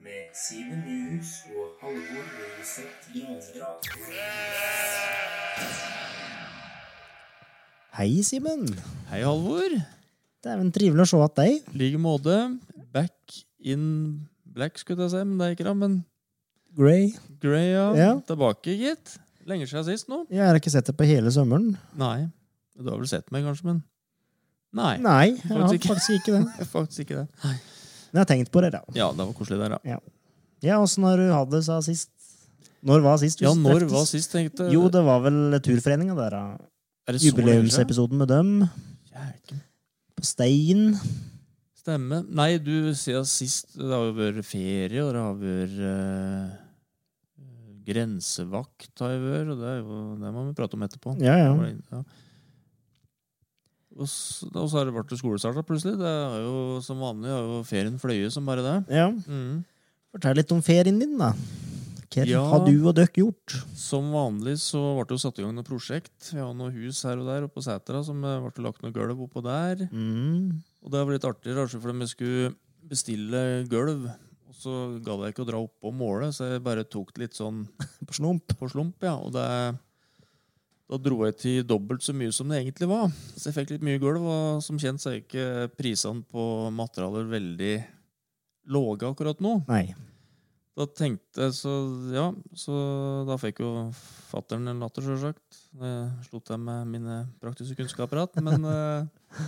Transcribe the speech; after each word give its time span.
Med 0.00 0.30
Simen 0.34 0.80
Nyhus 0.86 1.30
og 1.52 1.66
Halvor 1.82 2.26
Løseth 2.36 3.10
Granedal. 3.12 3.76
Hei, 7.98 8.22
Simen. 8.24 8.64
Hei, 9.10 9.20
Halvor. 9.26 9.74
Det 10.40 10.48
er 10.52 10.60
vel 10.62 10.70
trivelig 10.72 11.04
å 11.04 11.10
se 11.10 11.20
at 11.26 11.36
deg. 11.42 11.58
I 11.74 11.82
like 11.82 12.00
måte. 12.00 12.36
Back 12.94 13.40
in 13.60 13.84
black, 14.44 14.80
skulle 14.80 15.04
jeg 15.04 15.14
si, 15.14 15.22
men 15.26 15.36
det 15.40 15.48
er 15.48 15.56
ikke 15.58 15.68
det. 15.68 15.76
Men 15.82 15.98
Grey. 16.78 17.10
Grey, 17.42 17.72
ja. 17.74 17.86
Ja. 17.98 18.10
Tilbake, 18.26 18.74
gitt. 18.78 19.18
Lenge 19.50 19.66
siden 19.68 19.86
sist 19.88 20.10
nå. 20.10 20.22
Jeg 20.30 20.46
har 20.46 20.56
ikke 20.56 20.72
sett 20.72 20.88
det 20.88 20.96
på 20.96 21.08
hele 21.08 21.32
sommeren. 21.34 21.74
Nei. 21.98 22.28
Du 22.78 22.88
har 22.88 22.96
vel 23.00 23.10
sett 23.10 23.28
meg, 23.34 23.44
kanskje, 23.48 23.72
men 23.72 23.82
Nei. 24.70 24.94
Nei, 25.02 25.32
jeg 25.34 25.50
har 25.50 25.64
Faktisk 25.66 25.80
ikke. 25.80 25.88
faktisk 25.90 26.12
ikke 26.20 26.32
det. 26.36 26.66
Faktisk 26.70 27.00
ikke 27.04 27.22
det. 27.24 27.54
Men 28.10 28.20
jeg 28.20 28.24
har 28.26 28.30
tenkt 28.34 28.50
på 28.54 28.62
det, 28.64 28.72
da. 28.74 28.80
Ja, 28.96 29.10
det 29.14 29.22
var 29.26 29.32
koselig 29.38 29.58
der, 29.62 29.76
ja. 29.86 29.98
Ja, 30.66 30.76
åssen 30.82 31.06
har 31.08 31.16
du 31.16 31.30
hatt 31.32 31.50
det 31.52 31.62
sa 31.64 31.78
sist? 31.84 32.10
Når 32.84 33.02
var 33.04 33.18
sist? 33.20 33.38
du 33.40 33.44
Ja, 33.46 33.54
når 33.56 33.82
treftes? 33.84 33.92
var 33.92 34.06
sist, 34.08 34.30
tenkte 34.32 34.66
Jo, 34.72 34.86
det 34.92 35.02
var 35.04 35.20
vel 35.24 35.58
Turforeninga 35.64 36.14
der, 36.16 36.36
da. 36.36 36.42
Er 37.08 37.16
det 37.16 37.20
så 37.20 37.30
lenge? 37.30 37.36
Jubileumsepisoden 37.36 38.20
med 38.20 38.28
dem. 38.32 38.50
Jæken. 39.14 39.60
På 40.16 40.24
Stein. 40.26 40.84
Stemme. 41.80 42.22
Nei, 42.28 42.50
du 42.60 42.90
sier 42.94 43.22
sist 43.28 43.72
Det 43.78 43.88
har 43.88 44.04
jo 44.10 44.16
vært 44.18 44.44
ferie, 44.44 45.00
og 45.04 45.14
det 45.16 45.22
har 45.24 45.38
vært 45.40 45.78
eh, 45.90 46.58
grensevakt, 47.90 48.90
har 49.00 49.14
jeg 49.14 49.22
vært, 49.24 49.52
og 49.54 49.62
det, 49.62 49.70
er 49.70 49.78
jo, 49.80 50.00
det 50.20 50.32
må 50.34 50.44
vi 50.48 50.56
prate 50.58 50.76
om 50.76 50.84
etterpå. 50.86 51.14
Ja, 51.24 51.36
ja. 51.40 51.54
Ja. 51.94 52.02
Og 53.98 54.06
så, 54.08 54.46
og 54.54 54.68
så 54.70 54.78
har 54.78 54.86
det 54.86 54.94
vært 54.94 55.16
skolestart 55.18 55.58
plutselig. 55.66 55.96
Det 55.98 56.06
er 56.06 56.44
jo 56.44 56.80
Som 56.84 57.00
vanlig 57.02 57.32
har 57.32 57.42
jo 57.42 57.62
ferien 57.66 57.98
fløyet 57.98 58.30
som 58.32 58.46
bare 58.46 58.62
det. 58.62 58.76
ja. 58.94 59.08
Mm. 59.10 59.64
Fortell 60.10 60.34
litt 60.40 60.50
om 60.54 60.62
ferien 60.62 60.98
din, 60.98 61.16
da. 61.18 61.32
Hva 62.10 62.24
Ja. 62.26 62.40
har 62.50 62.64
du 62.66 62.88
og 62.88 62.94
dere 62.96 63.06
gjort? 63.14 63.54
Som 63.78 64.08
vanlig 64.10 64.56
så 64.58 64.80
ble 64.96 65.04
det 65.06 65.14
jo 65.14 65.20
satt 65.22 65.38
i 65.38 65.42
gang 65.44 65.54
noe 65.54 65.62
prosjekt. 65.66 66.32
Vi 66.32 66.40
har 66.42 66.52
noe 66.58 66.72
hus 66.74 67.02
her 67.06 67.18
og 67.22 67.26
der 67.28 67.44
oppe 67.46 67.60
på 67.60 67.62
setra 67.62 68.00
som 68.04 68.18
ble 68.20 68.64
lagt 68.66 68.82
noe 68.82 68.90
gulv 68.90 69.20
oppå 69.28 69.42
der. 69.44 69.86
Mm. 69.92 70.58
Og 70.82 70.90
det 70.90 70.98
har 70.98 71.06
blitt 71.06 71.22
artig, 71.28 71.54
kanskje, 71.54 71.78
for 71.80 71.92
vi 71.94 72.06
skulle 72.10 72.54
bestille 72.90 73.44
gulv. 73.70 74.08
Og 74.50 74.54
så 74.58 74.74
gadd 75.06 75.22
jeg 75.22 75.34
ikke 75.36 75.44
å 75.46 75.50
dra 75.52 75.60
oppå 75.62 75.92
og 75.92 75.94
måle, 75.94 76.32
så 76.34 76.50
jeg 76.50 76.64
bare 76.66 76.82
tok 76.84 77.14
det 77.14 77.28
litt 77.28 77.38
sånn 77.38 77.62
På 78.08 78.12
slump. 78.18 78.56
på 78.58 78.68
slump. 78.72 78.96
ja, 79.06 79.14
og 79.14 79.30
det, 79.32 79.46
Da 80.90 80.98
dro 80.98 81.20
jeg 81.22 81.36
til 81.38 81.62
dobbelt 81.62 82.02
så 82.02 82.10
mye 82.16 82.32
som 82.34 82.50
det 82.50 82.64
egentlig 82.64 82.88
var. 82.90 83.12
Så 83.38 83.48
jeg 83.48 83.56
fikk 83.60 83.74
litt 83.76 83.86
mye 83.86 84.00
gulv, 84.02 84.24
og 84.26 84.62
som 84.66 84.78
kjent 84.80 85.02
så 85.02 85.12
er 85.12 85.20
ikke 85.20 85.70
prisene 85.78 86.24
på 86.26 86.44
materialer 86.74 87.28
veldig 87.30 87.74
låge 88.74 89.06
akkurat 89.06 89.38
nå. 89.44 89.60
Nei. 89.70 89.84
Da 90.78 90.86
tenkte 90.86 91.46
jeg 91.46 91.54
så 91.58 91.72
Ja, 92.14 92.28
så 92.56 92.74
da 93.28 93.36
fikk 93.40 93.62
jo 93.62 93.70
fattern 94.30 94.70
en 94.70 94.82
latter, 94.82 95.04
sjølsagt. 95.04 95.62
Slo 96.26 96.42
til 96.42 96.62
med 96.62 96.90
mine 96.90 97.22
praktiske 97.42 97.78
kunnskaper 97.78 98.22
igjen. 98.24 98.46
Men 98.46 98.66
eh, 98.70 99.42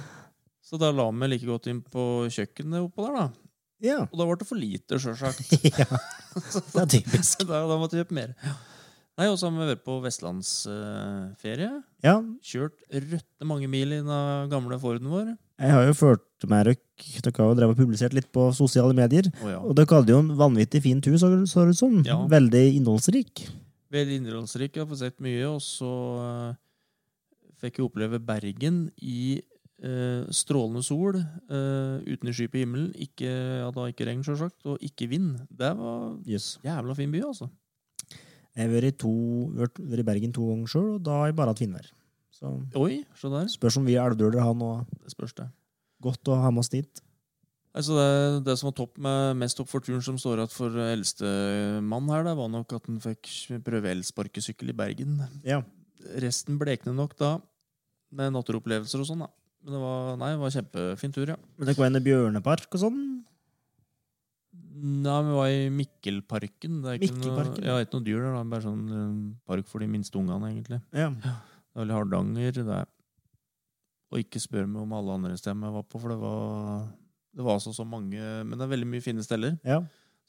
Så 0.63 0.79
da 0.79 0.93
la 0.95 1.09
vi 1.11 1.31
like 1.31 1.49
godt 1.49 1.71
inn 1.73 1.83
på 1.83 2.29
kjøkkenet 2.31 2.87
oppå 2.87 3.09
der, 3.09 3.19
da. 3.19 3.49
Ja. 3.83 4.03
Og 4.07 4.19
da 4.19 4.27
ble 4.29 4.39
det 4.39 4.47
for 4.47 4.63
lite, 4.63 4.99
sjølsagt. 5.03 5.57
ja. 5.81 5.89
Det 6.75 6.85
er 6.85 6.93
typisk. 7.01 7.43
da, 7.51 7.65
da 7.67 7.79
måtte 7.81 7.99
vi 7.99 8.05
kjøpe 8.05 8.19
mer. 8.19 8.37
Nei, 9.21 9.27
Og 9.29 9.37
så 9.39 9.49
har 9.51 9.53
vi 9.59 9.67
vært 9.75 9.83
på 9.85 9.99
vestlandsferie. 10.03 11.71
Ja, 12.03 12.15
Kjørt 12.43 12.79
røtte 12.91 13.45
mange 13.49 13.69
mil 13.71 13.93
i 13.93 14.01
den 14.01 14.49
gamle 14.51 14.79
Forden 14.81 15.11
vår. 15.13 15.35
jeg 15.61 15.71
har 15.71 15.85
jo 15.87 15.93
ført 15.95 16.47
med 16.49 16.67
dere 16.67 16.77
Dere 17.23 17.35
har 17.37 17.51
jo 17.53 17.59
drevet 17.59 17.77
og 17.77 17.83
publisert 17.83 18.15
litt 18.17 18.31
på 18.33 18.49
sosiale 18.57 18.95
medier. 18.95 19.29
Oh, 19.43 19.51
ja. 19.51 19.59
Og 19.61 19.75
dere 19.77 19.99
hadde 20.01 20.15
jo 20.15 20.19
en 20.23 20.33
vanvittig 20.39 20.83
fin 20.83 21.01
tur, 21.03 21.17
så 21.19 21.29
det 21.31 21.45
ut 21.45 21.79
som. 21.79 22.01
Ja. 22.07 22.17
Veldig 22.31 22.65
innholdsrik. 22.79 23.45
Veldig 23.93 24.21
innholdsrik. 24.23 24.73
Jeg 24.77 24.83
har 24.85 24.89
fått 24.91 25.03
sett 25.03 25.21
mye. 25.21 25.45
Og 25.51 25.61
så 25.63 25.91
eh, 26.23 26.53
fikk 27.63 27.79
jeg 27.81 27.87
oppleve 27.89 28.21
Bergen 28.23 28.85
i 29.03 29.41
eh, 29.83 30.23
strålende 30.33 30.83
sol, 30.87 31.19
eh, 31.19 31.97
uten 32.07 32.33
sky 32.33 32.47
på 32.49 32.63
himmelen. 32.63 32.93
Ikke, 32.97 33.29
ja, 33.61 33.69
da 33.75 33.89
ikke 33.91 34.07
regn, 34.09 34.23
sjølsagt, 34.27 34.63
og 34.67 34.79
ikke 34.83 35.11
vind. 35.11 35.35
Det 35.51 35.75
var 35.79 36.15
Yes. 36.27 36.57
jævla 36.65 36.97
fin 36.97 37.13
by, 37.13 37.27
altså. 37.29 37.51
Jeg 38.53 38.69
har 38.69 38.75
vært 38.75 39.81
i, 39.81 40.03
Bergen 40.05 40.33
to 40.37 40.45
ganger 40.51 40.69
sjøl, 40.69 40.89
og 40.99 41.05
da 41.07 41.23
har 41.23 41.31
jeg 41.31 41.37
bare 41.39 41.55
hatt 41.55 41.63
finvær. 41.63 41.87
Så 42.33 42.51
Oi, 42.77 43.03
se 43.17 43.31
der. 43.33 43.49
spørs 43.53 43.79
om 43.81 43.87
vi 43.89 43.95
elvdøler 44.01 44.43
har 44.43 44.55
noe 44.59 44.83
Det 45.05 45.13
spørs, 45.15 45.33
det. 45.39 45.47
godt 46.03 46.29
å 46.29 46.37
ha 46.43 46.51
med 46.51 46.65
oss 46.65 46.73
dit. 46.73 47.03
Altså 47.73 47.95
det, 47.97 48.45
det 48.45 48.59
som 48.61 48.69
var 48.69 48.75
topp 48.77 48.99
med 49.01 49.39
mest 49.41 49.57
topp 49.57 49.71
for 49.71 49.81
turen 49.81 50.03
som 50.05 50.19
står 50.21 50.43
igjen 50.43 50.53
for 50.53 50.75
eldstemann 50.77 52.11
her, 52.13 52.27
det 52.27 52.35
var 52.37 52.51
nok 52.53 52.75
at 52.77 52.89
han 52.91 52.99
fikk 53.01 53.31
prøve 53.65 53.89
elsparkesykkel 53.95 54.75
i 54.75 54.77
Bergen. 54.77 55.23
Ja. 55.47 55.63
Resten 56.21 56.59
blekner 56.61 56.93
nok 56.93 57.17
da, 57.17 57.39
med 58.13 58.35
naturopplevelser 58.35 59.01
og 59.01 59.09
sånn. 59.09 59.25
da. 59.25 59.31
Men 59.63 59.77
det 59.77 59.81
var, 59.81 60.17
nei, 60.21 60.31
det 60.35 60.43
var 60.43 60.53
kjempefin 60.59 61.15
tur, 61.15 61.33
ja. 61.33 61.39
Men 61.57 61.71
det 61.71 61.79
var 61.79 61.89
en 61.89 62.03
Bjørnepark 62.05 62.69
og 62.75 62.83
sånn? 62.83 63.01
Nei, 64.83 65.19
vi 65.23 65.35
var 65.37 65.49
i 65.53 65.67
Mikkelparken. 65.71 66.81
Det 66.83 66.91
er 66.91 66.99
ikke 66.99 67.15
Mikkelparken? 67.15 67.61
Noe, 67.63 67.69
ja, 67.69 67.85
ikke 67.85 67.99
noe 67.99 68.07
dyr 68.09 68.19
der. 68.25 68.33
da. 68.35 68.43
Bare 68.51 68.65
sånn 68.65 68.83
eh, 68.91 69.11
park 69.47 69.69
for 69.71 69.85
de 69.85 69.89
minste 69.91 70.19
ungene, 70.19 70.51
egentlig. 70.51 70.81
Ja. 70.97 71.11
Det 71.23 71.85
er 71.85 71.93
Hardanger. 71.95 72.57
Det 72.59 72.79
er. 72.81 72.89
Og 74.13 74.21
ikke 74.25 74.43
spør 74.43 74.67
meg 74.69 74.83
om 74.83 74.95
alle 74.99 75.15
andre 75.21 75.37
steder 75.39 75.69
jeg 75.69 75.77
var 75.77 75.85
på, 75.89 76.01
for 76.03 76.13
det 76.13 76.19
var, 76.21 76.83
det 77.33 77.47
var 77.47 77.57
altså 77.57 77.73
så 77.73 77.87
mange 77.89 78.19
Men 78.21 78.53
det 78.59 78.67
er 78.67 78.73
veldig 78.75 78.89
mye 78.93 79.05
fine 79.05 79.25
steder. 79.25 79.59
ja. 79.65 79.83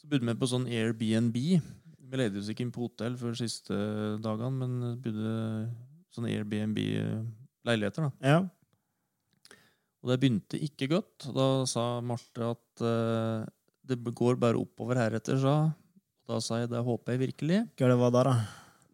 Så 0.04 0.08
bodde 0.12 0.28
vi 0.28 0.34
på 0.36 0.48
sånn 0.52 0.66
Airbnb. 0.68 1.36
Vi 1.40 2.18
leide 2.20 2.40
oss 2.42 2.50
ikke 2.52 2.66
inn 2.66 2.72
på 2.76 2.82
hotell 2.84 3.14
før 3.16 3.38
siste 3.40 3.76
dagene, 4.20 4.52
men 4.60 4.98
bodde 5.00 5.34
sånn 6.12 6.28
Airbnb-leiligheter. 6.28 8.10
da. 8.10 8.12
ja. 8.34 8.42
Og 10.04 10.12
det 10.12 10.18
begynte 10.20 10.60
ikke 10.60 10.90
godt. 10.92 11.30
Da 11.32 11.46
sa 11.72 11.86
Marte 12.04 12.50
at 12.52 12.84
eh, 12.84 13.46
det 13.88 14.00
går 14.16 14.38
bare 14.40 14.60
oppover 14.60 15.00
heretter, 15.02 15.40
sa. 15.42 15.56
Da 16.30 16.40
sa 16.40 16.62
jeg 16.62 16.72
det 16.72 16.84
håper 16.84 17.16
jeg 17.16 17.26
virkelig. 17.28 17.64
Hva 17.80 17.90
det 17.92 17.98
var 18.00 18.14
da, 18.16 18.28
da? 18.30 18.36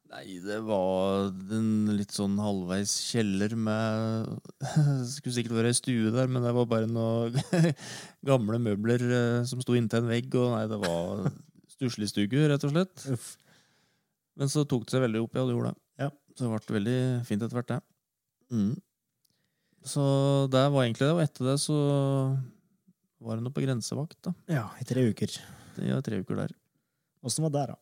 Nei, 0.10 0.40
det 0.42 0.58
var 0.66 1.28
en 1.54 1.92
litt 1.94 2.16
sånn 2.16 2.40
halvveis 2.42 2.96
kjeller 3.12 3.52
med 3.54 4.32
Det 4.58 4.72
skulle 5.14 5.36
sikkert 5.36 5.60
være 5.60 5.70
ei 5.70 5.78
stue 5.78 6.14
der, 6.16 6.32
men 6.32 6.42
det 6.42 6.54
var 6.58 6.66
bare 6.72 6.90
noen 6.90 7.38
gamle 8.30 8.58
møbler 8.64 9.06
eh, 9.06 9.44
som 9.46 9.62
sto 9.62 9.78
inntil 9.78 10.02
en 10.02 10.10
vegg. 10.10 10.34
Og 10.34 10.56
nei, 10.56 10.66
det 10.72 10.82
var 10.82 11.30
stusslig 11.76 12.10
stue, 12.10 12.50
rett 12.50 12.66
og 12.66 12.74
slett. 12.74 13.06
Uff. 13.14 13.36
Men 14.40 14.50
så 14.50 14.66
tok 14.66 14.88
det 14.88 14.96
seg 14.96 15.06
veldig 15.06 15.22
opp, 15.22 15.38
ja, 15.38 15.46
det 15.46 15.54
gjorde 15.54 15.74
det. 15.76 15.82
Ja. 16.02 16.12
Så 16.34 16.48
det 16.48 16.52
ble 16.56 16.78
veldig 16.80 17.00
fint 17.30 17.46
etter 17.46 17.60
hvert, 17.60 17.74
det. 17.76 17.82
Mm. 18.50 18.74
Så 19.86 20.04
det 20.52 20.66
var 20.74 20.88
egentlig 20.88 21.06
det, 21.06 21.14
og 21.14 21.22
etter 21.24 21.52
det 21.52 21.60
så 21.62 21.80
var 23.24 23.42
noe 23.44 23.54
på 23.54 23.64
grensevakt, 23.64 24.18
da. 24.26 24.34
Ja, 24.52 24.66
i 24.80 24.88
tre 24.88 25.04
uker. 25.12 25.34
Ja, 25.84 26.00
tre 26.06 26.22
uker 26.24 26.40
der. 26.44 26.56
Åssen 27.26 27.46
var 27.48 27.54
det, 27.56 27.66
da? 27.74 27.78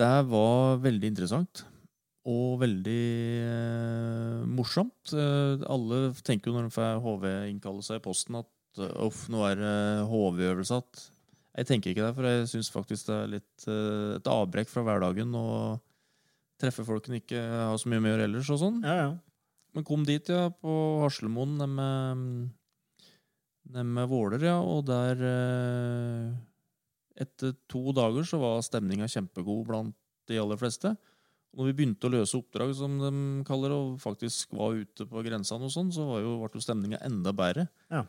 Det 0.00 0.14
var 0.30 0.80
veldig 0.84 1.10
interessant. 1.10 1.64
Og 2.30 2.60
veldig 2.60 3.02
eh, 3.42 4.42
morsomt. 4.48 5.14
Eh, 5.16 5.62
alle 5.72 6.02
tenker 6.26 6.50
jo 6.50 6.56
når 6.56 6.68
de 6.68 6.74
får 6.74 7.00
HV-innkallelse 7.04 7.98
i 7.98 8.04
posten, 8.04 8.38
at 8.42 8.82
eh, 8.82 8.92
uff, 9.06 9.24
nå 9.32 9.42
er 9.48 9.58
det 9.60 9.78
HV-øvelse 10.10 10.78
igjen. 10.78 11.08
Jeg 11.58 11.66
tenker 11.66 11.90
ikke 11.90 12.04
det, 12.06 12.14
for 12.14 12.28
jeg 12.28 12.44
syns 12.52 12.70
faktisk 12.70 13.08
det 13.08 13.16
er 13.16 13.32
litt 13.32 13.64
eh, 13.66 14.12
et 14.20 14.28
avbrekk 14.30 14.70
fra 14.70 14.84
hverdagen 14.86 15.34
å 15.34 15.48
treffe 16.60 16.84
folk 16.86 17.08
en 17.08 17.18
ikke 17.18 17.40
har 17.40 17.80
så 17.80 17.90
mye 17.90 18.04
med 18.04 18.12
å 18.12 18.14
gjøre 18.14 18.28
ellers 18.28 18.52
og 18.54 18.60
sånn. 18.62 18.78
Ja, 18.86 18.96
ja. 19.00 19.10
Men 19.74 19.86
kom 19.86 20.04
dit, 20.06 20.30
ja, 20.30 20.48
på 20.50 20.72
Haslemoen 21.02 21.56
nede 21.58 21.90
med 23.70 24.08
Våler, 24.10 24.42
ja, 24.44 24.58
og 24.60 24.84
der 24.88 25.20
eh, 25.26 26.30
Etter 27.20 27.52
to 27.68 27.92
dager 27.92 28.24
så 28.24 28.38
var 28.40 28.62
stemninga 28.64 29.08
kjempegod 29.10 29.66
blant 29.68 29.96
de 30.30 30.38
aller 30.40 30.56
fleste. 30.60 30.94
Og 31.50 31.60
når 31.60 31.68
vi 31.68 31.74
begynte 31.80 32.06
å 32.06 32.12
løse 32.14 32.38
oppdrag, 32.38 32.72
som 32.78 32.94
de 33.02 33.10
kaller 33.44 33.72
det, 33.72 33.76
og 33.76 34.00
faktisk 34.00 34.54
var 34.56 34.78
ute 34.78 35.04
på 35.10 35.24
grensene, 35.26 35.66
og 35.66 35.74
sånn, 35.74 35.90
så 35.92 36.06
var 36.06 36.22
jo, 36.22 36.36
ble 36.40 36.60
jo 36.60 36.64
stemninga 36.64 37.00
enda 37.04 37.34
bedre. 37.36 37.66
Ja. 37.90 38.04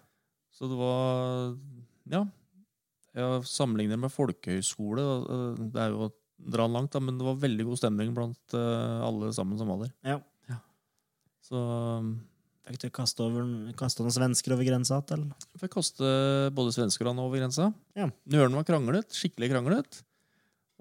Så 0.53 0.69
det 0.71 0.77
var 0.79 1.57
Ja. 2.11 2.25
Jeg 3.11 3.43
sammenligner 3.43 3.99
med 3.99 4.13
folkehøyskole. 4.13 5.03
Det 5.73 5.81
er 5.81 5.89
jo 5.91 6.05
å 6.05 6.11
dra 6.39 6.63
langt, 6.71 6.93
da, 6.93 7.01
men 7.03 7.17
det 7.19 7.25
var 7.27 7.41
veldig 7.41 7.65
god 7.67 7.81
stemning 7.81 8.13
blant 8.15 8.55
eh, 8.55 9.01
alle 9.03 9.33
sammen 9.35 9.59
som 9.59 9.67
var 9.67 9.81
der. 9.83 9.91
Ja. 10.07 10.21
Så 11.41 11.59
Fikk 12.71 12.85
du 12.85 12.89
kaste, 12.95 13.27
noen 13.27 14.15
svensker 14.15 14.55
over 14.55 14.67
grensa 14.67 15.01
igjen, 15.03 15.27
fikk 15.59 15.73
kaste 15.75 16.11
både 16.55 16.73
svensker 16.75 17.07
og 17.07 17.13
han 17.13 17.23
over 17.25 17.41
grensa. 17.41 17.71
Ja. 17.97 18.07
Nøren 18.31 18.55
var 18.55 18.67
kranglet, 18.67 19.11
skikkelig 19.15 19.51
kranglet. 19.51 20.01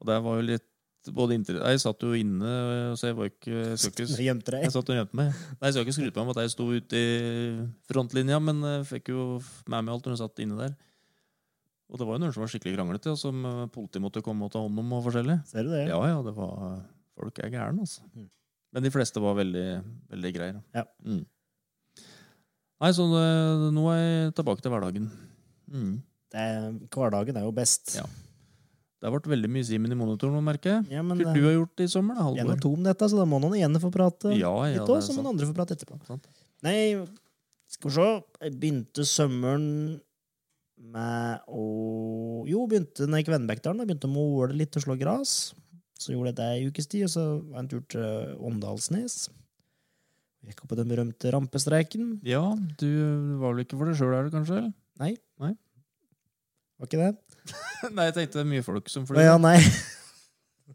Og 0.01 0.09
det 0.09 0.19
var 0.25 0.39
jo 0.39 0.47
litt 0.47 0.67
både 1.17 1.37
inntil, 1.37 1.57
Jeg 1.65 1.81
satt 1.81 2.03
jo 2.05 2.13
inne, 2.13 2.51
så 3.01 3.09
jeg 3.09 3.17
var 3.17 3.31
ikke 3.31 3.55
Jeg, 3.57 3.79
ikke, 3.89 4.07
gjemte 4.21 4.61
jeg 4.61 4.73
satt 4.75 4.93
og 4.93 4.99
gjemte 4.99 5.17
meg. 5.17 5.33
Nei, 5.33 5.71
jeg 5.71 5.77
skal 5.77 5.87
ikke 5.87 5.97
skryte 5.97 6.15
på 6.15 6.21
meg 6.21 6.29
om 6.29 6.35
at 6.35 6.43
jeg 6.45 6.53
sto 6.53 6.67
ute 6.69 7.01
i 7.01 7.09
frontlinja, 7.89 8.41
men 8.45 8.61
jeg 8.69 8.87
fikk 8.91 9.13
jo 9.15 9.27
med 9.67 9.81
meg 9.81 9.95
alt 9.95 10.07
når 10.07 10.17
jeg 10.17 10.23
satt 10.23 10.43
inne 10.45 10.61
der. 10.61 10.77
Og 11.91 11.99
det 11.99 12.07
var 12.07 12.19
jo 12.19 12.23
noen 12.23 12.35
som 12.37 12.45
var 12.45 12.53
skikkelig 12.53 12.77
kranglete, 12.77 13.17
som 13.19 13.41
eh, 13.49 13.65
politiet 13.75 14.05
måtte 14.05 14.23
komme 14.23 14.47
og 14.47 14.53
ta 14.55 14.61
hånd 14.63 14.79
om. 14.79 14.93
og 14.95 15.03
forskjellig. 15.09 15.41
Ser 15.49 15.67
du 15.67 15.73
det? 15.73 15.89
Ja, 15.89 15.99
ja, 16.07 16.21
det 16.23 16.37
var 16.37 16.85
Folk 17.21 17.41
er 17.43 17.51
gærne, 17.53 17.83
altså. 17.85 18.05
Mm. 18.15 18.29
Men 18.73 18.85
de 18.87 18.93
fleste 18.95 19.21
var 19.21 19.35
veldig, 19.37 19.67
veldig 20.13 20.31
greie. 20.33 20.61
Ja. 20.77 20.85
Mm. 21.05 21.25
Nei, 22.81 22.91
så 22.97 23.05
det, 23.12 23.27
nå 23.77 23.85
er 23.93 24.00
jeg 24.00 24.35
tilbake 24.38 24.65
til 24.65 24.73
hverdagen. 24.73 25.11
Mm. 25.71 25.94
Det 26.32 26.43
er, 26.49 26.67
hverdagen 26.94 27.38
er 27.41 27.47
jo 27.47 27.55
best. 27.55 27.97
Ja. 27.99 28.06
Det 29.00 29.09
har 29.09 29.15
vært 29.15 29.31
veldig 29.32 29.49
mye 29.49 29.65
Simen 29.65 29.93
i 29.94 29.97
monitoren, 29.97 30.37
merker 30.44 30.75
jeg. 30.75 30.93
Ja, 30.93 31.03
men 31.05 31.21
du 31.21 31.41
har 31.41 31.55
gjort 31.55 31.81
i 31.81 31.88
sommer, 31.88 32.19
da, 32.19 32.27
Halvor? 32.27 32.61
to 32.61 32.73
om 32.77 32.85
dette, 32.85 33.09
så 33.09 33.17
da 33.17 33.25
må 33.29 33.38
noen 33.41 33.56
igjen 33.56 33.81
få 33.81 33.88
prate 33.94 34.35
Ja, 34.37 34.53
ja, 34.69 34.75
litt 34.77 34.93
òg, 34.93 34.99
er 34.99 35.06
så 35.06 35.17
må 35.17 35.25
noen 35.25 35.35
andre 35.35 35.49
få 35.49 35.56
prate 35.56 35.77
etterpå. 35.77 35.97
Sant. 36.09 36.29
Nei, 36.65 36.77
skal 37.73 37.88
vi 37.88 37.97
se. 37.97 38.09
Jeg 38.44 38.56
begynte 38.61 39.06
sommeren 39.09 39.67
med 40.91 41.49
å 41.49 41.65
Jo, 42.49 42.67
begynte 42.69 43.09
når 43.09 43.25
i 43.25 43.25
Jeg 43.31 43.88
begynte 43.88 44.09
å 44.09 44.12
måle 44.12 44.56
litt 44.56 44.77
og 44.77 44.85
slå 44.85 44.99
gras. 45.00 45.55
Så 46.00 46.12
gjorde 46.12 46.32
jeg 46.32 46.38
det 46.41 46.50
ei 46.53 46.69
ukes 46.69 46.88
tid, 46.88 47.05
og 47.09 47.12
så 47.12 47.25
var 47.41 47.56
jeg 47.56 47.65
en 47.65 47.73
tur 47.73 47.82
til 47.93 48.37
Åndalsnes. 48.50 49.17
Gikk 50.49 50.63
opp 50.65 50.71
på 50.73 50.77
den 50.79 50.89
berømte 50.89 51.31
rampestreiken. 51.35 52.15
Ja, 52.25 52.41
du 52.81 52.89
var 53.43 53.53
vel 53.53 53.65
ikke 53.67 53.77
for 53.81 53.91
deg 53.91 53.99
sjøl 53.99 54.15
her, 54.17 54.31
kanskje? 54.33 54.63
Nei. 55.03 55.15
Var 55.41 56.89
ikke 56.89 57.01
det? 57.03 57.11
Nei, 57.97 58.07
jeg 58.09 58.15
tenkte 58.17 58.39
det 58.39 58.45
er 58.47 58.49
mye 58.55 58.65
folk 58.65 58.89
som 58.93 59.05
flyr. 59.09 59.21
ja, 59.27 59.35
nei. 59.41 59.59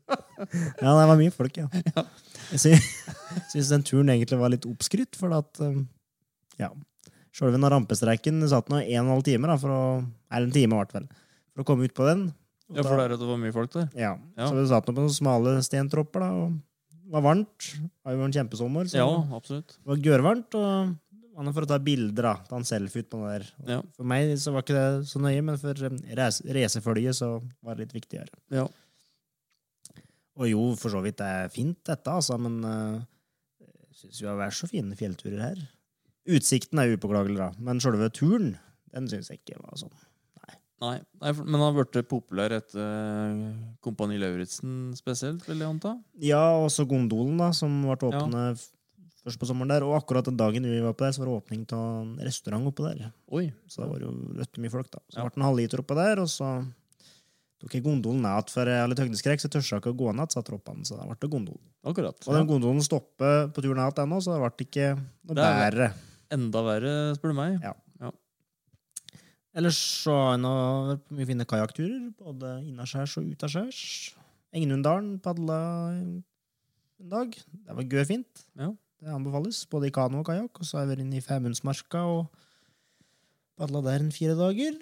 ja, 0.06 0.92
det 0.92 1.08
var 1.10 1.18
mye 1.18 1.34
folk, 1.34 1.58
ja. 1.58 1.68
Jeg 2.52 2.60
sy- 2.62 3.42
syns 3.50 3.72
den 3.74 3.84
turen 3.88 4.12
egentlig 4.14 4.38
var 4.38 4.52
litt 4.54 4.68
oppskrytt, 4.70 5.18
for 5.18 5.34
at 5.34 5.62
um, 5.66 5.88
Ja. 6.62 6.70
Sjølve 7.36 7.58
den 7.58 7.66
rampestreiken 7.68 8.38
satt 8.48 8.70
nå 8.72 8.78
en 8.80 8.86
og 8.86 9.02
en 9.02 9.10
halv 9.16 9.26
time, 9.28 9.50
da, 9.50 9.56
for 9.60 9.74
å 9.74 9.80
Eller 10.30 10.46
en 10.48 10.54
time, 10.56 10.78
hvert 10.78 10.94
fall. 10.94 11.08
For 11.56 11.66
å 11.66 11.68
komme 11.68 11.88
ut 11.90 11.96
på 11.98 12.06
den. 12.08 12.28
Ja, 12.70 12.84
for 12.86 12.96
det 13.02 13.08
er 13.10 13.16
at 13.18 13.22
det 13.22 13.28
var 13.32 13.42
mye 13.42 13.54
folk 13.56 13.74
der. 13.74 13.90
ja. 13.98 14.14
Ja. 14.38 14.46
Så 14.48 14.56
vi 14.60 14.68
satt 14.70 14.88
nå 14.88 14.94
på 14.94 15.02
noen 15.02 15.14
smale 15.18 15.56
stentropper, 15.66 16.24
da. 16.24 16.30
Og 16.46 16.54
var 17.12 17.24
varmt. 17.25 17.72
Det 17.81 18.06
var 18.07 18.16
jo 18.18 18.25
en 18.28 18.36
kjempesommer, 18.36 18.88
så 18.90 18.98
Ja, 19.02 19.07
det 19.22 19.36
absolutt. 19.38 19.75
var 19.86 19.98
gørvarmt. 19.98 20.56
Og 20.60 20.96
han 21.36 21.50
er 21.50 21.56
for 21.56 21.66
å 21.66 21.69
ta 21.69 21.78
bilder, 21.84 22.30
av 22.31 22.46
Ta 22.48 22.56
en 22.56 22.63
selfie 22.68 23.04
ut 23.04 23.10
på 23.12 23.19
den 23.19 23.28
der. 23.28 23.48
Ja. 23.68 23.81
For 23.98 24.07
meg 24.07 24.31
så 24.40 24.54
var 24.56 24.63
ikke 24.63 24.78
det 24.78 25.07
så 25.10 25.19
nøye, 25.19 25.42
men 25.44 25.57
for 25.60 25.74
um, 25.90 25.98
racerfølget 26.16 27.18
så 27.18 27.30
var 27.62 27.75
det 27.75 27.88
litt 27.88 27.98
viktigere. 27.98 28.31
Ja. 28.56 28.68
Og 30.36 30.50
jo, 30.50 30.63
for 30.80 30.92
så 30.92 31.02
vidt 31.04 31.19
det 31.22 31.28
er 31.28 31.52
fint, 31.54 31.78
dette, 31.88 32.12
altså, 32.12 32.38
men 32.42 32.57
uh, 32.63 33.04
jeg 33.62 34.00
syns 34.02 34.19
jo 34.22 34.28
det 34.28 34.34
har 34.34 34.42
vært 34.46 34.57
så 34.60 34.68
fine 34.72 34.98
fjellturer 35.00 35.44
her. 35.44 35.62
Utsikten 36.36 36.81
er 36.81 36.96
upåklagelig, 36.96 37.38
da, 37.40 37.52
men 37.63 37.80
selve 37.84 38.10
turen, 38.16 38.56
den 38.96 39.07
syns 39.12 39.30
jeg 39.31 39.42
ikke 39.44 39.60
var 39.62 39.78
sånn. 39.80 39.94
Nei, 40.86 41.32
men 41.42 41.58
han 41.58 41.64
har 41.64 41.76
blitt 41.78 42.08
populær 42.12 42.54
etter 42.58 42.82
eh, 42.82 43.58
Kompani 43.84 44.20
Lauritzen 44.22 44.94
spesielt, 44.98 45.44
vil 45.50 45.64
jeg 45.64 45.72
anta? 45.72 45.96
Ja, 46.22 46.44
og 46.60 46.70
så 46.74 46.86
gondolen, 46.90 47.38
da, 47.42 47.52
som 47.56 47.82
ble 47.84 47.98
åpne 48.12 48.46
ja. 48.52 48.56
først 49.24 49.42
på 49.42 49.50
sommeren 49.50 49.74
der. 49.74 49.86
Og 49.88 49.98
akkurat 49.98 50.28
den 50.30 50.40
dagen 50.40 50.68
vi 50.70 50.80
var 50.84 50.96
på 50.98 51.08
der, 51.08 51.16
så 51.16 51.24
var 51.24 51.32
det 51.32 51.38
åpning 51.42 51.68
av 51.76 51.86
en 52.04 52.16
restaurant 52.28 52.72
oppe 52.72 52.88
der. 52.88 53.12
Oi. 53.34 53.46
Så 53.68 53.84
det 53.84 53.92
var 53.92 54.08
jo 54.08 54.16
rødt 54.40 54.62
mye 54.64 54.74
folk, 54.74 54.90
da. 54.94 55.04
Så 55.10 55.20
Ja. 55.20 55.24
det 55.24 55.34
ble 55.34 55.42
en 55.44 55.48
halvliter 55.50 55.86
oppe 55.86 56.00
der, 56.02 56.24
og 56.24 56.32
så 56.32 56.52
tok 57.62 57.78
jeg 57.78 57.86
gondolen 57.86 58.26
ned 58.26 58.52
for 58.52 58.68
jeg 58.70 58.81
har 58.84 58.92
litt 58.92 59.02
høydeskrekk, 59.02 59.42
så 59.42 59.48
jeg 59.48 59.56
tørste 59.56 59.80
ikke 59.80 59.94
å 59.96 60.02
gå 60.04 60.12
ned, 60.14 60.30
så 60.30 60.42
jeg 60.42 60.50
troppa 60.52 60.76
den, 60.76 60.86
så 60.86 61.00
det 61.00 61.08
ble 61.08 61.31
gondol. 61.31 61.62
Akkurat. 61.88 62.20
Og 62.28 62.36
den 62.36 62.50
gondolen 62.50 62.84
stopper 62.84 63.48
på 63.56 63.64
turen 63.64 63.80
ned 63.81 64.04
ennå, 64.04 64.20
så 64.22 64.36
det 64.36 64.44
ble 64.44 64.68
ikke 64.68 64.92
noe 65.00 65.38
Det 65.40 65.48
bedre. 65.62 65.90
Enda 66.36 66.62
verre, 66.66 66.94
spør 67.16 67.31
du 67.31 67.38
meg. 67.38 67.58
Ja. 67.64 67.74
Ellers 69.56 69.78
så 70.04 70.12
har 70.12 70.34
jeg 70.36 71.00
mye 71.16 71.28
fine 71.30 71.46
kajakkturer, 71.48 72.10
både 72.19 72.57
innaskjærs 72.68 73.13
og 73.22 73.30
utaskjærs. 73.31 73.84
Engenunddalen 74.56 75.13
padla 75.24 75.60
en 75.96 76.10
dag. 77.00 77.31
Det 77.31 77.78
var 77.78 77.88
gøy 77.88 78.04
fint. 78.10 78.44
Ja. 78.60 78.74
Det 79.00 79.13
anbefales, 79.16 79.62
både 79.72 79.88
i 79.88 79.96
kano 79.96 80.19
og 80.19 80.28
kajakk. 80.28 80.60
Og 80.60 80.68
så 80.68 80.78
har 80.78 80.86
jeg 80.86 80.92
vært 80.92 81.06
inne 81.06 81.19
i 81.19 81.24
Femundsmarka 81.24 82.04
og 82.18 82.28
padla 83.56 83.84
der 83.86 84.04
en 84.04 84.12
fire 84.16 84.36
dager. 84.40 84.75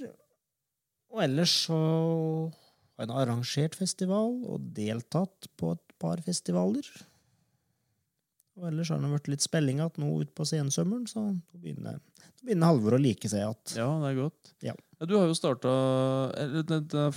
Og 1.13 1.21
ellers 1.27 1.53
så 1.67 1.79
har 2.97 3.05
jeg 3.05 3.13
arrangert 3.13 3.77
festival 3.77 4.39
og 4.49 4.71
deltatt 4.73 5.49
på 5.57 5.75
et 5.77 5.97
par 6.01 6.21
festivaler. 6.25 6.87
Og 8.59 8.67
ellers 8.69 8.91
har 8.93 8.99
det 9.01 9.09
vært 9.09 9.29
litt 9.33 9.41
spilling 9.43 9.79
igjen 9.81 9.95
nå 10.03 10.09
utpå 10.21 10.45
sensommeren, 10.45 11.07
så 11.09 11.23
nå 11.23 11.61
begynner, 11.61 11.95
begynner 12.45 12.69
Halvor 12.69 12.95
å 12.97 13.01
like 13.01 13.29
seg 13.31 13.41
igjen. 13.41 13.55
Ja, 13.79 13.87
det 14.03 14.11
er 14.11 14.19
godt. 14.19 14.51
Ja. 14.61 14.75
Du 15.03 15.15
har 15.17 15.25
jo 15.27 15.35
starta 15.35 15.71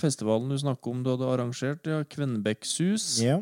festivalen 0.01 0.49
du 0.51 0.57
snakker 0.59 0.91
om 0.91 1.03
du 1.05 1.11
hadde 1.13 1.29
arrangert, 1.29 1.85
ja, 1.87 2.01
Kvennebekkshus. 2.09 3.05
Ja, 3.23 3.37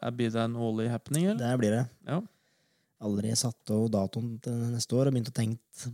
Er 0.00 0.12
det 0.16 0.34
en 0.36 0.54
årlig 0.56 0.88
happening, 0.92 1.26
eller? 1.32 1.40
det 1.40 1.58
blir 1.60 1.74
det. 1.74 1.82
Ja. 2.08 2.20
Allerede 3.00 3.36
satt 3.40 3.72
av 3.72 3.88
datoen 3.92 4.34
til 4.44 4.52
neste 4.74 4.96
år 4.96 5.08
og 5.08 5.16
begynt 5.16 5.32
å 5.32 5.36
tenke 5.36 5.90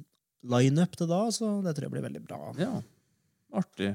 line-up 0.46 0.94
til 0.98 1.08
da, 1.10 1.22
så 1.34 1.62
det 1.62 1.74
tror 1.74 1.86
jeg 1.86 1.94
blir 1.94 2.04
veldig 2.06 2.22
bra. 2.26 2.40
Ja. 2.58 2.72
Artig. 3.54 3.92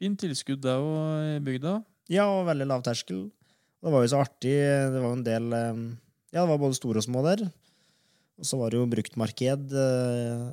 Fint 0.00 0.18
tilskudd 0.22 0.62
der 0.64 0.78
òg 0.82 1.34
i 1.36 1.40
bygda. 1.46 1.80
Ja, 2.10 2.28
og 2.30 2.46
veldig 2.48 2.66
lav 2.70 2.82
terskel. 2.86 3.26
Det 3.82 3.90
var 3.94 4.02
jo 4.06 4.10
så 4.14 4.22
artig. 4.22 4.54
Det 4.94 4.98
var 5.02 5.10
jo 5.10 5.18
en 5.18 5.26
del 5.26 5.54
Ja, 6.30 6.42
det 6.44 6.50
var 6.52 6.60
både 6.62 6.78
store 6.78 7.02
og 7.02 7.06
små 7.06 7.22
der. 7.26 7.46
Og 8.40 8.46
så 8.48 8.56
var 8.60 8.72
det 8.72 8.78
jo 8.80 8.88
bruktmarked 8.88 9.72
eh, 9.76 10.44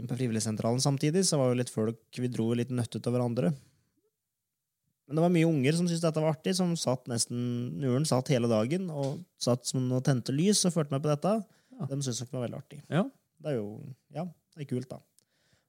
inn 0.00 0.08
på 0.10 0.16
Frivilligsentralen 0.18 0.82
samtidig, 0.82 1.22
så 1.26 1.36
det 1.36 1.42
var 1.42 1.50
jo 1.52 1.58
litt 1.60 1.72
folk 1.72 2.20
Vi 2.22 2.30
dro 2.32 2.50
litt 2.58 2.72
nøttet 2.74 3.06
av 3.06 3.14
hverandre. 3.14 3.52
Men 5.10 5.18
det 5.18 5.24
var 5.24 5.32
mye 5.34 5.48
unger 5.48 5.74
som 5.74 5.86
syntes 5.90 6.04
dette 6.04 6.22
var 6.22 6.36
artig, 6.36 6.54
som 6.54 6.76
satt 6.78 7.08
nesten 7.10 7.38
Nuren 7.82 8.04
satt 8.06 8.30
hele 8.30 8.46
dagen 8.50 8.86
og 8.94 9.24
satt 9.42 9.66
som 9.66 9.88
og 9.90 10.04
tente 10.06 10.34
lys 10.34 10.62
og 10.68 10.74
fulgte 10.76 10.94
med 10.94 11.02
på 11.02 11.10
dette. 11.10 11.32
Ja. 11.74 11.88
De 11.90 11.98
syntes 11.98 12.20
nok 12.22 12.30
det 12.30 12.38
var 12.38 12.44
veldig 12.46 12.60
artig. 12.60 12.78
Ja. 12.86 13.04
Det 13.40 13.50
er 13.52 13.56
jo 13.58 13.70
Ja, 14.14 14.26
det 14.54 14.66
er 14.66 14.70
kult, 14.70 14.90
da. 14.90 15.00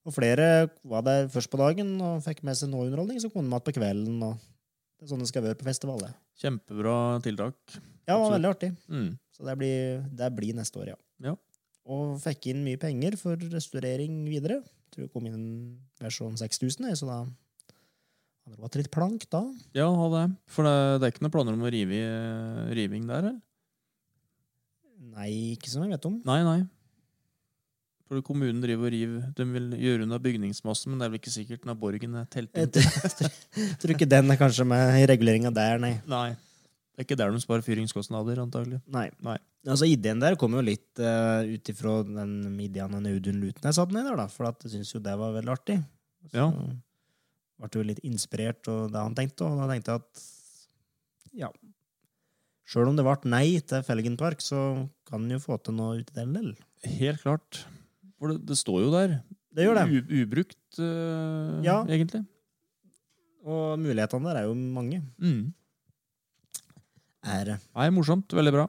Og 0.05 0.13
flere 0.13 0.45
var 0.85 1.03
der 1.05 1.27
først 1.29 1.49
på 1.49 1.59
dagen 1.61 1.95
og 2.01 2.21
fikk 2.25 2.41
med 2.45 2.57
seg 2.57 2.69
noe 2.71 2.87
underholdning, 2.87 3.17
så 3.21 3.29
kom 3.33 3.45
de 3.45 3.53
igjen 3.53 3.65
på 3.65 3.73
kvelden. 3.77 4.21
og 4.25 4.37
Det 4.97 5.05
er 5.07 5.11
sånn 5.13 5.25
det 5.25 5.29
skal 5.29 5.45
være 5.45 5.57
på 5.57 5.67
festivalet. 5.67 6.13
Kjempebra 6.41 6.95
tiltak. 7.25 7.57
Ja, 8.05 8.15
det 8.15 8.21
var 8.21 8.33
veldig 8.35 8.49
artig. 8.49 8.71
Mm. 8.89 9.11
Så 9.41 9.47
det 9.49 9.55
blir, 9.57 10.01
det 10.13 10.27
blir 10.37 10.53
neste 10.53 10.77
år, 10.77 10.91
ja. 10.93 10.97
Ja. 11.25 11.31
Og 11.89 12.19
fikk 12.21 12.51
inn 12.51 12.59
mye 12.61 12.77
penger 12.77 13.15
for 13.17 13.41
restaurering 13.49 14.19
videre. 14.29 14.59
Jeg 14.61 14.93
tror 14.93 15.07
det 15.07 15.13
kom 15.15 15.25
inn 15.25 15.45
mer 16.01 16.13
sånn 16.13 16.35
6000, 16.37 16.91
så 16.99 17.07
da 17.09 17.15
hadde 17.25 18.53
det 18.53 18.61
vært 18.61 18.77
litt 18.77 18.91
plank 18.93 19.25
da. 19.33 19.41
Ja, 19.73 19.87
ha 19.89 20.09
det. 20.13 20.25
For 20.51 20.67
det, 20.67 20.75
det 21.01 21.07
er 21.07 21.13
ikke 21.15 21.23
noen 21.25 21.33
planer 21.33 21.57
om 21.57 21.65
å 21.65 21.71
rive, 21.73 21.97
i- 21.97 22.75
riving 22.77 23.07
der, 23.09 23.17
eller? 23.31 23.39
Nei, 25.11 25.31
ikke 25.57 25.71
som 25.73 25.81
jeg 25.87 25.95
vet 25.95 26.05
om. 26.05 26.19
Nei, 26.27 26.37
nei. 26.45 26.59
For 28.11 28.21
kommunen 28.27 28.59
driver 28.61 28.89
og 28.89 28.93
river. 28.93 29.25
De 29.37 29.45
vil 29.55 29.71
gjøre 29.79 30.05
unna 30.05 30.19
bygningsmassen, 30.21 30.91
men 30.91 30.99
det 31.01 31.07
er 31.07 31.13
vel 31.15 31.21
ikke 31.23 31.33
sikkert 31.33 31.65
når 31.65 31.79
borgen 31.81 32.15
er 32.19 32.29
telt 32.29 32.53
Jeg 32.53 32.67
inn. 32.67 32.73
tror, 32.75 33.33
jeg 33.57 33.77
tror 33.81 33.93
ikke 33.95 34.09
den 34.11 34.29
er 34.35 34.39
kanskje 34.39 34.67
med 34.67 34.99
i 35.01 35.05
reguleringa 35.09 35.51
der, 35.55 35.79
nei. 35.81 35.93
Nei. 36.11 36.29
Det 36.91 37.01
er 37.01 37.07
ikke 37.07 37.17
der 37.21 37.31
de 37.31 37.39
sparer 37.39 37.63
fyringskostnader, 37.65 38.41
antagelig. 38.43 38.81
Nei. 38.91 39.07
Nei. 39.23 39.37
Altså, 39.65 39.87
ideen 39.87 40.19
der 40.19 40.35
kom 40.39 40.53
jo 40.57 40.61
litt 40.65 40.99
uh, 40.99 41.41
ut 41.47 41.69
ifra 41.71 42.01
den 42.07 42.33
midjaen 42.57 42.97
og 42.97 43.07
Audun 43.07 43.39
Luten 43.39 43.69
jeg 43.69 43.93
ned 43.95 44.09
der, 44.09 44.17
da, 44.19 44.25
for 44.31 44.49
at 44.49 44.65
jeg 44.65 44.73
syns 44.75 44.91
jo 44.95 44.99
det 45.03 45.13
var 45.21 45.35
veldig 45.37 45.53
artig. 45.53 45.77
Så 46.31 46.37
Ja. 46.41 46.49
ble 47.61 47.69
jo 47.77 47.85
litt 47.87 48.01
inspirert 48.03 48.67
av 48.67 48.89
det 48.91 49.03
han 49.05 49.15
tenkte, 49.15 49.47
og 49.47 49.61
da 49.61 49.69
tenkte 49.71 49.93
jeg 49.95 50.01
at 50.03 50.23
ja 51.45 51.51
Sjøl 52.71 52.87
om 52.87 52.95
det 52.95 53.03
ble 53.03 53.29
nei 53.31 53.59
til 53.67 53.83
Felgenpark, 53.83 54.39
så 54.39 54.87
kan 55.09 55.25
en 55.25 55.33
jo 55.35 55.39
få 55.43 55.57
til 55.59 55.75
noe 55.75 55.97
uti 55.99 56.13
den 56.15 56.31
del. 56.37 56.51
Helt 56.87 57.19
klart. 57.23 57.65
For 58.15 58.31
det, 58.31 58.45
det 58.47 58.55
står 58.55 58.85
jo 58.85 58.91
der. 58.93 59.15
Det 59.51 59.65
gjør 59.65 59.79
det. 59.81 59.87
U, 59.91 60.13
ubrukt, 60.21 60.59
uh, 60.79 61.59
Ja. 61.65 61.81
egentlig. 61.83 62.23
Og 63.43 63.75
mulighetene 63.81 64.29
der 64.29 64.39
er 64.43 64.47
jo 64.47 64.53
mange. 64.55 65.01
Mm. 65.19 65.49
Er 67.21 67.43
det. 67.45 67.57
Nei, 67.77 67.89
morsomt. 67.93 68.33
Veldig 68.33 68.53
bra. 68.55 68.67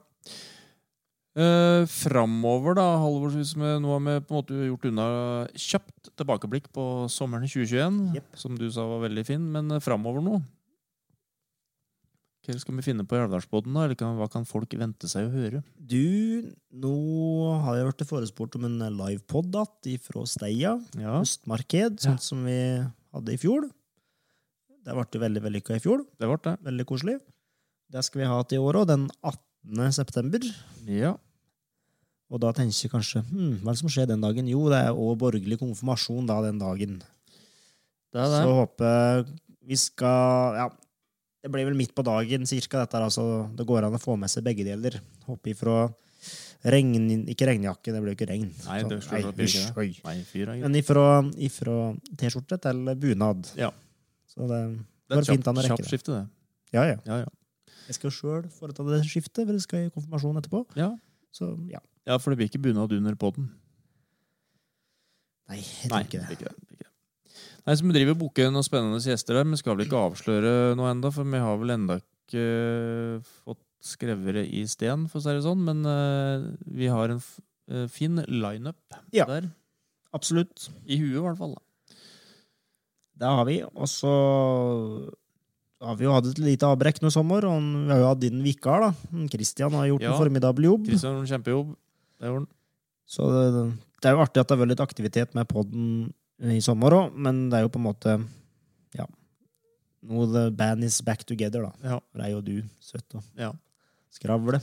Uh, 1.32 1.88
framover, 1.88 2.75
da, 2.76 2.85
Halvor, 3.00 3.30
hvis 3.32 3.54
vi 3.56 3.68
nå 3.80 3.88
har 3.94 4.02
vi 4.04 4.16
på 4.21 4.35
en 4.35 4.37
måte 4.37 4.66
gjort 4.66 4.82
unna 4.90 5.06
kjapt 5.56 6.11
tilbakeblikk 6.21 6.66
på 6.76 6.85
sommeren 7.09 7.49
2021, 7.49 8.18
yep. 8.18 8.26
som 8.37 8.59
du 8.61 8.66
sa 8.68 8.85
var 8.90 9.06
veldig 9.06 9.25
fin, 9.25 9.47
men 9.54 9.73
uh, 9.73 9.80
framover 9.80 10.21
nå 10.21 10.42
Hva 12.44 12.59
skal 12.61 12.76
vi 12.76 12.85
finne 12.85 13.09
på 13.09 13.16
i 13.16 13.23
Alvdalsbodden, 13.23 13.73
da? 13.73 13.87
Eller 13.87 14.12
hva 14.18 14.28
kan 14.28 14.44
folk 14.44 14.76
vente 14.76 15.09
seg 15.09 15.30
å 15.30 15.32
høre? 15.32 15.64
Du, 15.78 16.52
nå 16.68 16.94
har 17.64 17.80
jeg 17.80 17.88
blitt 17.88 18.09
forespurt 18.12 18.61
om 18.61 18.68
en 18.68 18.80
livepod 19.00 19.56
fra 20.04 20.28
Steia. 20.28 20.76
Ja, 21.00 21.16
Høstmarked, 21.23 22.02
sånn 22.02 22.21
som 22.21 22.44
vi 22.44 22.59
hadde 22.82 23.32
i 23.32 23.40
fjor. 23.40 23.71
Det 24.82 24.99
ble 24.99 25.23
veldig 25.23 25.49
vellykka 25.49 25.78
i 25.78 25.85
fjor. 25.85 26.04
det 26.18 26.28
ble 26.28 26.42
det. 26.44 26.59
Veldig 26.66 26.92
koselig. 26.92 27.23
Det 27.92 28.02
skal 28.06 28.22
vi 28.22 28.28
ha 28.30 28.38
til 28.49 28.58
i 28.61 28.62
år 28.62 28.78
òg, 28.82 28.87
den 28.88 29.06
18. 29.20 29.92
september. 29.92 30.44
Ja. 30.88 31.12
Og 32.32 32.40
da 32.40 32.52
tenker 32.56 32.72
jeg 32.72 32.90
kanskje 32.92 33.20
hm, 33.28 33.58
hva 33.61 33.72
er 33.72 33.76
det 33.76 33.80
som 33.82 33.90
skjer 33.92 34.06
den 34.08 34.22
dagen? 34.25 34.46
Jo, 34.49 34.64
det 34.72 34.78
er 34.87 34.96
òg 34.96 35.18
borgerlig 35.20 35.58
konfirmasjon 35.61 36.28
da 36.30 36.38
den 36.46 36.61
dagen. 36.62 36.94
Det 38.12 38.22
det. 38.32 38.40
Så 38.44 38.54
håper 38.56 39.26
vi 39.68 39.76
skal 39.78 40.56
Ja, 40.58 40.66
det 41.44 41.50
blir 41.52 41.66
vel 41.68 41.76
midt 41.76 41.92
på 41.96 42.04
dagen 42.06 42.46
cirka, 42.49 42.80
dette. 42.84 42.96
Altså, 43.02 43.25
det 43.56 43.66
går 43.68 43.84
an 43.88 43.99
å 43.99 44.00
få 44.00 44.16
med 44.20 44.30
seg 44.32 44.44
begge 44.46 44.64
deler. 44.66 44.96
Hoppe 45.26 45.52
ifra 45.52 45.76
regn... 46.72 47.26
Ikke 47.32 47.49
regnjakke, 47.50 47.92
det 47.92 48.00
blir 48.02 48.14
jo 48.14 48.18
ikke 48.20 48.28
regn. 48.30 48.49
Nei, 48.68 48.78
det 48.87 49.00
Så- 49.02 49.12
nei, 49.12 49.22
hysj, 49.42 49.58
det. 49.58 49.76
oi. 49.76 49.88
Nei, 50.06 50.16
fyr. 50.28 50.52
Men 50.62 50.78
ifra, 50.78 51.04
ifra 51.37 51.76
T-skjorte 52.16 52.61
til 52.62 52.82
bunad. 53.04 53.52
Ja. 53.58 53.72
Så 54.30 54.46
det 54.49 54.61
går 55.12 55.28
fint 55.28 55.49
an 55.50 55.58
å 55.58 55.64
kjapt, 55.66 55.68
rekke 55.68 55.82
kjapt 55.82 55.84
det. 55.84 55.92
skifte, 55.92 56.18
det. 56.20 56.26
Ja, 56.78 56.84
ja. 56.88 56.99
Ja, 57.11 57.18
ja. 57.26 57.30
Jeg 57.88 57.96
skal 57.98 58.12
sjøl 58.14 58.44
foreta 58.54 58.84
det 58.88 59.00
skiftet, 59.08 59.42
for 59.46 59.52
det 59.56 59.62
skal 59.64 59.86
i 59.86 59.90
konfirmasjon 59.94 60.38
etterpå. 60.42 60.64
ja. 60.78 60.92
Så 61.32 61.46
ja. 61.70 61.78
Ja, 62.04 62.18
for 62.20 62.30
det 62.32 62.36
blir 62.42 62.48
ikke 62.50 62.60
bunad 62.60 62.92
under 62.92 63.14
poden. 63.16 63.46
Nei, 65.48 65.58
jeg 65.62 65.88
tror 65.88 65.94
Nei, 65.96 66.02
ikke 66.04 66.18
det 66.20 66.36
ikke 66.36 66.48
det. 66.50 66.52
det. 66.52 66.76
ikke 66.76 66.84
det. 66.84 66.90
Nei, 67.66 67.74
så 67.78 67.86
Vi 67.86 67.94
driver 67.94 68.14
og 68.16 68.18
booker 68.20 68.50
noen 68.52 68.66
spennende 68.66 68.98
gjester 69.00 69.38
der, 69.38 69.46
men 69.48 69.56
skal 69.60 69.76
vel 69.78 69.86
ikke 69.86 70.00
avsløre 70.10 70.52
noe 70.78 70.90
enda, 70.92 71.12
for 71.14 71.24
vi 71.24 71.40
har 71.40 71.56
vel 71.60 71.72
enda 71.76 71.96
ikke 72.02 72.42
eh, 72.42 73.30
fått 73.46 73.62
skrevet 73.82 74.36
det 74.38 74.44
i 74.54 74.62
sten, 74.70 75.06
for 75.10 75.18
å 75.20 75.24
si 75.24 75.32
det 75.34 75.42
sånn. 75.46 75.64
Men 75.66 75.80
uh, 75.88 76.44
vi 76.68 76.90
har 76.92 77.10
en 77.14 77.22
eh, 77.22 77.86
fin 77.90 78.20
lineup 78.28 78.98
Ja. 79.16 79.24
der. 79.30 79.48
Absolutt. 80.12 80.68
I 80.86 80.98
huet, 81.00 81.16
i 81.16 81.24
hvert 81.24 81.38
fall. 81.40 81.56
da. 81.56 81.96
Det 83.22 83.32
har 83.38 83.44
vi. 83.48 83.56
Og 83.72 83.88
så 83.90 84.12
har 85.82 85.96
vi 85.98 86.04
jo 86.06 86.12
hatt 86.14 86.26
et 86.30 86.38
lite 86.38 86.66
avbrekk 86.68 87.00
nå 87.02 87.10
i 87.10 87.14
sommer, 87.14 87.44
og 87.48 87.60
vi 87.62 87.90
har 87.92 87.98
jo 88.02 88.08
hatt 88.10 88.20
din 88.22 88.42
vikar, 88.44 88.80
da. 88.86 88.90
Kristian 89.32 89.72
har 89.74 89.86
gjort 89.90 90.02
Ja. 90.04 90.12
en 90.12 90.18
formidabel 90.22 90.64
jobb. 90.68 90.86
Kristian 90.86 91.14
har 91.16 91.22
en 91.24 91.30
kjempejobb. 91.32 91.72
Det 92.20 92.28
gjorde 92.28 92.44
han. 92.44 92.48
Så 93.06 93.26
det, 93.32 93.78
det 94.00 94.08
er 94.08 94.14
jo 94.16 94.22
artig 94.22 94.40
at 94.40 94.48
det 94.48 94.56
har 94.56 94.62
vært 94.64 94.72
litt 94.76 94.84
aktivitet 94.86 95.34
med 95.34 95.48
podden 95.50 96.12
i 96.42 96.60
sommer 96.64 96.90
òg, 96.96 97.16
men 97.16 97.48
det 97.50 97.58
er 97.58 97.62
jo 97.66 97.72
på 97.74 97.80
en 97.82 97.86
måte 97.88 98.14
Ja. 98.94 99.06
Nå 100.02 100.26
the 100.32 100.50
band 100.50 100.82
is 100.84 101.00
back 101.02 101.24
together, 101.24 101.62
da. 101.62 101.72
Ja. 101.82 102.00
Rei 102.14 102.32
og 102.34 102.44
du, 102.44 102.62
søtt 102.80 103.14
og 103.14 103.22
Ja. 103.38 103.52
skravle. 104.10 104.60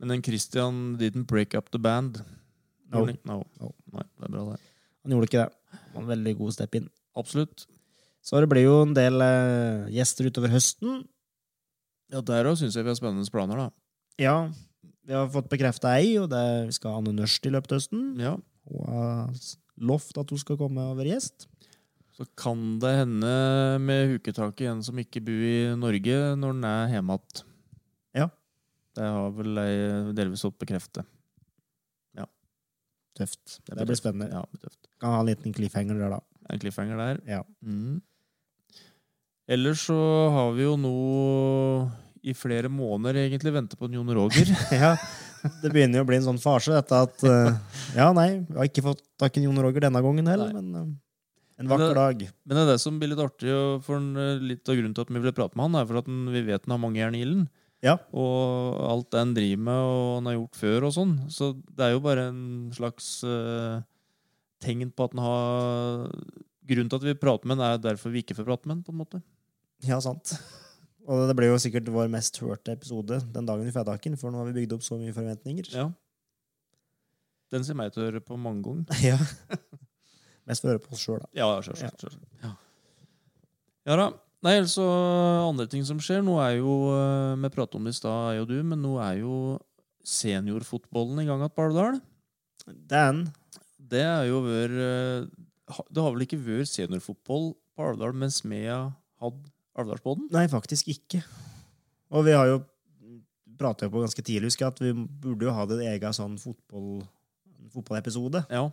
Men 0.00 0.08
den 0.08 0.22
Christian 0.22 0.96
didn't 0.98 1.26
break 1.26 1.54
up 1.54 1.70
the 1.70 1.78
band. 1.78 2.22
No. 2.92 3.04
No. 3.24 3.44
No. 3.60 3.72
Nei, 3.92 4.02
det 4.18 4.24
er 4.28 4.30
bra, 4.32 4.44
det. 4.52 4.60
Han 5.04 5.12
gjorde 5.12 5.26
ikke 5.28 5.42
det. 5.46 5.52
Han 5.94 5.94
var 5.94 6.02
en 6.02 6.08
veldig 6.24 6.36
god 6.38 6.52
step 6.52 6.74
in. 6.74 6.88
Absolutt. 7.16 7.66
Så 8.28 8.42
det 8.44 8.48
blir 8.50 8.66
jo 8.66 8.82
en 8.84 8.94
del 8.96 9.22
eh, 9.24 9.88
gjester 9.96 10.28
utover 10.28 10.52
høsten. 10.52 11.02
Ja, 12.12 12.20
Der 12.20 12.48
òg 12.50 12.58
syns 12.60 12.76
jeg 12.76 12.84
vi 12.84 12.92
har 12.92 12.98
spennende 12.98 13.32
planer, 13.32 13.62
da. 13.62 13.68
Ja, 14.20 14.36
vi 15.08 15.16
har 15.16 15.30
fått 15.32 15.48
bekrefta 15.48 15.94
ei, 15.96 16.16
og 16.20 16.28
det 16.32 16.44
vi 16.68 16.76
skal 16.76 16.92
ha 16.92 17.00
Anne 17.00 17.14
Nørst 17.16 17.48
i 17.48 17.52
løpet 17.54 17.72
av 17.72 17.80
høsten. 17.80 18.02
Ja. 18.20 18.34
Hun 18.68 18.84
har 18.92 19.42
lovt 19.80 20.20
at 20.20 20.34
hun 20.34 20.40
skal 20.40 20.60
komme 20.60 20.84
og 20.90 20.98
være 21.00 21.14
gjest. 21.14 21.48
Så 22.18 22.26
kan 22.36 22.76
det 22.82 22.96
hende 22.98 23.32
med 23.80 24.12
huketaket 24.12 24.72
en 24.72 24.82
som 24.84 24.98
ikke 25.00 25.22
bor 25.24 25.44
i 25.48 25.58
Norge, 25.78 26.18
når 26.36 26.56
den 26.56 26.66
er 26.68 26.96
hjemme 26.96 27.16
igjen. 27.16 27.46
Ja. 28.18 28.26
Det 28.98 29.12
har 29.14 29.30
vel 29.36 29.62
jeg 29.62 30.18
delvis 30.18 30.44
fått 30.44 30.58
bekreftet. 30.60 31.06
Tøft. 33.18 33.58
Det, 33.66 33.82
blir 33.82 33.98
spennende. 33.98 34.28
Ja, 34.30 34.44
tøft. 34.62 34.86
Kan 35.02 35.14
ha 35.16 35.22
en 35.22 35.28
liten 35.28 35.54
cliffhanger 35.54 35.98
der, 35.98 36.14
da. 36.14 36.20
En 36.52 36.60
cliffhanger 36.62 37.00
der. 37.00 37.20
Ja. 37.26 37.40
Mm. 37.66 37.98
Ellers 39.48 39.86
så 39.88 39.96
har 40.34 40.52
vi 40.52 40.66
jo 40.66 40.74
nå 40.76 40.94
i 42.28 42.34
flere 42.36 42.68
måneder 42.68 43.22
egentlig 43.22 43.54
ventet 43.54 43.80
på 43.80 43.88
en 43.88 43.96
Jon 43.96 44.14
Roger. 44.18 44.50
ja. 44.74 44.94
Det 45.62 45.70
begynner 45.70 46.00
jo 46.00 46.04
å 46.04 46.08
bli 46.08 46.18
en 46.18 46.26
sånn 46.26 46.40
farse, 46.42 46.74
dette 46.74 46.98
at 47.06 47.22
eh, 47.24 47.52
Ja, 47.96 48.10
nei, 48.12 48.42
vi 48.42 48.58
har 48.58 48.68
ikke 48.68 48.84
fått 48.88 49.04
tak 49.20 49.38
i 49.38 49.44
Jon 49.44 49.60
Roger 49.62 49.86
denne 49.86 50.02
gangen 50.04 50.26
heller, 50.28 50.50
Nei. 50.52 50.60
men 50.60 50.80
eh, 50.80 51.62
en 51.62 51.70
vakker 51.70 51.94
Men 51.94 51.96
dag. 51.98 52.24
Men 52.44 52.58
det 52.58 52.64
er 52.64 52.70
det 52.72 52.82
som 52.82 52.98
blir 52.98 53.12
litt 53.12 53.22
artig, 53.22 53.52
og 53.54 53.86
for 53.86 54.02
en, 54.02 54.10
eh, 54.18 54.42
litt 54.50 54.68
av 54.68 54.76
grunnen 54.76 54.96
til 54.98 55.06
at 55.06 55.14
vi 55.14 55.22
ville 55.22 55.34
prate 55.36 55.56
med 55.56 55.68
han, 55.68 55.78
er 55.80 55.88
for 55.88 56.02
at 56.02 56.10
vi 56.10 56.44
vet 56.50 56.66
han 56.66 56.74
har 56.76 56.82
mange 56.82 57.00
jern 57.00 57.16
i 57.16 57.22
ilden. 57.24 57.48
Ja. 57.86 57.94
Og 58.10 58.76
alt 58.90 59.08
det 59.14 59.22
han 59.22 59.32
driver 59.38 59.64
med, 59.70 59.80
og 59.94 60.12
han 60.18 60.28
har 60.28 60.36
gjort 60.36 60.60
før 60.60 60.88
og 60.90 60.94
sånn. 60.98 61.16
Så 61.32 61.52
det 61.70 61.86
er 61.86 61.94
jo 61.94 62.04
bare 62.04 62.28
en 62.32 62.44
slags 62.74 63.10
uh, 63.22 63.78
tegn 64.64 64.90
på 64.90 65.06
at 65.06 65.14
han 65.14 65.24
har 65.24 66.06
Grunnen 66.68 66.90
til 66.92 66.98
at 66.98 67.04
vi 67.06 67.16
prater 67.16 67.48
med 67.48 67.56
han, 67.56 67.78
er 67.78 67.78
derfor 67.80 68.12
vi 68.12 68.20
ikke 68.20 68.34
får 68.36 68.44
prate 68.44 68.68
med 68.68 68.74
han, 68.74 68.82
på 68.84 68.92
en 68.92 68.98
måte. 69.00 69.22
Ja, 69.86 70.00
sant. 70.02 70.34
Og 71.08 71.24
det 71.28 71.36
blir 71.38 71.52
jo 71.52 71.60
sikkert 71.62 71.88
vår 71.92 72.10
mest 72.12 72.36
hørte 72.42 72.74
episode 72.74 73.20
den 73.32 73.48
dagen 73.48 73.68
i 73.68 73.72
den, 73.72 74.16
for 74.20 74.32
nå 74.32 74.42
har 74.42 74.48
vi 74.50 74.60
bygd 74.60 74.74
opp 74.76 74.84
så 74.84 74.98
mye 75.00 75.14
forventninger. 75.16 75.70
Ja. 75.72 75.88
Den 77.52 77.64
ser 77.64 77.78
meg 77.78 77.94
til 77.94 78.02
å 78.02 78.08
høre 78.10 78.24
på 78.24 78.36
mange 78.36 78.64
ganger. 78.66 78.98
Ja. 79.14 79.18
Mest 80.48 80.64
for 80.64 80.70
å 80.70 80.74
høre 80.74 80.80
på 80.80 80.94
oss 80.96 81.04
sjøl, 81.04 81.20
da. 81.20 81.28
Ja, 81.36 81.48
selvsagt. 81.64 82.04
selv. 82.06 82.20
Ja. 82.40 82.54
ja 83.88 83.96
da. 84.00 84.06
Nei, 84.46 84.54
altså 84.62 84.84
andre 85.42 85.66
ting 85.68 85.82
som 85.84 85.98
skjer. 86.00 86.22
Nå 86.24 86.38
er 86.40 86.54
jo 86.60 86.76
eh, 86.94 87.34
Vi 87.42 87.50
pratet 87.52 87.76
om 87.76 87.88
det 87.88 87.92
i 87.92 87.98
stad, 87.98 88.36
jeg 88.36 88.44
og 88.44 88.48
du, 88.52 88.56
men 88.64 88.80
nå 88.80 88.94
er 89.02 89.18
jo 89.20 89.34
seniorfotballen 90.08 91.20
i 91.20 91.26
gang 91.28 91.42
igjen 91.42 91.52
på 91.52 91.66
Alvdal. 91.68 91.98
Den. 92.88 93.26
Det 93.76 94.04
er 94.04 94.24
jo 94.28 94.40
vår 94.44 94.78
eh, 94.84 95.28
Det 95.88 96.04
har 96.04 96.14
vel 96.14 96.24
ikke 96.24 96.40
vært 96.40 96.70
seniorfotball 96.72 97.50
på 97.76 97.90
Alvdal 97.90 98.16
mens 98.16 98.40
vi 98.46 98.64
har 98.68 98.88
hatt 99.78 99.84
Alvdalsbåten? 99.86 100.26
Nei, 100.34 100.44
faktisk 100.50 100.90
ikke. 100.92 101.22
Og 102.12 102.26
vi 102.26 102.34
har 102.36 102.50
jo 102.50 102.58
prata 103.58 103.88
på 103.90 104.02
ganske 104.04 104.22
tidlig, 104.22 104.50
husker 104.52 104.66
jeg, 104.68 104.74
at 104.76 104.82
vi 104.84 104.92
burde 105.22 105.48
jo 105.48 105.54
ha 105.54 105.64
det 105.66 105.80
egen 105.94 106.14
sånn 106.14 106.36
fotball, 106.38 107.00
fotballepisode. 107.74 108.44
Ja. 108.54 108.66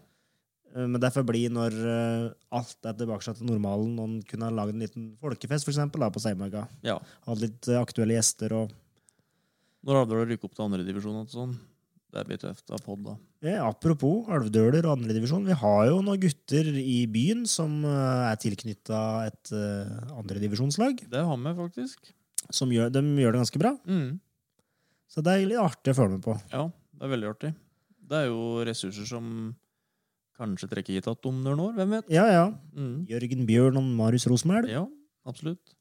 Eh, 0.75 0.85
Men 0.85 1.01
derfor 1.01 1.25
blir 1.25 1.49
når 1.53 1.73
eh, 1.73 2.25
alt 2.53 2.85
er 2.85 2.97
tilbake 2.99 3.33
til 3.35 3.49
normalen, 3.49 3.95
og 3.99 4.09
en 4.09 4.17
kunne 4.29 4.49
ha 4.49 4.53
laget 4.53 4.75
en 4.77 4.83
liten 4.85 5.07
folkefest 5.21 5.65
for 5.65 5.73
eksempel, 5.73 6.05
da, 6.05 6.11
på 6.13 6.21
Seimøyga. 6.23 6.67
ja. 6.85 6.99
Hatt 7.25 7.41
litt 7.41 7.69
eh, 7.71 7.79
aktuelle 7.81 8.17
gjester 8.19 8.53
og 8.53 8.73
Når 9.85 9.99
Alvdal 10.01 10.25
rykker 10.31 10.47
opp 10.49 10.55
til 10.57 10.65
andredivisjon 10.65 11.27
sånn. 11.29 11.51
Det 12.15 12.23
blir 12.29 12.39
tøft 12.39 12.71
av 12.71 12.79
pod, 12.79 13.01
da. 13.03 13.13
ja, 13.43 13.65
Apropos 13.67 14.29
alvdøler 14.31 14.85
og 14.87 14.93
andredivisjon, 14.95 15.47
vi 15.49 15.57
har 15.59 15.81
jo 15.89 15.97
noen 16.05 16.21
gutter 16.21 16.69
i 16.79 17.01
byen 17.11 17.41
som 17.49 17.81
eh, 17.83 18.29
er 18.29 18.37
tilknytta 18.39 19.01
et 19.27 19.51
uh, 19.51 20.13
andredivisjonslag. 20.21 21.03
Det 21.11 21.23
har 21.27 21.41
vi 21.41 21.53
faktisk. 21.57 22.13
Som 22.55 22.71
gjør, 22.71 22.93
de 22.93 23.03
gjør 23.19 23.35
det 23.35 23.41
ganske 23.43 23.59
bra. 23.59 23.73
Mm. 23.83 24.15
Så 25.11 25.23
det 25.25 25.33
er 25.33 25.49
litt 25.49 25.59
artig 25.59 25.91
å 25.91 25.97
følge 25.97 26.15
med 26.15 26.23
på. 26.23 26.37
Ja, 26.53 26.63
det 26.95 27.07
er 27.07 27.13
veldig 27.17 27.31
artig. 27.33 27.51
Det 28.05 28.21
er 28.21 28.29
jo 28.29 28.63
ressurser 28.67 29.09
som 29.09 29.27
kanskje 30.39 30.69
trekker 30.71 30.95
hit 30.95 31.09
at 31.11 31.27
om 31.27 31.41
noen 31.43 31.63
år. 31.67 31.73
Hvem 31.75 31.97
vet? 31.97 32.13
Ja, 32.13 32.25
ja. 32.31 32.45
Mm. 32.75 33.03
Jørgen 33.11 33.43
Bjørn 33.49 33.79
og 33.81 33.89
Marius 33.97 34.27
Rosmæl. 34.31 34.69
Ja, 34.71 34.85
absolutt. 35.27 35.75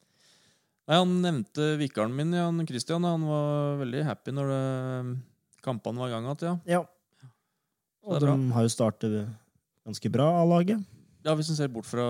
Nei, 0.85 0.99
Han 0.99 1.15
nevnte 1.23 1.75
vikaren 1.79 2.13
min, 2.15 2.33
Jan 2.35 2.59
Christian. 2.67 3.07
Han 3.07 3.23
var 3.27 3.79
veldig 3.81 4.03
happy 4.05 4.35
når 4.35 4.51
det, 4.51 4.65
kampene 5.65 5.99
var 6.03 6.11
i 6.11 6.13
gang 6.15 6.27
igjen. 6.29 6.61
Ja. 6.69 6.83
Ja. 7.23 7.29
Og 8.05 8.21
de 8.21 8.33
har 8.53 8.65
jo 8.67 8.69
startet 8.69 9.15
ganske 9.85 10.11
bra, 10.13 10.27
A-laget. 10.43 10.83
ja, 11.25 11.33
hvis 11.33 11.49
en 11.49 11.57
ser 11.57 11.71
bort 11.73 11.85
fra 11.89 12.05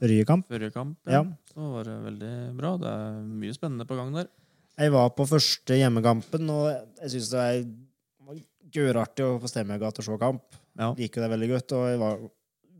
Forrige 0.00 0.26
kamp. 0.26 0.48
forrige 0.50 0.72
kamp, 0.74 0.96
Ja. 1.06 1.22
så 1.54 1.68
var 1.76 1.84
det 1.86 1.96
veldig 2.08 2.32
bra. 2.58 2.76
Det 2.82 2.88
er 2.90 3.20
mye 3.22 3.54
spennende 3.54 3.86
på 3.86 3.94
gang 3.96 4.12
der. 4.14 4.26
Jeg 4.78 4.90
var 4.90 5.10
på 5.14 5.26
første 5.28 5.76
hjemmekampen, 5.78 6.50
og 6.50 6.70
jeg 7.02 7.10
syns 7.14 7.30
det 7.30 7.40
er 7.46 7.64
gørartig 8.72 9.24
å 9.26 9.38
få 9.40 9.48
Stemmegata 9.50 10.00
og 10.00 10.06
se 10.06 10.18
kamp. 10.18 10.42
Ja. 10.78 10.92
Liker 10.96 11.20
det 11.26 11.30
veldig 11.34 11.48
godt. 11.52 11.72
Og 11.76 11.88
jeg 11.90 11.98
var, 12.00 12.18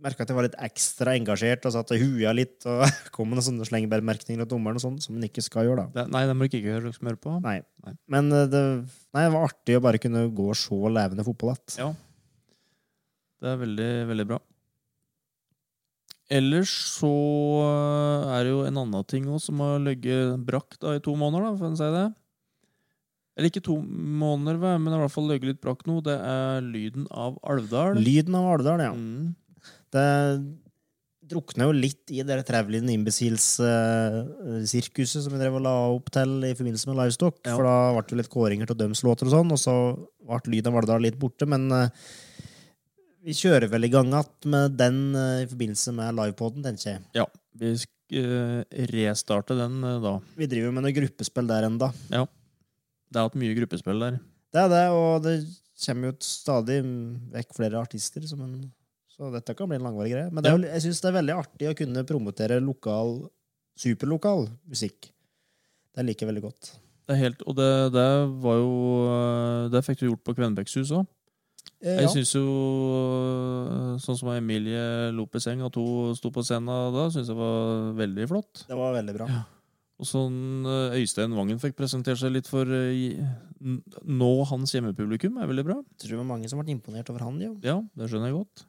merka 0.02 0.24
at 0.24 0.30
jeg 0.32 0.36
var 0.36 0.46
litt 0.46 0.58
ekstra 0.60 1.14
engasjert 1.18 1.66
og 1.68 1.74
satt 1.74 1.92
og 1.94 2.02
huja 2.02 2.32
litt. 2.36 2.58
Og 2.68 2.84
kom 3.14 3.30
med 3.30 3.38
noen 3.38 3.48
sånne 3.48 3.68
slengebemerkninger 3.68 4.44
og 4.44 4.50
dommeren 4.50 4.80
og 4.80 4.84
sånn, 4.84 5.00
som 5.02 5.18
en 5.18 5.26
ikke 5.26 5.44
skal 5.44 5.68
gjøre, 5.68 5.86
da. 5.86 6.02
Det, 6.02 6.06
nei, 6.14 6.24
må 6.32 6.46
du 6.46 6.50
ikke 6.50 6.64
gjøre, 6.64 6.94
dere 6.94 7.20
på. 7.20 7.36
Nei. 7.44 7.58
Nei. 7.86 7.96
Men 8.12 8.30
eh, 8.34 8.48
det, 8.50 8.62
nei, 9.14 9.26
det 9.26 9.34
var 9.34 9.50
artig 9.50 9.78
å 9.78 9.84
bare 9.84 10.02
kunne 10.02 10.28
gå 10.34 10.48
og 10.52 10.58
se 10.58 10.78
levende 10.98 11.26
fotball 11.26 11.54
igjen. 11.54 11.76
Ja. 11.82 11.92
Det 13.42 13.50
er 13.50 13.62
veldig, 13.62 13.92
veldig 14.12 14.26
bra. 14.30 14.38
Ellers 16.32 16.70
så 16.94 17.10
øh, 17.10 18.30
er 18.32 18.46
det 18.46 18.52
jo 18.52 18.62
en 18.64 18.78
annen 18.84 19.06
ting 19.10 19.26
også 19.28 19.50
som 19.50 19.62
har 19.64 19.82
ligget 19.84 20.38
brakk 20.46 20.78
da, 20.80 20.94
i 20.96 21.02
to 21.04 21.16
måneder, 21.18 21.50
da, 21.50 21.56
for 21.58 21.74
å 21.74 21.80
si 21.80 21.88
det. 21.96 22.08
Eller 23.36 23.48
ikke 23.48 23.64
to 23.64 23.78
måneder, 23.80 24.58
men 24.76 24.92
i 24.92 25.00
hvert 25.00 25.12
fall 25.12 25.30
ligget 25.30 25.54
litt 25.54 25.62
brakk 25.64 25.86
nå. 25.88 26.00
Det 26.04 26.14
er 26.14 26.64
lyden 26.64 27.06
av 27.08 27.38
Alvdal. 27.48 27.96
Lyden 28.00 28.36
av 28.36 28.48
Alvdal, 28.54 28.82
ja. 28.84 28.92
Mm. 28.92 29.32
Det 29.92 30.08
drukna 31.32 31.64
jo 31.68 31.74
litt 31.76 32.10
i 32.12 32.22
det 32.26 32.36
Traveling 32.48 32.88
Imbeciles-sirkuset 32.92 35.24
som 35.24 35.32
vi 35.34 35.40
drev 35.40 35.54
og 35.58 35.64
la 35.64 35.74
opp 35.92 36.08
til 36.14 36.30
i 36.48 36.56
forbindelse 36.56 36.86
med 36.90 36.98
Livestock. 36.98 37.36
Ja. 37.46 37.54
For 37.54 37.62
da 37.66 37.76
ble 37.96 38.04
det 38.10 38.18
litt 38.20 38.32
kåringer 38.32 38.66
til 38.68 38.80
dømslåter 38.82 39.24
og 39.28 39.34
sånn, 39.36 39.50
og 39.54 39.60
så 39.60 39.74
ble 40.26 40.52
lyden 40.56 40.70
av 40.72 40.78
Alvdal 40.82 41.02
litt 41.06 41.20
borte. 41.20 41.44
Men 41.50 41.62
eh, 41.76 41.92
vi 43.22 43.32
kjører 43.38 43.68
vel 43.72 43.88
i 43.88 43.92
gang 43.92 44.08
igjen 44.10 44.50
med 44.54 44.66
den 44.80 44.96
eh, 45.14 45.44
i 45.44 45.50
forbindelse 45.50 45.90
med 45.98 46.08
livepoden, 46.18 46.60
tenker 46.66 46.86
jeg. 46.90 46.98
Ja, 47.18 47.26
vi 47.58 47.68
skal 47.84 48.22
øh, 48.22 48.60
restarte 48.92 49.52
den 49.58 49.74
da. 50.04 50.14
Vi 50.38 50.50
driver 50.50 50.70
med 50.74 50.82
noe 50.86 50.98
gruppespill 50.98 51.46
der 51.50 51.62
enda. 51.70 51.88
Det 52.12 53.16
har 53.20 53.26
hatt 53.28 53.40
mye 53.40 53.58
gruppespill 53.60 53.98
der. 54.02 54.14
Det 54.52 54.60
er 54.60 54.68
det, 54.72 54.86
og 54.92 55.12
det 55.24 55.34
kommer 55.82 56.04
jo 56.10 56.14
stadig 56.24 56.78
vekk 57.32 57.50
flere 57.56 57.80
artister 57.80 58.22
som 58.28 58.40
en 58.44 58.54
Så 59.12 59.28
dette 59.34 59.54
kan 59.56 59.68
bli 59.68 59.76
en 59.78 59.84
langvarig 59.86 60.14
greie. 60.14 60.30
Men 60.32 60.46
er, 60.48 60.58
jeg 60.72 60.86
syns 60.86 61.02
det 61.04 61.10
er 61.10 61.18
veldig 61.20 61.34
artig 61.36 61.68
å 61.70 61.76
kunne 61.78 62.04
promotere 62.08 62.60
lokal, 62.64 63.18
superlokal 63.78 64.46
musikk. 64.72 65.10
Det 65.92 66.04
liker 66.06 66.24
jeg 66.24 66.32
veldig 66.32 66.44
godt. 66.46 66.70
Det 67.08 67.16
er 67.16 67.20
helt, 67.26 67.42
og 67.50 67.56
det, 67.58 67.68
det 67.92 68.06
var 68.44 68.60
jo 68.60 68.74
eh, 69.10 69.64
Det 69.74 69.80
fikk 69.84 69.98
du 70.00 70.04
gjort 70.06 70.22
på 70.24 70.34
Kvenbekkshus 70.38 70.92
òg. 70.96 71.08
Eh, 71.82 71.96
Jeg 71.98 72.06
ja. 72.06 72.12
syns 72.14 72.30
jo 72.36 72.44
eh, 72.46 73.96
Sånn 74.00 74.18
som 74.20 74.30
Emilie 74.32 75.10
Lopeseng, 75.12 75.64
at 75.66 75.76
hun 75.76 76.14
sto 76.16 76.30
på 76.32 76.44
scenen 76.46 76.94
da, 76.94 77.08
syns 77.12 77.28
jeg 77.28 77.36
var 77.36 77.90
veldig 77.98 78.28
flott. 78.30 78.64
Det 78.70 78.78
var 78.78 78.94
veldig 78.96 79.16
bra. 79.18 79.28
Ja. 79.28 79.42
Og 80.02 80.08
sånn 80.08 80.64
eh, 80.64 80.96
Øystein 81.02 81.34
Wangen 81.36 81.60
fikk 81.62 81.76
presentert 81.78 82.22
seg 82.22 82.32
litt 82.38 82.48
for 82.50 82.66
nå 82.66 84.32
hans 84.50 84.72
hjemmepublikum, 84.74 85.36
er 85.42 85.50
veldig 85.50 85.66
bra. 85.68 85.80
Jeg 85.92 86.06
tror 86.06 86.14
det 86.16 86.22
var 86.22 86.30
mange 86.32 86.48
som 86.50 86.62
ble 86.62 86.72
imponert 86.74 87.10
over 87.12 87.26
han, 87.28 87.36
jo. 87.42 87.56
Ja, 87.66 87.76
det 87.98 88.08
skjønner 88.10 88.30
jeg 88.32 88.40
godt. 88.40 88.64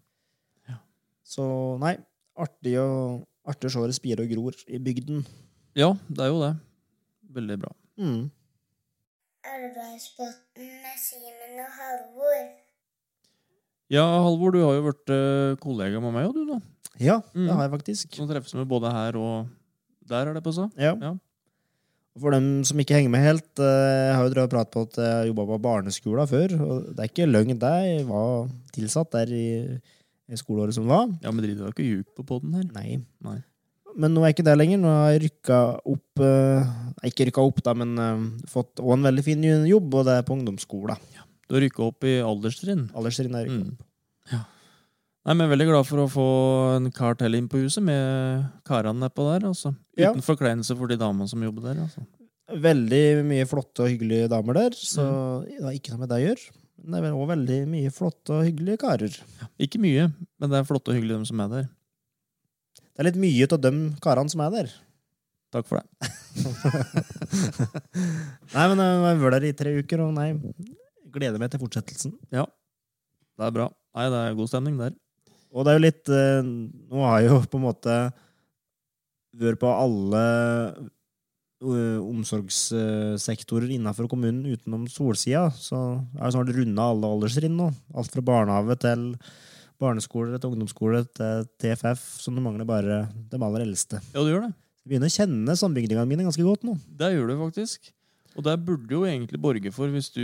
Så 1.23 1.43
nei, 1.81 1.95
artig 2.39 2.75
å, 2.81 2.87
artig 3.47 3.69
å 3.69 3.73
se 3.73 3.83
det 3.89 3.95
spirer 3.97 4.25
og 4.25 4.31
gror 4.33 4.57
i 4.67 4.79
bygden. 4.83 5.23
Ja, 5.79 5.93
det 6.09 6.25
er 6.25 6.31
jo 6.33 6.41
det. 6.43 6.53
Veldig 7.33 7.57
bra. 7.63 7.71
Mm. 7.97 8.27
Med 9.43 10.99
Simen 11.01 11.57
og 11.63 11.71
Halvor. 11.77 12.43
Ja, 13.93 14.05
Halvor, 14.25 14.53
du 14.55 14.61
har 14.63 14.77
jo 14.77 14.85
vært 14.87 15.11
eh, 15.13 15.55
kollega 15.61 15.99
med 16.01 16.15
meg 16.15 16.29
og 16.29 16.37
du 16.37 16.43
da. 16.53 16.59
Ja, 17.01 17.17
Mm. 17.33 17.47
det 17.47 17.53
har 17.57 17.63
jeg 17.67 17.73
faktisk. 17.73 18.17
Nå 18.19 18.27
treffes 18.29 18.53
vi 18.53 18.65
både 18.69 18.91
her 18.93 19.15
og 19.17 19.47
der, 20.07 20.27
er 20.29 20.33
det 20.37 20.43
på 20.45 20.53
så. 20.53 20.67
Ja. 20.77 20.93
Ja. 21.01 21.13
For 22.21 22.29
dem 22.35 22.61
som 22.63 22.77
ikke 22.77 22.93
henger 22.99 23.09
med 23.09 23.23
helt, 23.25 23.49
eh, 23.57 24.09
jeg 24.11 24.15
har 24.15 24.23
jo 24.27 24.33
drevet 24.35 24.51
og 24.51 24.53
pratet 24.53 24.73
på 24.75 24.83
at 24.85 24.99
jeg 25.01 25.29
jobba 25.31 25.45
på 25.49 25.61
barneskolen 25.63 26.29
før. 26.29 26.53
Og 26.61 26.75
det 26.93 26.99
er 27.01 27.09
ikke 27.09 27.29
løgn, 27.29 27.57
det. 27.59 27.73
Jeg 27.89 28.07
var 28.07 28.49
tilsatt 28.75 29.11
der 29.17 29.33
i, 29.33 29.47
i 30.33 30.41
skoleåret 30.41 30.73
som 30.75 30.87
var. 30.89 31.07
Ja, 31.23 31.31
men 31.31 31.43
driver 31.45 31.69
du 31.69 31.71
ikke 31.73 31.87
ljug 31.87 32.05
på 32.17 32.25
poden 32.25 32.53
her? 32.57 32.65
Nei. 32.75 32.99
Nei. 33.23 33.39
Men 33.95 34.13
nå 34.15 34.23
er 34.23 34.31
jeg 34.31 34.39
ikke 34.39 34.45
der 34.49 34.57
lenger. 34.57 34.79
Nå 34.81 34.89
har 34.89 35.11
jeg 35.13 35.21
rykka 35.27 35.57
opp 35.85 36.21
eh, 36.25 36.69
Ikke 37.05 37.27
rykka 37.29 37.43
opp, 37.45 37.59
da, 37.65 37.73
men 37.77 37.91
eh, 38.01 38.23
fått 38.49 38.79
også 38.81 38.95
en 38.97 39.05
veldig 39.05 39.23
fin 39.27 39.43
jobb, 39.69 39.93
og 39.99 40.05
det 40.07 40.15
er 40.17 40.25
på 40.25 40.33
ungdomsskolen. 40.37 40.97
Du 41.49 41.57
har 41.57 41.61
rykka 41.61 41.83
opp 41.85 42.03
i 42.09 42.15
alderstrinn. 42.25 42.87
Alderstrinn 42.97 43.35
er 43.37 43.45
rykka 43.45 43.63
Mm. 43.63 43.73
opp. 43.77 43.89
Nei, 45.23 45.33
men 45.39 45.47
Veldig 45.53 45.67
glad 45.69 45.85
for 45.87 46.01
å 46.03 46.09
få 46.11 46.23
en 46.75 46.89
kar 46.91 47.15
til 47.15 47.35
inn 47.37 47.45
på 47.47 47.61
huset 47.61 47.83
med 47.85 48.43
karene 48.67 49.05
nedpå 49.05 49.23
der. 49.29 49.45
altså. 49.47 49.71
Ja. 49.95 50.09
Uten 50.11 50.25
forkleinelse 50.25 50.75
for 50.75 50.87
de 50.91 50.97
damene 50.99 51.29
som 51.31 51.39
jobber 51.45 51.69
der. 51.69 51.79
altså. 51.85 52.03
Veldig 52.51 53.23
mye 53.23 53.45
flotte 53.47 53.85
og 53.85 53.89
hyggelige 53.93 54.27
damer 54.29 54.53
der, 54.57 54.71
så 54.75 55.05
Mm. 55.05 55.45
det 55.47 55.63
har 55.63 55.71
ikke 55.77 55.91
noe 55.93 55.99
med 55.99 56.09
det 56.09 56.17
å 56.19 56.25
gjøre. 56.27 56.51
Men 56.83 56.99
det 56.99 57.09
er 57.09 57.15
òg 57.15 57.29
veldig 57.31 57.57
mye 57.71 57.91
flotte 57.95 58.33
og 58.35 58.43
hyggelige 58.43 58.81
karer. 58.81 59.13
Ikke 59.61 59.79
mye, 59.79 60.09
men 60.39 60.51
det 60.51 60.57
er 60.59 60.65
flotte 60.67 60.91
og 60.91 60.97
hyggelige, 60.97 61.21
de 61.23 61.29
som 61.29 61.43
er 61.43 61.51
der. 61.53 61.69
Det 62.93 63.01
er 63.01 63.07
litt 63.07 63.21
mye 63.23 63.47
av 63.47 63.61
de 63.63 63.71
karene 64.03 64.33
som 64.33 64.41
er 64.43 64.51
der. 64.53 64.73
Takk 65.53 65.69
for 65.69 65.79
det. 65.79 66.11
Nei, 68.55 68.65
men 68.67 68.81
jeg 68.81 69.03
har 69.05 69.21
vært 69.21 69.35
der 69.37 69.45
i 69.47 69.53
tre 69.57 69.71
uker, 69.79 69.97
og 70.03 70.09
nei, 70.17 70.29
gleder 71.13 71.39
meg 71.41 71.49
til 71.53 71.61
fortsettelsen. 71.61 72.11
Ja, 72.33 72.43
Det 73.37 73.43
er 73.47 73.55
bra. 73.55 73.67
Nei, 73.93 74.05
det 74.09 74.19
er 74.19 74.37
god 74.37 74.49
stemning 74.51 74.75
der. 74.81 74.93
Og 75.53 75.65
det 75.65 75.71
er 75.71 75.77
jo 75.77 75.85
litt 75.85 76.05
eh, 76.09 76.41
Nå 76.43 76.97
har 77.05 77.19
jeg 77.21 77.29
jo 77.29 77.35
på 77.45 77.57
en 77.59 77.65
måte 77.67 77.95
vært 79.37 79.59
på 79.61 79.69
alle 79.69 80.21
eh, 80.23 80.87
omsorgssektorer 81.63 83.71
innenfor 83.75 84.07
kommunen 84.11 84.45
utenom 84.53 84.85
solsida, 84.91 85.45
så 85.55 85.79
er 86.15 86.23
har 86.25 86.33
snart 86.35 86.51
runda 86.55 86.89
alle 86.91 87.11
alderstrinn 87.15 87.55
nå. 87.57 87.69
Alt 87.95 88.11
fra 88.13 88.23
barnehage 88.25 88.77
til 88.83 89.07
barneskole 89.83 90.37
til 90.39 90.53
ungdomsskole 90.53 91.03
til 91.17 91.47
TFF, 91.59 92.03
så 92.23 92.31
det 92.35 92.43
mangler 92.45 92.67
bare 92.67 93.01
de 93.31 93.39
aller 93.41 93.65
eldste. 93.65 93.99
Ja, 94.13 94.21
du 94.23 94.29
gjør 94.31 94.45
det. 94.47 94.53
Jeg 94.83 94.91
begynner 94.91 95.11
å 95.11 95.15
kjenne 95.15 95.55
sambygdingene 95.59 96.09
mine 96.09 96.25
ganske 96.27 96.43
godt 96.43 96.65
nå. 96.67 96.75
Det 96.99 97.13
gjør 97.15 97.31
du 97.31 97.37
faktisk. 97.45 97.91
Og 98.35 98.43
det 98.47 98.57
burde 98.65 98.91
jo 98.95 99.03
egentlig 99.07 99.39
borge 99.41 99.71
for, 99.71 99.91
hvis 99.93 100.09
du 100.15 100.23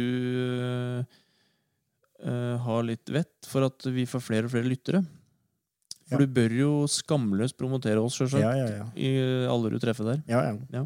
øh, 2.26 2.56
har 2.66 2.84
litt 2.88 3.12
vett, 3.14 3.38
for 3.48 3.68
at 3.70 3.86
vi 3.94 4.08
får 4.10 4.24
flere 4.26 4.50
og 4.50 4.54
flere 4.56 4.68
lyttere. 4.70 5.04
For 6.10 6.18
Ja. 6.18 6.26
du 6.26 6.34
bør 6.34 6.54
jo 6.58 6.70
skamløst 6.90 7.54
promotere 7.60 8.02
oss, 8.02 8.16
sjølsagt, 8.18 8.42
Ja, 8.42 8.56
ja, 8.58 8.68
ja. 8.80 8.86
i 8.98 9.12
alle 9.46 9.70
du 9.70 9.78
treffer 9.80 10.08
der. 10.10 10.24
Ja, 10.28 10.40
ja. 10.74 10.86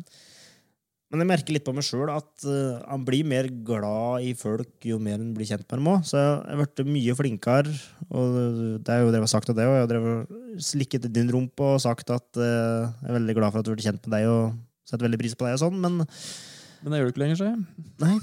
Men 1.14 1.22
jeg 1.22 1.30
merker 1.30 1.54
litt 1.54 1.66
på 1.68 1.76
meg 1.78 1.86
sjøl 1.86 2.10
at 2.10 2.46
uh, 2.50 2.80
han 2.90 3.04
blir 3.06 3.28
mer 3.30 3.46
glad 3.46 4.24
i 4.26 4.32
folk 4.34 4.88
jo 4.90 4.96
mer 4.98 5.20
han 5.20 5.36
blir 5.36 5.46
kjent 5.46 5.68
med 5.68 5.78
dem 5.78 5.90
òg. 5.92 6.08
Så 6.10 6.18
jeg 6.18 6.40
har 6.50 6.58
blitt 6.64 6.82
mye 6.90 7.14
flinkere. 7.20 7.76
Og 8.10 8.38
det 8.82 8.96
er 8.96 9.04
jo 9.04 9.12
drevet 9.14 9.30
sagt 9.30 9.52
av 9.54 9.60
det 9.60 9.68
òg. 9.70 9.76
Jeg 9.78 9.86
har 9.86 9.92
drevet 9.92 10.64
slikket 10.72 11.06
din 11.14 11.30
rumpe 11.30 11.68
og 11.76 11.84
sagt 11.86 12.10
at 12.10 12.42
uh, 12.42 12.90
jeg 12.90 13.12
er 13.12 13.18
veldig 13.20 13.38
glad 13.38 13.54
for 13.54 13.62
at 13.62 13.70
du 13.70 13.76
blitt 13.76 13.86
kjent 13.86 14.10
med 14.10 14.18
deg 14.18 14.32
og 14.32 14.58
setter 14.90 15.06
veldig 15.06 15.22
pris 15.22 15.38
på 15.38 15.46
deg 15.46 15.60
og 15.60 15.62
sånn, 15.68 15.78
men 15.86 16.02
Men 16.02 16.92
det 16.92 17.00
gjør 17.00 17.06
du 17.08 17.14
ikke 17.14 17.24
lenger, 17.24 17.46
jeg. 17.46 17.86
Nei. 18.02 18.18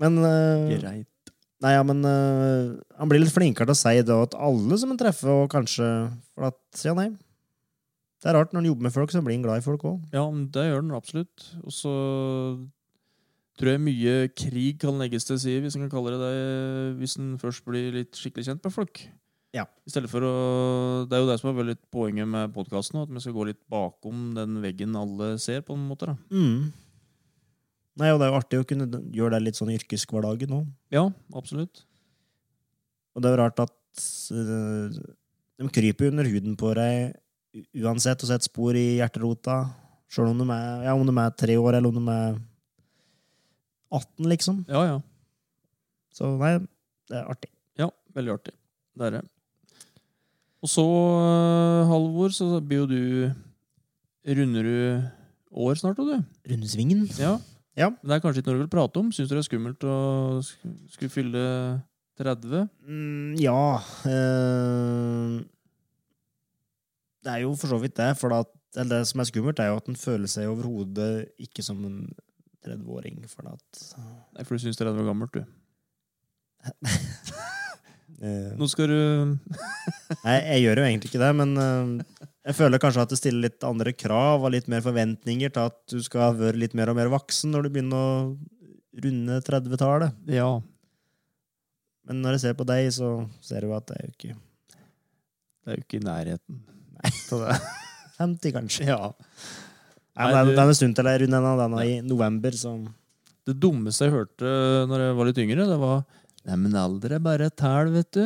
Men, 0.00 0.22
uh, 0.22 0.70
Greit. 0.70 1.34
nei, 1.62 1.74
ja, 1.74 1.82
men 1.86 2.06
uh, 2.06 2.78
han 2.98 3.10
blir 3.10 3.22
litt 3.22 3.34
flinkere 3.34 3.68
til 3.68 3.74
å 3.74 3.82
si 3.82 3.98
det 3.98 4.06
til 4.30 4.46
alle 4.46 4.78
som 4.80 4.94
han 4.94 5.02
treffer, 5.02 5.34
og 5.34 5.50
kanskje 5.52 5.90
For 6.32 6.48
at 6.52 6.86
Ja, 6.86 6.94
nei. 6.94 7.10
Det 8.24 8.30
er 8.30 8.38
rart 8.38 8.54
når 8.56 8.62
en 8.62 8.70
jobber 8.70 8.86
med 8.86 8.94
folk, 8.94 9.10
så 9.12 9.20
blir 9.20 9.36
en 9.36 9.42
glad 9.44 9.60
i 9.60 9.64
folk 9.66 9.82
òg. 9.84 9.98
Ja, 10.16 10.22
det 10.24 10.62
gjør 10.64 10.80
den 10.80 10.94
absolutt. 10.96 11.42
Og 11.60 11.74
så 11.76 11.90
tror 13.60 13.74
jeg 13.74 13.82
mye 13.84 14.14
krig 14.32 14.78
kan 14.80 14.96
legges 14.96 15.28
til 15.28 15.36
side, 15.42 15.60
hvis 15.60 15.76
en 15.76 15.84
kan 15.84 15.92
kalle 15.92 16.14
det 16.14 16.22
det, 16.22 16.94
hvis 17.02 17.18
en 17.20 17.34
først 17.42 17.66
blir 17.68 17.92
litt 17.92 18.16
skikkelig 18.16 18.46
kjent 18.48 18.64
med 18.64 18.72
folk. 18.72 19.02
Ja. 19.54 19.66
I 19.86 19.92
stedet 19.92 20.08
for 20.10 20.24
å 20.26 20.32
Det 21.06 21.14
er 21.14 21.20
jo 21.22 21.28
det 21.28 21.36
som 21.38 21.50
er 21.52 21.58
veldig 21.60 21.76
poenget 21.92 22.26
med 22.26 22.54
podkasten, 22.56 23.02
at 23.04 23.12
vi 23.12 23.22
skal 23.22 23.36
gå 23.36 23.44
litt 23.50 23.60
bakom 23.70 24.32
den 24.38 24.56
veggen 24.64 24.96
alle 24.98 25.34
ser, 25.38 25.60
på 25.60 25.76
en 25.76 25.84
måte. 25.90 26.08
da. 26.08 26.16
Mm. 26.32 26.72
Nei, 28.00 28.08
og 28.10 28.18
det 28.18 28.26
er 28.26 28.32
jo 28.32 28.38
artig 28.40 28.62
å 28.62 28.66
kunne 28.66 29.02
gjøre 29.14 29.36
det 29.36 29.44
litt 29.44 29.60
sånn 29.60 29.74
yrkeshverdagen 29.76 30.56
òg. 30.56 30.72
Ja, 30.96 31.04
absolutt. 31.36 31.84
Og 33.14 33.22
det 33.22 33.28
er 33.28 33.36
jo 33.36 33.42
rart 33.44 33.62
at 33.62 34.06
øh, 34.34 34.96
de 35.60 35.68
kryper 35.70 36.10
under 36.10 36.26
huden 36.26 36.56
på 36.58 36.72
deg 36.74 37.14
uansett 37.84 38.24
å 38.24 38.28
sette 38.28 38.48
spor 38.48 38.76
i 38.78 38.98
hjerterota. 38.98 39.62
Sjøl 40.10 40.30
om, 40.32 40.50
ja, 40.50 40.94
om 40.94 41.06
de 41.06 41.14
er 41.18 41.38
tre 41.38 41.56
år, 41.58 41.78
eller 41.78 41.90
om 41.90 42.00
de 42.00 42.14
er 42.14 42.36
18, 43.94 44.28
liksom. 44.30 44.64
Ja, 44.70 44.84
ja. 44.88 44.98
Så 46.14 46.34
nei, 46.38 46.56
det 47.10 47.18
er 47.18 47.30
artig. 47.30 47.50
Ja, 47.78 47.90
veldig 48.14 48.36
artig. 48.36 48.54
Det 48.94 49.08
er 49.08 49.16
det. 49.18 49.24
Og 50.64 50.70
så, 50.70 50.84
eh, 50.84 51.88
Halvor, 51.90 52.32
så 52.32 52.60
blir 52.64 52.84
jo 52.84 52.86
du 52.88 53.00
Runder 54.24 54.64
du 54.64 55.02
år 55.52 55.74
snart, 55.76 55.98
og 56.00 56.08
du? 56.08 56.22
Rundesvingen. 56.48 57.04
Ja. 57.20 57.34
Ja. 57.76 57.90
Det 58.00 58.14
er 58.14 58.22
kanskje 58.22 58.40
ikke 58.40 58.52
noe 58.52 58.62
du 58.62 58.64
vil 58.64 58.72
prate 58.72 59.00
om? 59.02 59.10
Syns 59.12 59.28
du 59.28 59.34
det 59.34 59.42
er 59.42 59.48
skummelt 59.50 59.84
å 59.84 59.96
skulle 60.44 61.12
fylle 61.12 61.42
30? 62.20 62.68
Mm, 62.86 63.34
ja 63.42 63.82
øh, 64.06 65.42
Det 67.24 67.32
er 67.32 67.42
jo 67.44 67.54
for 67.56 67.72
så 67.72 67.78
vidt 67.80 67.96
det. 67.96 68.10
For 68.20 68.34
at, 68.36 68.50
eller 68.76 69.00
det 69.00 69.10
som 69.10 69.22
er 69.22 69.28
skummelt, 69.30 69.60
er 69.62 69.72
jo 69.72 69.80
at 69.80 69.90
en 69.90 69.98
føler 69.98 70.30
seg 70.30 70.50
overhodet 70.50 71.10
ikke 71.42 71.64
som 71.64 71.80
en 71.88 71.98
30-åring. 72.66 73.22
For 73.30 73.48
at 73.50 73.84
Nei, 74.34 74.44
for 74.44 74.56
du 74.56 74.64
syns 74.64 74.80
30 74.80 75.00
er 75.00 75.08
gammelt, 75.08 75.36
du. 75.36 75.42
øh, 78.24 78.52
Nå 78.60 78.68
skal 78.72 78.88
du 78.88 79.00
Nei, 80.24 80.36
jeg 80.36 80.62
gjør 80.64 80.80
jo 80.80 80.86
egentlig 80.88 81.10
ikke 81.12 81.22
det, 81.22 81.32
men 81.40 81.56
øh, 81.60 82.28
jeg 82.44 82.58
føler 82.60 82.80
kanskje 82.82 83.04
at 83.04 83.12
det 83.12 83.20
stiller 83.20 83.46
litt 83.46 83.64
andre 83.68 83.92
krav 83.96 84.44
og 84.44 84.52
litt 84.52 84.68
mer 84.72 84.84
forventninger 84.84 85.52
til 85.52 85.70
at 85.70 85.80
du 85.92 86.00
skal 86.04 86.36
være 86.36 86.60
litt 86.60 86.76
mer 86.76 86.92
og 86.92 86.98
mer 86.98 87.12
voksen 87.12 87.52
når 87.54 87.66
du 87.66 87.74
begynner 87.74 88.00
å 88.00 88.14
runde 89.04 89.40
30-tallet. 89.48 90.20
Ja. 90.30 90.48
Men 92.04 92.20
når 92.20 92.36
jeg 92.36 92.44
ser 92.44 92.58
på 92.58 92.66
deg, 92.68 92.90
så 92.92 93.14
ser 93.44 93.64
jeg 93.64 93.70
jo 93.72 93.76
at 93.78 93.88
det 93.88 93.96
er 93.96 94.06
jo 94.06 94.14
ikke 94.14 94.34
Det 94.36 95.72
er 95.72 95.78
jo 95.78 95.84
ikke 95.86 96.00
i 96.00 96.04
nærheten. 96.04 96.62
Så 97.12 97.38
det 97.42 97.50
er 97.54 97.60
50, 98.18 98.52
kanskje. 98.54 98.86
Ja. 98.88 99.10
Nei, 100.14 100.28
men 100.30 100.46
det 100.52 100.54
er- 100.58 100.62
er 100.62 100.68
en 100.70 100.74
stund 100.78 100.94
til 100.96 101.04
jeg 101.10 101.20
runder 101.24 101.42
den, 101.42 101.58
den 101.64 101.78
er 101.80 101.88
i 101.90 102.00
november, 102.06 102.50
så 102.54 102.74
Det 103.44 103.58
dummeste 103.60 104.06
jeg 104.06 104.12
hørte 104.14 104.48
når 104.88 105.02
jeg 105.08 105.16
var 105.18 105.24
litt 105.28 105.38
yngre, 105.42 105.66
det 105.68 105.78
var 105.80 106.04
Nei, 106.46 106.56
men 106.60 106.74
alder 106.76 107.12
er 107.16 107.22
bare 107.24 107.46
et 107.48 107.56
tall, 107.56 107.88
vet 107.92 108.10
du. 108.12 108.24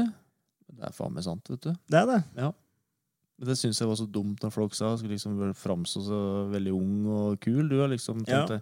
Det 0.75 0.85
er 0.89 0.93
faen 0.95 1.13
meg 1.15 1.23
sant, 1.25 1.47
vet 1.49 1.61
du. 1.63 1.73
det 1.89 1.99
er 2.01 2.07
det. 2.07 2.23
Men 3.39 3.47
det 3.47 3.55
syns 3.59 3.79
jeg 3.79 3.87
var 3.89 3.95
så 3.99 4.07
dumt 4.11 4.43
når 4.43 4.51
folk 4.51 4.75
sa. 4.75 4.97
Skulle 4.99 5.15
liksom 5.15 5.37
framstå 5.55 6.03
så 6.03 6.19
veldig 6.51 6.73
ung 6.75 7.07
og 7.07 7.39
kul. 7.41 7.69
Du 7.71 7.77
har 7.81 7.87
liksom 7.89 8.25
Ja. 8.27 8.45
det. 8.47 8.61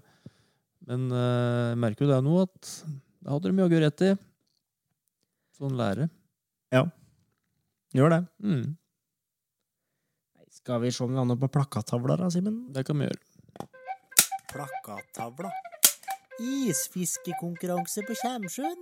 Men 0.86 1.10
eh, 1.10 1.70
jeg 1.72 1.78
merker 1.80 2.04
jo 2.04 2.10
det 2.12 2.22
nå, 2.24 2.42
at 2.42 2.84
det 3.24 3.32
hadde 3.32 3.48
de 3.48 3.62
jaggu 3.64 3.80
rett 3.80 4.02
i. 4.04 4.10
Sånn 5.58 5.72
lære. 5.80 6.10
Gjør 7.96 8.10
det. 8.12 8.20
Mm, 8.44 8.76
Skal 10.66 10.80
vi 10.82 10.88
se 10.90 11.04
om 11.04 11.12
vi 11.12 11.18
havner 11.20 11.36
på 11.38 11.46
plakattavla, 11.54 12.16
da, 12.18 12.26
Simen? 12.26 12.56
det 12.74 12.82
kan 12.88 12.98
vi 12.98 13.06
gjøre. 13.06 13.20
Plakattavla. 14.50 15.52
Isfiskekonkurranse 16.42 18.02
på 18.08 18.16
Kjemsjøen. 18.18 18.80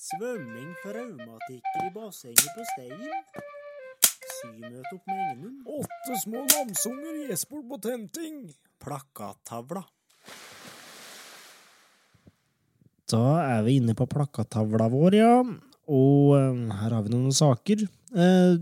Svømming 0.00 0.70
for 0.80 0.96
raumatikere 0.96 1.82
i 1.84 1.92
bassenget 1.92 2.48
på 2.56 2.64
Stein. 2.70 3.02
Symøte 4.38 4.94
opp 4.96 5.10
med 5.12 5.20
Engenum. 5.26 5.58
Åtte 5.82 6.16
små 6.22 6.46
namsunger 6.54 7.20
i 7.20 7.28
Esport 7.36 7.68
på 7.74 7.80
tenting. 7.84 8.40
Plakattavla. 8.80 9.84
Da 13.12 13.22
er 13.42 13.68
vi 13.68 13.76
inne 13.82 13.98
på 14.00 14.08
plakattavla 14.08 14.88
vår, 14.96 15.20
ja. 15.20 15.36
Og 15.92 16.34
eh, 16.40 16.74
her 16.80 16.96
har 16.96 17.04
vi 17.04 17.12
noen 17.12 17.36
saker. 17.36 17.84
Eh, 18.16 18.56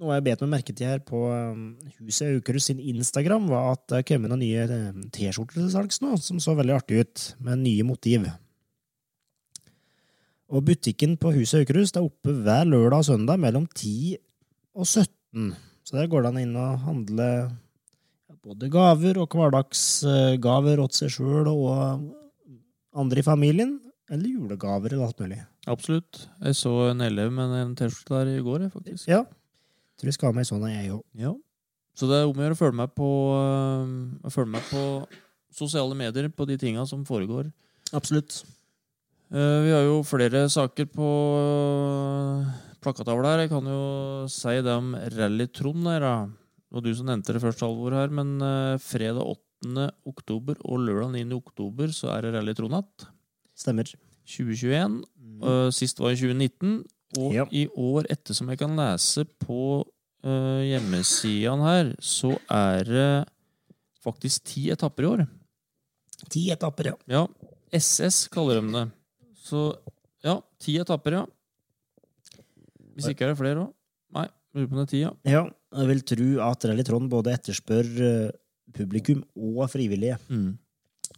noe 0.00 0.16
jeg 0.16 0.24
bet 0.26 0.42
meg 0.44 0.52
merke 0.54 0.74
til 0.76 0.88
her 0.88 1.00
på 1.04 1.22
eh, 1.28 1.96
Huset 2.00 2.30
Aukrust 2.32 2.70
sin 2.70 2.80
Instagram, 2.80 3.50
var 3.52 3.74
at 3.74 3.84
det 3.92 4.04
kom 4.08 4.24
noen 4.24 4.40
nye 4.42 4.64
eh, 4.64 5.00
T-skjorter 5.12 5.60
til 5.60 5.72
salgs 5.72 6.00
nå, 6.04 6.14
som 6.22 6.40
så 6.42 6.56
veldig 6.58 6.78
artig 6.78 7.02
ut, 7.04 7.24
med 7.44 7.60
nye 7.64 7.86
motiv. 7.86 8.28
Og 10.50 10.64
butikken 10.66 11.18
på 11.20 11.34
Huset 11.36 11.62
Aukrust 11.62 11.98
er 12.00 12.06
oppe 12.06 12.34
hver 12.42 12.64
lørdag 12.68 13.04
og 13.04 13.10
søndag 13.10 13.42
mellom 13.42 13.68
10 13.68 14.16
og 14.74 14.86
17. 14.88 15.52
Så 15.86 15.98
der 15.98 16.08
går 16.10 16.24
det 16.24 16.32
an 16.32 16.40
inn 16.40 16.56
og 16.58 16.80
handle 16.86 17.28
både 18.40 18.70
gaver 18.72 19.20
og 19.20 19.36
hverdagsgaver 19.36 20.80
åt 20.80 20.96
seg 20.96 21.12
sjøl 21.12 21.50
og 21.50 22.08
andre 22.96 23.20
i 23.20 23.26
familien, 23.26 23.76
eller 24.10 24.32
julegaver 24.32 24.94
eller 24.94 25.10
alt 25.10 25.20
mulig. 25.22 25.42
Absolutt. 25.70 26.24
Jeg 26.40 26.56
så 26.58 26.72
en 26.88 27.04
elev 27.04 27.30
med 27.36 27.52
en 27.58 27.76
T-skjorte 27.78 28.16
der 28.16 28.32
i 28.32 28.42
går, 28.42 28.66
faktisk. 28.72 29.06
Ja. 29.10 29.22
Tror 30.00 30.08
jeg 30.08 30.16
skal 30.16 30.30
ha 30.30 30.36
meg 30.38 30.48
sånn, 30.48 30.64
jeg 30.70 30.94
òg. 30.94 31.02
Ja. 31.20 31.34
Så 31.98 32.08
det 32.08 32.16
er 32.16 32.28
om 32.28 32.38
å 32.38 32.44
gjøre 32.46 32.56
å 32.56 32.60
følge 32.60 32.78
med 32.78 32.94
på 32.96 33.08
øh, 33.36 34.30
følge 34.32 34.54
med 34.54 34.64
på 34.70 34.82
sosiale 35.52 35.96
medier, 35.98 36.30
på 36.32 36.46
de 36.48 36.56
tinga 36.60 36.86
som 36.88 37.02
foregår. 37.04 37.50
Absolutt. 37.92 38.40
Uh, 39.30 39.60
vi 39.66 39.74
har 39.74 39.84
jo 39.84 40.00
flere 40.06 40.46
saker 40.50 40.88
på 40.90 41.08
uh, 41.36 42.48
plakatavla 42.82 43.34
her. 43.34 43.44
Jeg 43.44 43.52
kan 43.52 43.68
jo 43.68 43.82
si 44.30 44.56
det 44.64 44.72
om 44.72 44.94
Rally 45.18 45.46
Trond 45.52 45.90
her. 45.90 46.06
Det 46.06 46.78
var 46.78 46.86
du 46.86 46.90
som 46.96 47.10
nevnte 47.10 47.36
det 47.36 47.42
første 47.42 47.66
halvor 47.66 47.98
her, 47.98 48.14
men 48.14 48.38
uh, 48.40 48.80
fredag 48.82 49.20
8. 49.26 49.90
oktober 50.08 50.58
og 50.64 50.86
lørdag 50.86 51.12
9. 51.18 51.26
oktober 51.36 51.92
så 51.94 52.14
er 52.14 52.24
det 52.24 52.38
Rally 52.38 52.56
Trond 52.56 52.78
igjen. 52.78 53.10
Stemmer. 53.60 53.92
2021. 54.30 55.02
Uh, 55.42 55.68
sist 55.74 56.00
var 56.00 56.14
i 56.14 56.18
2019. 56.18 56.80
Og 57.18 57.32
Ja. 57.34 57.44
i 57.50 57.66
år, 57.74 58.06
etter 58.10 58.34
som 58.34 58.48
jeg 58.52 58.58
kan 58.60 58.76
lese 58.78 59.24
på 59.42 59.82
uh, 60.22 60.60
hjemmesidene 60.62 61.64
her, 61.64 61.90
så 61.98 62.36
er 62.50 62.84
det 62.84 63.28
faktisk 64.04 64.44
ti 64.44 64.68
etapper 64.70 65.02
i 65.02 65.10
år. 65.10 65.24
Ti 66.30 66.50
etapper, 66.52 66.92
ja. 66.92 66.96
Ja, 67.10 67.26
SS 67.72 68.28
kaller 68.30 68.60
de 68.60 68.72
det. 68.76 68.84
Så 69.40 69.64
ja, 70.22 70.36
ti 70.60 70.76
etapper, 70.78 71.18
ja. 71.18 71.26
Hvis 72.94 73.10
ikke 73.10 73.26
er 73.26 73.32
det 73.32 73.40
flere 73.40 73.64
òg. 73.64 73.72
Nei, 74.14 74.26
lurer 74.54 74.68
på 74.68 74.76
om 74.76 74.80
det 74.80 74.86
er 74.86 74.92
ti, 74.92 75.02
ja. 75.04 75.12
Ja, 75.24 75.42
jeg 75.80 75.90
vil 75.90 76.02
tro 76.12 76.28
at 76.50 76.66
Rally 76.68 76.84
Trond 76.86 77.10
både 77.12 77.32
etterspør 77.36 77.90
eh, 78.06 78.32
publikum 78.76 79.22
og 79.38 79.64
frivillige. 79.72 80.18
Mm. 80.28 80.58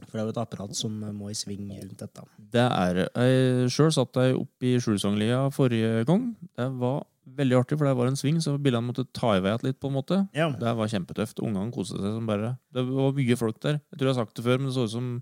For 0.08 0.18
det 0.18 0.22
er 0.22 0.28
jo 0.28 0.34
et 0.34 0.42
apparat 0.42 0.76
som 0.76 0.94
må 1.16 1.30
i 1.30 1.36
sving 1.38 1.70
rundt 1.70 1.98
dette. 2.02 2.24
Det 2.52 2.64
er. 2.66 3.02
Jeg 3.08 3.70
sjøl 3.72 3.92
satt 3.94 4.18
jeg 4.20 4.36
oppe 4.38 4.68
i 4.68 4.76
Skjulsanglia 4.82 5.44
forrige 5.54 6.04
gang. 6.08 6.30
Det 6.58 6.68
var 6.80 7.02
veldig 7.32 7.56
artig, 7.60 7.78
for 7.78 7.86
det 7.86 7.94
var 7.96 8.10
en 8.10 8.18
sving, 8.18 8.40
så 8.42 8.56
bilene 8.60 8.84
måtte 8.88 9.06
ta 9.14 9.36
i 9.38 9.42
vei 9.44 9.54
litt, 9.62 9.78
på 9.80 9.88
en 9.88 9.94
måte. 9.96 10.18
Ja. 10.36 10.50
Det 10.58 10.72
var 10.76 10.90
kjempetøft. 10.90 11.40
Ungene 11.44 11.72
koste 11.74 12.00
seg 12.00 12.16
som 12.18 12.26
bare 12.28 12.56
Det 12.74 12.82
var 12.88 13.14
mye 13.16 13.38
folk 13.38 13.60
der. 13.62 13.78
Jeg 13.92 13.98
tror 14.00 14.10
jeg 14.10 14.14
har 14.16 14.24
sagt 14.24 14.36
det 14.36 14.44
før, 14.48 14.58
men 14.60 14.68
det 14.68 14.76
så 14.76 14.88
ut 14.88 14.94
som 14.96 15.12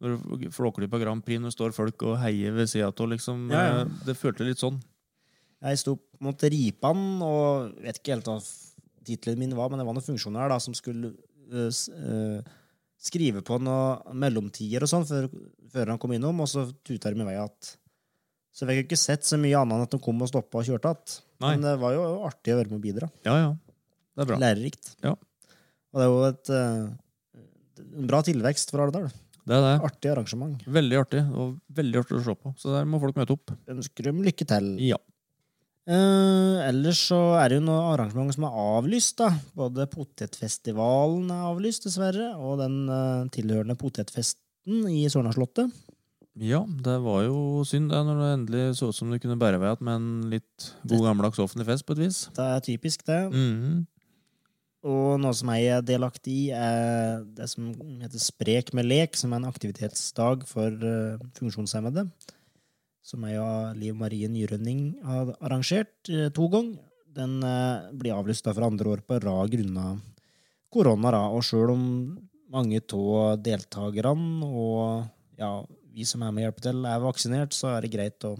når 0.00 0.14
du 0.40 0.46
flåker 0.56 0.88
på 0.88 0.98
Grand 1.02 1.20
Prix, 1.24 1.40
når 1.40 1.52
det 1.52 1.56
står 1.58 1.74
folk 1.76 2.02
og 2.08 2.14
heier 2.22 2.54
ved 2.56 2.70
sida 2.72 2.88
av, 2.88 3.08
liksom. 3.12 3.50
Ja, 3.52 3.64
ja. 3.66 3.80
eh, 3.84 3.98
Det 4.06 4.16
føltes 4.16 4.48
litt 4.48 4.62
sånn. 4.62 4.78
Jeg 5.60 5.80
sto 5.82 5.92
opp 5.98 6.06
mot 6.24 6.40
Ripan, 6.54 7.02
og 7.20 7.74
vet 7.84 8.00
ikke 8.00 8.14
helt 8.16 8.30
hva 8.30 8.38
tittelen 9.04 9.38
min 9.42 9.52
var, 9.56 9.68
men 9.68 9.80
det 9.80 9.84
var 9.88 9.96
noen 9.96 10.06
funksjonær 10.06 10.48
da, 10.52 10.56
som 10.60 10.72
skulle 10.76 11.12
øh, 11.52 11.68
eh, 11.68 12.48
skrive 13.00 13.42
på 13.46 13.56
noen 13.62 14.16
mellomtider 14.20 14.84
og 14.84 14.90
sånn 14.92 15.06
før, 15.08 15.28
før 15.72 15.94
han 15.94 16.00
kom 16.00 16.12
innom, 16.16 16.42
og 16.44 16.50
så 16.50 16.66
tuta 16.84 17.12
de 17.12 17.22
i 17.22 17.28
vei 17.30 17.38
at 17.40 17.74
Så 18.52 18.66
jeg 18.66 18.70
fikk 18.70 18.80
jo 18.80 18.86
ikke 18.88 19.00
sett 19.00 19.24
så 19.24 19.38
mye 19.40 19.56
annet 19.56 19.78
enn 19.78 19.86
at 19.86 19.92
de 19.94 20.00
kom 20.02 20.20
og 20.20 20.28
stoppa 20.28 20.60
og 20.60 20.66
kjørte 20.66 20.90
igjen. 20.90 21.20
Men 21.40 21.62
det 21.64 21.76
var 21.80 21.94
jo 21.94 22.06
artig 22.26 22.52
å 22.52 22.58
være 22.58 22.72
med 22.72 22.80
og 22.80 22.84
bidra. 22.84 23.08
Ja, 23.24 23.36
ja. 23.38 23.52
Det 24.10 24.24
er 24.24 24.28
bra. 24.32 24.40
Lærerikt. 24.42 24.90
Ja. 25.06 25.14
Og 25.90 26.00
det 26.00 26.04
er 26.04 26.10
jo 26.10 26.24
et 26.26 26.50
eh, 26.54 26.90
en 27.80 28.08
bra 28.10 28.20
tilvekst 28.26 28.72
for 28.72 28.84
Alvdal. 28.84 29.08
Det 29.48 29.56
er 29.56 29.64
det. 29.64 29.76
Artig 29.86 30.10
arrangement. 30.12 30.66
Veldig 30.68 30.98
artig. 31.00 31.22
Og 31.32 31.54
veldig 31.78 32.02
artig 32.02 32.18
å 32.18 32.24
se 32.26 32.34
på. 32.36 32.52
Så 32.60 32.74
der 32.74 32.86
må 32.88 33.00
folk 33.02 33.16
møte 33.18 33.34
opp. 33.34 33.54
Ønsker 33.72 34.10
dem 34.10 34.20
lykke 34.26 34.46
til. 34.46 34.68
Ja. 34.84 34.98
Eh, 35.88 36.56
ellers 36.68 37.00
så 37.08 37.18
er 37.40 37.50
det 37.50 37.60
jo 37.60 37.66
noen 37.66 37.92
arrangement 37.94 38.34
som 38.34 38.46
er 38.46 38.58
avlyst. 38.62 39.16
da. 39.22 39.30
Både 39.56 39.88
Potetfestivalen 39.90 41.30
er 41.32 41.46
avlyst, 41.48 41.86
dessverre, 41.88 42.34
og 42.36 42.60
den 42.60 42.82
eh, 42.88 43.30
tilhørende 43.34 43.78
potetfesten 43.80 44.84
i 44.92 45.06
Sørnaslottet. 45.10 45.72
Ja, 46.40 46.62
det 46.62 46.96
var 47.02 47.24
jo 47.26 47.64
synd 47.66 47.90
det 47.90 48.00
når 48.06 48.20
det 48.20 48.28
endelig 48.32 48.66
så 48.78 48.90
ut 48.90 48.96
som 48.96 49.10
det 49.10 49.18
kunne 49.20 49.38
bære 49.40 49.58
vei 49.60 49.72
igjen 49.72 49.86
med 49.88 49.96
en 49.98 50.10
litt 50.30 50.68
god 50.88 51.08
gammeldags 51.08 51.40
offentlig 51.42 51.66
fest, 51.68 51.84
på 51.88 51.96
et 51.96 52.04
vis. 52.06 52.20
Det 52.36 52.44
er 52.44 52.62
typisk, 52.64 53.02
det. 53.08 53.22
Mhm. 53.32 53.80
Og 54.80 55.18
noe 55.20 55.36
som 55.36 55.50
jeg 55.52 55.74
er 55.74 55.82
delaktig 55.84 56.32
i, 56.32 56.44
er 56.56 57.20
det 57.36 57.50
som 57.52 57.66
heter 58.00 58.22
Sprek 58.22 58.70
med 58.72 58.86
lek, 58.88 59.18
som 59.18 59.34
er 59.34 59.42
en 59.42 59.50
aktivitetsdag 59.50 60.46
for 60.48 60.72
eh, 60.72 61.20
funksjonshemmede. 61.36 62.06
Som 63.02 63.24
jeg 63.26 63.40
og 63.40 63.78
Liv 63.80 63.96
Marie 63.96 64.28
Nyrønning 64.28 65.00
har 65.06 65.32
arrangert 65.40 66.10
eh, 66.12 66.28
to 66.36 66.48
ganger. 66.52 66.84
Den 67.10 67.40
eh, 67.42 67.90
blir 67.96 68.14
avlyst 68.14 68.46
for 68.46 68.66
andre 68.66 68.92
år 68.92 69.02
på 69.06 69.18
rad 69.24 69.52
grunnet 69.52 70.04
korona. 70.70 71.14
Da. 71.16 71.22
Og 71.34 71.42
sjøl 71.46 71.74
om 71.74 71.84
mange 72.50 72.82
av 72.82 73.40
deltakerne 73.42 74.46
og 74.46 75.40
ja, 75.40 75.50
vi 75.94 76.06
som 76.06 76.22
er 76.22 76.34
med 76.34 76.44
og 76.44 76.48
hjelper 76.48 76.66
til, 76.68 76.84
er 76.86 77.02
vaksinert, 77.02 77.56
så 77.56 77.74
er 77.74 77.84
det 77.84 77.94
greit 77.94 78.28
å 78.28 78.36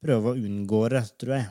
prøve 0.00 0.32
å 0.32 0.38
unngå 0.38 0.86
det, 0.94 1.04
tror 1.20 1.36
jeg. 1.36 1.50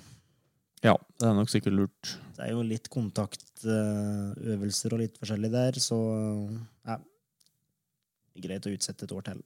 Ja, 0.86 0.96
det 1.20 1.28
er 1.28 1.36
nok 1.36 1.52
sikkert 1.52 1.76
lurt. 1.76 2.14
Det 2.38 2.46
er 2.46 2.54
jo 2.54 2.64
litt 2.64 2.88
kontaktøvelser 2.92 4.96
og 4.96 5.02
litt 5.04 5.20
forskjellig 5.20 5.52
der, 5.54 5.80
så 5.84 6.00
ja. 6.88 6.98
Greit 8.40 8.68
å 8.70 8.72
utsette 8.72 9.04
et 9.04 9.12
år 9.12 9.26
til. 9.26 9.42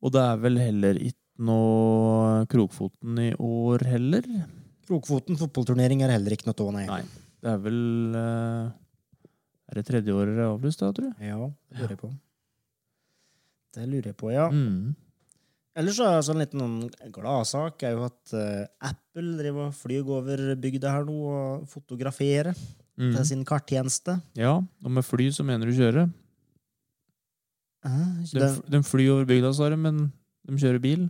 Og 0.00 0.14
det 0.14 0.22
er 0.24 0.38
vel 0.40 0.56
heller 0.62 1.00
ikke 1.02 1.27
noe 1.44 2.44
Krokfoten 2.50 3.18
i 3.22 3.30
år 3.34 3.84
heller? 3.88 4.24
Krokfoten 4.88 5.38
fotballturnering 5.40 6.02
er 6.06 6.14
heller 6.16 6.34
ikke 6.34 6.48
noe 6.50 6.58
av, 6.64 6.70
nei. 6.74 6.86
Nei. 6.88 7.02
Det 7.38 7.50
er 7.52 7.58
vel 7.62 7.82
eh, 8.18 8.70
Er 9.70 9.78
det 9.78 9.84
tredjeåret 9.86 10.34
er 10.38 10.48
avlyst, 10.48 10.80
da, 10.82 10.88
tror 10.96 11.10
jeg? 11.12 11.28
Ja, 11.28 11.36
det 11.70 11.78
lurer 11.82 11.94
jeg 11.94 12.00
på. 12.00 12.10
Det 13.76 13.84
lurer 13.86 14.10
jeg 14.10 14.16
på, 14.18 14.32
ja. 14.32 14.48
Mm. 14.50 14.96
Ellers 15.78 15.98
så 16.00 16.08
er 16.08 16.16
det 16.18 16.32
en 16.34 16.40
liten 16.42 16.62
sånn 16.64 17.12
gladsak 17.14 17.84
er 17.86 17.92
jo 17.94 18.06
at 18.08 18.32
eh, 18.34 18.64
Apple 18.90 19.36
driver 19.38 19.68
og 19.68 19.76
flyr 19.78 20.08
over 20.16 20.42
bygda 20.58 20.96
her 20.96 21.06
nå 21.06 21.18
og 21.36 21.68
fotograferer 21.70 22.54
Mm. 22.98 23.12
til 23.14 23.26
sin 23.28 23.44
karttjeneste. 23.46 24.16
Ja, 24.34 24.56
og 24.58 24.90
med 24.90 25.04
fly 25.06 25.28
så 25.30 25.44
mener 25.46 25.68
du 25.70 25.76
kjøre. 25.76 26.08
Uh, 27.86 28.24
De, 28.26 28.48
de 28.74 28.80
flyr 28.82 29.12
over 29.12 29.28
bygda, 29.28 29.52
sa 29.54 29.68
de, 29.70 29.76
men 29.78 30.00
de 30.42 30.56
kjører 30.58 30.82
bil. 30.82 31.04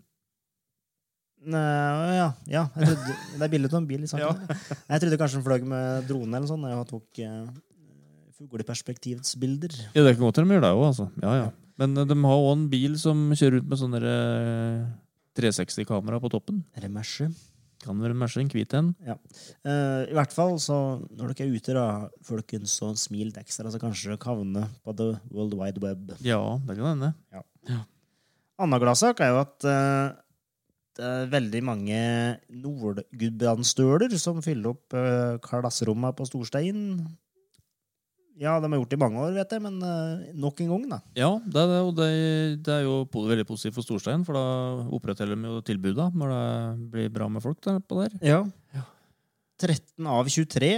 Nei, 1.48 2.16
ja, 2.18 2.28
ja. 2.50 2.64
Jeg 2.74 2.90
trodde, 2.90 3.16
det 3.38 3.46
er 3.46 3.52
bilde 3.52 3.70
av 3.70 3.78
en 3.78 3.88
bil 3.88 4.04
i 4.04 4.10
saken. 4.10 4.42
Jeg 4.90 5.02
trodde 5.04 5.18
kanskje 5.20 5.38
den 5.38 5.46
fløy 5.46 5.66
med 5.70 6.08
drone 6.08 6.34
eller 6.34 6.50
sånn. 6.50 6.66
Jeg 6.66 6.88
tok 6.90 7.20
uh, 7.22 7.52
fugleperspektivsbilder. 8.38 9.76
Ja, 9.94 10.02
det 10.02 10.16
kan 10.16 10.24
godt 10.26 10.40
hende 10.40 10.50
de 10.50 10.58
gjør 10.58 10.66
det 10.66 10.72
òg, 10.76 10.84
altså. 10.90 11.08
Ja, 11.22 11.36
ja. 11.44 11.50
Men 11.78 11.94
eh, 11.94 12.08
de 12.10 12.16
har 12.24 12.40
òg 12.42 12.50
en 12.56 12.66
bil 12.72 12.98
som 13.00 13.28
kjører 13.38 13.62
ut 13.62 13.68
med 13.70 13.80
sånne 13.80 14.00
eh, 14.02 14.88
360-kamera 15.38 16.20
på 16.22 16.30
toppen. 16.34 16.64
Remerse. 16.82 17.30
Kan 17.84 18.00
være 18.02 18.16
merse 18.18 18.40
en 18.42 18.50
hvit 18.50 18.74
en. 18.74 18.90
Eh, 19.06 20.00
I 20.10 20.16
hvert 20.16 20.34
fall, 20.34 20.56
så 20.62 20.98
når 21.06 21.34
dere 21.34 21.46
er 21.46 21.54
ute, 21.54 21.76
da, 21.76 21.86
folkens, 22.26 22.74
så 22.80 22.90
smil 22.98 23.28
litt 23.30 23.38
ekstra, 23.38 23.70
så 23.70 23.78
kanskje 23.82 24.10
dere 24.10 24.26
havner 24.26 24.66
på 24.82 24.94
the 24.98 25.12
world 25.30 25.54
wide 25.60 25.82
web. 25.84 26.16
Ja, 26.26 26.40
det 26.66 26.78
kan 26.78 26.96
hende. 26.96 27.12
Anna 28.58 28.80
gladsak 28.82 29.22
er 29.22 29.30
jo 29.36 29.42
at 29.44 29.66
eh, 29.70 30.08
er 30.10 30.16
veldig 31.30 31.62
mange 31.62 31.98
Nordgudbrandsstøler 32.50 34.14
som 34.18 34.42
fyller 34.44 34.72
opp 34.74 34.94
uh, 34.96 35.38
klasserommene 35.44 36.14
på 36.18 36.26
Storstein. 36.28 36.82
Ja, 38.38 38.56
de 38.62 38.68
har 38.70 38.78
gjort 38.78 38.92
det 38.92 38.98
i 38.98 39.02
mange 39.02 39.18
år, 39.18 39.32
vet 39.34 39.54
jeg, 39.54 39.62
men 39.64 39.80
uh, 39.82 40.26
nok 40.38 40.60
en 40.62 40.70
gang, 40.70 40.84
da. 40.92 40.98
Ja, 41.18 41.30
det 41.42 41.58
er 41.58 41.72
det, 41.72 41.80
og 41.86 41.96
det, 41.98 42.10
det 42.66 42.74
er 42.76 42.84
jo 42.86 43.00
veldig 43.14 43.46
positivt 43.48 43.78
for 43.78 43.86
Storstein, 43.86 44.22
for 44.26 44.38
da 44.38 44.44
opprettholder 44.94 45.38
de 45.38 45.50
jo 45.50 45.64
tilbudet 45.66 46.06
når 46.14 46.34
det 46.34 46.90
blir 46.94 47.10
bra 47.14 47.26
med 47.32 47.42
folk 47.42 47.58
der 47.66 47.82
på 47.82 47.98
der. 48.02 48.14
Ja. 48.22 48.44
Ja. 48.76 48.84
13 49.58 50.06
av 50.06 50.30
23 50.30 50.72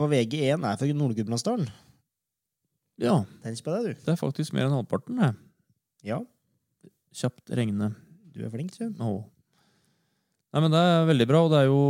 på 0.00 0.08
VG1 0.08 0.64
er 0.64 0.80
fra 0.80 0.92
Nord-Gudbrandsdalen. 0.96 1.68
Ja, 3.00 3.22
Tenk 3.44 3.60
på 3.64 3.72
det, 3.76 3.80
du. 3.84 4.04
det 4.04 4.12
er 4.12 4.20
faktisk 4.20 4.56
mer 4.56 4.68
enn 4.68 4.76
halvparten, 4.76 5.20
det. 5.20 5.32
Ja, 6.04 6.20
Kjapt 7.16 7.50
regne. 7.58 7.90
Du 8.34 8.40
er 8.46 8.52
flink, 8.52 8.74
du. 8.78 8.88
Åh. 9.02 9.20
Nei, 10.50 10.62
men 10.64 10.72
det 10.74 10.80
er 10.82 11.06
veldig 11.10 11.28
bra, 11.30 11.44
og 11.46 11.52
det 11.52 11.60
er 11.60 11.68
jo 11.70 11.80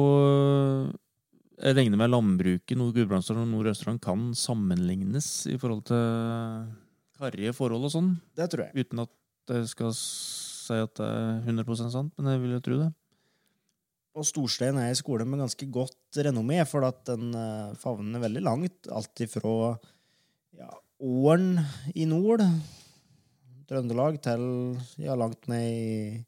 jeg 1.60 1.76
regner 1.76 2.00
med 2.00 2.08
landbruket 2.08 2.78
Nord-Gudbrandsdalen 2.80 3.44
og 3.44 3.50
Nord-Østerdalen 3.52 4.00
kan 4.00 4.30
sammenlignes 4.36 5.26
i 5.52 5.58
forhold 5.60 5.82
til 5.90 6.70
karrige 7.20 7.52
forhold 7.56 7.84
og 7.84 7.92
sånn, 7.92 8.14
Det 8.36 8.46
tror 8.48 8.68
jeg. 8.68 8.86
uten 8.86 9.02
at 9.04 9.52
jeg 9.52 9.68
skal 9.68 9.92
si 9.96 10.78
at 10.80 10.94
det 10.96 11.04
er 11.08 11.42
100% 11.44 11.92
sant, 11.92 12.12
men 12.16 12.32
jeg 12.32 12.40
vil 12.40 12.54
jo 12.56 12.62
tro 12.64 12.78
det. 12.80 12.88
Og 14.16 14.26
Storstein 14.26 14.78
er 14.80 14.90
i 14.90 14.98
skole 14.98 15.26
med 15.28 15.42
ganske 15.42 15.68
godt 15.70 16.18
renommé, 16.24 16.62
for 16.66 16.86
at 16.88 17.04
den 17.12 17.34
eh, 17.36 17.74
favner 17.78 18.22
veldig 18.24 18.42
langt. 18.42 18.88
Alt 18.90 19.22
ifra 19.22 19.52
ja, 20.56 20.70
Åren 21.00 21.60
i 21.94 22.06
nord, 22.08 22.42
Trøndelag, 23.70 24.18
til 24.24 24.42
ja, 24.98 25.14
langt 25.18 25.46
ned 25.50 25.66
i 25.70 26.24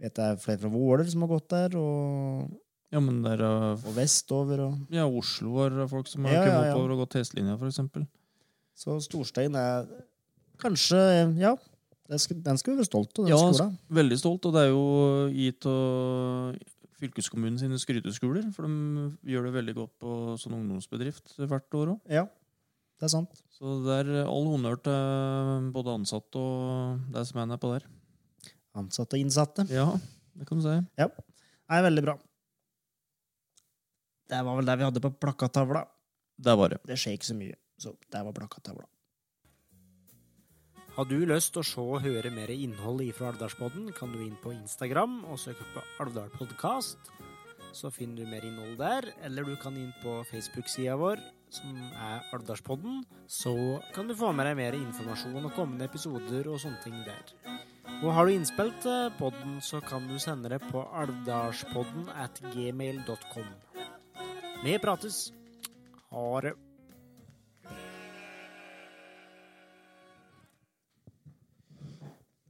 Vet 0.00 0.18
jeg 0.20 0.40
flere 0.42 0.60
fra 0.60 0.68
Våler 0.72 1.08
som 1.08 1.22
har 1.24 1.30
gått 1.30 1.48
der, 1.52 1.76
og, 1.80 2.50
Ja, 2.92 3.00
men 3.00 3.22
der 3.24 3.40
er 3.40 3.62
uh, 3.76 3.86
og 3.88 3.94
vestover. 3.96 4.60
Og, 4.66 4.82
ja, 4.92 5.06
Oslo 5.08 5.54
har 5.62 5.76
folk 5.88 6.08
som 6.08 6.24
har 6.28 6.36
Ja, 6.36 6.42
kommet 6.44 6.66
ja. 6.68 6.74
oppover 6.74 6.92
og 6.94 7.00
gått 7.04 7.16
hestelinja, 7.20 7.56
eksempel. 7.64 8.04
så 8.76 8.98
Storstein 9.00 9.56
er 9.56 9.88
kanskje 10.60 11.00
Ja, 11.40 11.54
den 12.08 12.20
skal, 12.22 12.42
den 12.44 12.60
skal 12.60 12.74
vi 12.74 12.80
være 12.82 12.90
stolt 12.90 13.18
av, 13.18 13.24
den 13.24 13.32
Ja, 13.32 13.40
skolen. 13.40 13.78
Veldig 13.88 14.18
stolt, 14.20 14.46
og 14.46 14.52
det 14.56 14.64
er 14.66 14.72
jo 14.72 14.84
gitt 15.32 15.66
av 15.66 16.58
fylkeskommunen 16.96 17.58
sine 17.60 17.80
skryteskoler, 17.80 18.46
for 18.56 18.64
de 18.68 19.08
gjør 19.32 19.48
det 19.48 19.56
veldig 19.56 19.74
godt 19.76 19.94
på 20.00 20.12
sånn 20.40 20.56
ungdomsbedrift 20.60 21.34
hvert 21.42 21.76
år 21.76 21.96
òg. 21.96 21.98
Ja, 22.08 22.24
det 22.96 23.08
er 23.08 23.12
sant. 23.12 23.42
Så 23.56 23.78
det 23.84 23.94
er 24.02 24.24
all 24.24 24.48
honnør 24.50 24.78
til 24.84 25.68
både 25.72 25.94
ansatte 25.96 26.40
og 26.40 27.04
deg 27.12 27.28
som 27.28 27.40
er 27.42 27.50
nedpå 27.52 27.72
der. 27.74 27.86
Ansatte 28.76 29.16
og 29.16 29.24
innsatte. 29.24 29.66
Ja, 29.72 29.86
det 30.36 30.48
kan 30.48 30.60
du 30.60 30.64
si. 30.66 30.76
Ja. 31.00 31.08
Det 31.08 31.78
er 31.78 31.86
veldig 31.88 32.04
bra. 32.04 32.16
Det 34.26 34.42
var 34.42 34.58
vel 34.58 34.68
det 34.68 34.76
vi 34.80 34.86
hadde 34.88 35.02
på 35.04 35.12
plakattavla. 35.22 35.86
Det 36.36 36.54
var 36.58 36.74
det. 36.74 36.82
Det 36.88 36.98
skjer 37.00 37.16
ikke 37.16 37.30
så 37.30 37.38
mye, 37.38 37.56
så 37.80 37.94
det 38.12 38.22
var 38.26 38.36
plakattavla. 38.36 38.84
Har 40.96 41.04
du 41.04 41.18
lyst 41.28 41.52
til 41.52 41.60
å 41.60 41.68
se 41.68 41.82
og 41.84 42.04
høre 42.04 42.30
mer 42.32 42.48
innhold 42.52 43.02
ifra 43.04 43.28
Alvdalspodden, 43.28 43.90
kan 43.96 44.12
du 44.14 44.22
inn 44.24 44.36
på 44.40 44.54
Instagram 44.54 45.18
og 45.28 45.40
søke 45.40 45.64
på 45.74 45.82
Alvdalpodkast. 46.00 47.10
Så 47.76 47.90
finner 47.92 48.24
du 48.24 48.30
mer 48.30 48.44
innhold 48.48 48.78
der, 48.80 49.10
eller 49.24 49.44
du 49.44 49.52
kan 49.60 49.76
inn 49.76 49.92
på 50.00 50.22
Facebook-sida 50.30 50.96
vår, 50.96 51.20
som 51.52 51.76
er 51.92 52.26
Alvdalspodden. 52.34 53.04
Så 53.30 53.54
kan 53.94 54.08
du 54.08 54.16
få 54.16 54.32
med 54.36 54.48
deg 54.48 54.58
mer 54.58 54.76
informasjon 54.78 55.46
og 55.48 55.54
kommende 55.56 55.88
episoder 55.88 56.48
og 56.50 56.60
sånne 56.62 56.82
ting 56.84 56.98
der. 57.06 57.32
Og 58.02 58.10
har 58.12 58.26
du 58.26 58.34
innspilt 58.34 58.86
podden, 59.16 59.60
så 59.62 59.80
kan 59.84 60.08
du 60.10 60.18
sende 60.20 60.50
det 60.52 60.60
på 60.68 60.82
alvdalspodden 61.00 62.10
at 62.12 62.42
gmail.com. 62.52 63.50
Vi 64.64 64.78
prates. 64.82 65.30
Ha 66.10 66.28
det. 66.44 66.56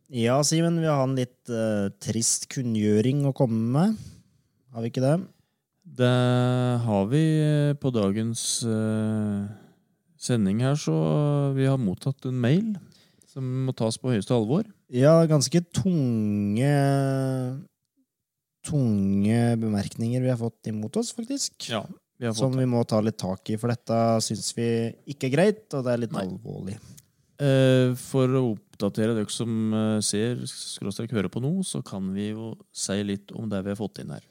Ja, 0.07 0.39
Simen, 0.47 0.79
vi 0.79 0.87
har 0.87 1.03
en 1.03 1.17
litt 1.19 1.51
uh, 1.51 1.91
trist 1.99 2.47
kunngjøring 2.55 3.25
å 3.27 3.35
komme 3.35 3.59
med. 3.75 3.97
Har 4.71 4.85
vi 4.85 4.93
ikke 4.93 5.03
det? 5.03 5.17
Det 5.97 6.17
har 6.85 7.07
vi 7.09 7.23
eh, 7.41 7.75
på 7.81 7.89
dagens 7.95 8.41
eh, 8.69 9.47
sending 10.21 10.61
her, 10.65 10.77
så 10.77 10.93
vi 11.57 11.69
har 11.69 11.81
mottatt 11.81 12.27
en 12.29 12.37
mail 12.41 12.75
som 13.31 13.47
må 13.65 13.73
tas 13.77 13.97
på 14.01 14.13
høyeste 14.13 14.35
alvor. 14.37 14.67
Ja, 14.93 15.19
ganske 15.29 15.61
tunge 15.77 16.73
Tunge 18.67 19.41
bemerkninger 19.63 20.25
vi 20.25 20.31
har 20.33 20.39
fått 20.41 20.69
imot 20.73 20.97
oss, 20.99 21.13
faktisk. 21.15 21.69
Ja, 21.71 21.85
vi 22.19 22.27
har 22.27 22.35
fått 22.35 22.43
Som 22.43 22.59
vi 22.59 22.67
må 22.69 22.83
ta 22.89 22.99
litt 23.05 23.19
tak 23.21 23.49
i, 23.55 23.59
for 23.61 23.71
dette 23.73 23.99
syns 24.27 24.51
vi 24.57 24.69
ikke 25.15 25.31
er 25.31 25.35
greit, 25.37 25.67
og 25.71 25.87
det 25.87 25.93
er 25.95 26.03
litt 26.03 26.17
Nei. 26.17 26.27
alvorlig. 26.27 26.77
Eh, 27.41 27.93
For 28.01 28.37
å 28.37 28.47
oppdatere 28.57 29.15
dere 29.17 29.33
som 29.33 30.01
ser, 30.05 30.43
skråstrek 30.51 31.15
hører 31.15 31.33
på 31.33 31.41
nå, 31.45 31.55
så 31.65 31.81
kan 31.87 32.11
vi 32.17 32.33
jo 32.35 32.57
si 32.75 32.99
litt 33.07 33.33
om 33.39 33.49
det 33.49 33.63
vi 33.63 33.73
har 33.73 33.79
fått 33.79 34.03
inn 34.03 34.13
her. 34.17 34.25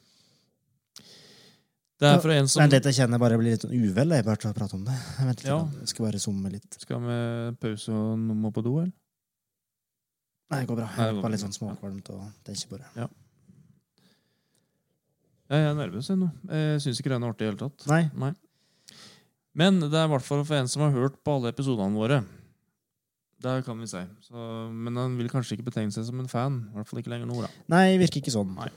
Det 1.96 2.08
er 2.12 2.18
fra 2.20 2.34
en 2.36 2.48
som 2.52 2.60
Vent 2.60 2.74
dette 2.76 2.92
jeg 2.92 2.98
kjenner 3.00 3.22
bare 3.22 3.38
blir 3.40 3.54
litt 3.54 3.64
sånn 3.64 3.72
uvel 3.72 4.12
jeg 4.18 4.26
bare 4.28 4.50
å 4.52 4.56
prate 4.58 4.76
om 4.76 4.84
det. 4.84 4.96
Jeg, 5.20 5.28
litt, 5.30 5.44
Ja. 5.48 5.60
jeg 5.80 5.88
skal 5.94 6.06
bare 6.10 6.20
zoome 6.20 6.52
litt. 6.52 6.76
Skal 6.82 7.00
vi 7.06 7.20
pause 7.62 7.94
og 7.96 8.20
må 8.20 8.52
på 8.52 8.64
do, 8.66 8.74
eller? 8.82 8.92
Nei, 10.52 10.60
det 10.60 10.68
går 10.70 10.78
bra. 10.82 10.90
Det 10.92 11.06
Jeg 11.06 11.14
er 11.16 11.22
bare 11.24 11.32
litt 11.34 11.42
sånn 11.46 11.56
småkvalmt 11.56 12.10
og 12.14 12.26
tenker 12.46 12.68
på 12.74 12.78
det. 12.82 12.90
Ja, 13.00 13.08
jeg 15.56 15.70
er 15.70 15.76
nervøs 15.78 16.10
ennå. 16.12 16.28
nå. 16.28 16.52
Jeg 16.58 16.82
syns 16.84 17.00
ikke 17.00 17.12
det 17.14 17.18
er 17.22 17.28
artig 17.30 17.46
i 17.46 17.46
det 17.46 17.52
hele 17.54 17.62
tatt. 17.64 17.86
Nei, 17.92 18.04
Nei. 18.18 18.32
Men 19.56 19.78
det 19.80 19.94
er 19.96 20.08
i 20.10 20.12
hvert 20.12 20.26
fall 20.26 20.42
for 20.44 20.58
en 20.58 20.68
som 20.68 20.82
har 20.84 20.92
hørt 20.92 21.16
på 21.24 21.38
alle 21.38 21.52
episodene 21.54 21.96
våre. 21.96 22.18
Det 23.46 23.54
kan 23.64 23.78
vi 23.80 23.88
si. 23.88 24.02
Så, 24.26 24.36
men 24.74 24.98
han 25.00 25.16
vil 25.20 25.30
kanskje 25.32 25.56
ikke 25.56 25.70
betegne 25.70 25.94
seg 25.96 26.08
som 26.10 26.20
en 26.20 26.28
fan. 26.28 26.58
I 26.74 26.76
hvert 26.80 26.90
fall 26.90 27.00
ikke 27.00 27.14
lenger 27.14 27.30
nå, 27.30 27.38
da. 27.46 27.50
nei, 27.72 27.96
virker 28.02 28.20
ikke 28.20 28.34
sånn. 28.36 28.52
Nei. 28.58 28.68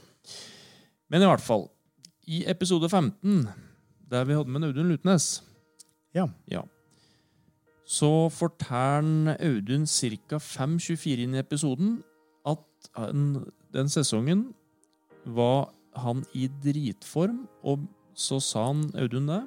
Men 1.10 1.24
i 1.24 1.30
hvert 1.30 1.42
fall, 1.42 1.66
i 2.28 2.42
episode 2.50 2.88
15, 2.92 3.46
der 4.10 4.26
vi 4.28 4.36
hadde 4.36 4.52
med 4.52 4.68
Audun 4.68 4.90
Lutnes 4.92 5.42
Ja. 6.14 6.26
ja. 6.50 6.62
Så 7.88 8.28
forteller 8.32 9.36
Audun 9.40 9.86
ca. 9.88 10.36
5.24 10.36 11.24
inn 11.24 11.36
i 11.36 11.40
episoden 11.40 11.98
at 12.48 12.90
han, 12.96 13.44
den 13.72 13.88
sesongen 13.88 14.50
var 15.24 15.70
han 15.96 16.20
i 16.36 16.48
dritform, 16.62 17.46
og 17.64 17.86
så 18.14 18.40
sa 18.44 18.66
han 18.70 18.84
Audun 18.98 19.28
det, 19.30 19.40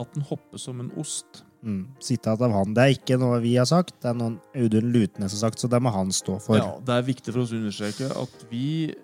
at 0.00 0.16
han 0.16 0.26
hopper 0.26 0.58
som 0.58 0.80
en 0.82 0.90
ost. 0.98 1.44
Mm. 1.62 1.84
Sitat 2.00 2.40
av 2.40 2.54
han. 2.54 2.74
Det 2.74 2.82
er 2.82 2.94
ikke 2.96 3.18
noe 3.20 3.38
vi 3.44 3.54
har 3.58 3.68
sagt, 3.68 3.98
det 4.00 4.10
er 4.10 4.16
noe 4.16 4.38
Audun 4.56 4.90
Lutnes 4.94 5.34
har 5.36 5.42
sagt, 5.44 5.60
så 5.60 5.68
det 5.70 5.80
må 5.82 5.92
han 5.94 6.10
stå 6.14 6.38
for. 6.42 6.58
Ja, 6.58 6.72
Det 6.82 6.96
er 6.96 7.06
viktig 7.06 7.34
for 7.34 7.44
oss 7.44 7.52
å 7.54 7.60
understreke 7.60 8.10
at 8.16 8.46
vi 8.50 8.94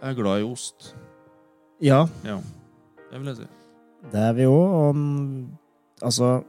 er 0.00 0.16
glad 0.16 0.40
i 0.40 0.48
ost. 0.48 0.94
Ja, 1.80 2.04
Ja, 2.26 2.38
det 3.10 3.18
vil 3.20 3.30
jeg 3.32 3.36
si. 3.42 3.48
det 4.12 4.20
er 4.20 4.32
vi 4.36 4.46
òg. 4.48 5.00
Altså, 6.04 6.42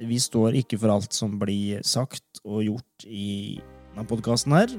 vi 0.00 0.16
står 0.20 0.56
ikke 0.62 0.78
for 0.80 0.92
alt 0.94 1.12
som 1.16 1.38
blir 1.40 1.82
sagt 1.84 2.40
og 2.44 2.62
gjort 2.64 3.04
i 3.06 3.60
denne 3.92 4.06
podkasten 4.08 4.52
her. 4.56 4.72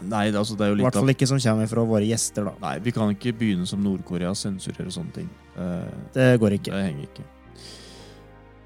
Nei, 0.00 0.30
det, 0.32 0.38
altså, 0.40 0.56
det 0.56 0.64
er 0.64 0.70
jo 0.72 0.74
I 0.74 0.78
litt 0.80 0.86
hvert 0.88 0.96
fall 1.02 1.12
ikke 1.12 1.28
som 1.28 1.40
kommer 1.44 1.68
fra 1.68 1.84
våre 1.84 2.06
gjester, 2.08 2.46
da. 2.48 2.54
Nei, 2.62 2.78
vi 2.80 2.92
kan 2.96 3.12
ikke 3.12 3.34
begynne 3.36 3.66
som 3.68 3.82
Nord-Korea 3.84 4.30
og 4.32 4.38
sensurere 4.40 4.92
sånne 4.92 5.12
ting. 5.18 5.28
Eh, 5.60 5.90
Det 6.16 6.28
går 6.40 6.56
ikke. 6.56 6.72
Det 6.72 6.86
henger 6.86 7.04
ikke. 7.10 7.26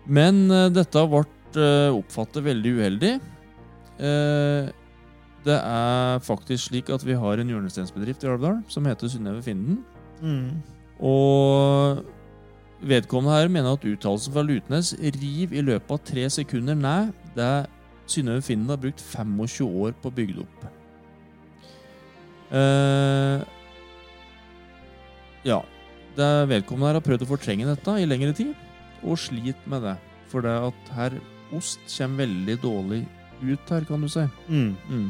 Men 0.06 0.44
eh, 0.52 0.68
dette 0.70 1.02
ble 1.10 1.24
uh, 1.24 1.90
oppfattet 1.98 2.44
veldig 2.46 2.74
uheldig. 2.78 3.12
Eh, 3.98 4.70
det 5.44 5.56
er 5.58 6.22
faktisk 6.24 6.70
slik 6.70 6.90
at 6.92 7.04
vi 7.04 7.16
har 7.20 7.40
en 7.40 7.50
hjørnesteinsbedrift 7.52 8.24
i 8.24 8.30
Alvdal 8.32 8.62
som 8.72 8.86
heter 8.88 9.10
Synnøve 9.12 9.42
Finden. 9.44 9.82
Mm. 10.22 10.62
Og 11.04 12.04
vedkommende 12.84 13.36
her 13.36 13.52
mener 13.52 13.76
at 13.76 13.84
uttalelsen 13.84 14.32
fra 14.32 14.44
Lutnes 14.44 14.94
riv 15.00 15.52
i 15.52 15.64
løpet 15.64 15.90
av 15.90 16.00
tre 16.08 16.24
sekunder 16.32 16.78
ned 16.78 17.12
det 17.36 17.66
Synnøve 18.10 18.44
Finden 18.44 18.72
har 18.72 18.80
brukt 18.80 19.00
25 19.00 19.68
år 19.68 19.94
på 20.00 20.10
å 20.10 20.16
bygge 20.16 20.38
det 20.38 20.44
opp. 20.44 20.64
Eh, 22.54 23.44
ja. 25.48 25.60
Det 26.14 26.30
vedkommende 26.46 26.92
her 26.92 27.00
har 27.00 27.04
prøvd 27.04 27.24
å 27.24 27.30
fortrenge 27.32 27.66
dette 27.66 27.96
i 27.98 28.06
lengre 28.06 28.34
tid, 28.36 28.52
og 29.02 29.18
sliter 29.18 29.70
med 29.70 29.82
det. 29.88 29.96
For 30.30 30.44
det 30.44 30.52
at 30.68 30.92
her 30.94 31.16
ost 31.54 31.82
kommer 31.90 32.24
veldig 32.24 32.56
dårlig 32.62 33.00
ut 33.42 33.72
her, 33.72 33.86
kan 33.88 34.04
du 34.04 34.08
si. 34.08 34.22
Mm. 34.48 34.76
Mm. 34.88 35.08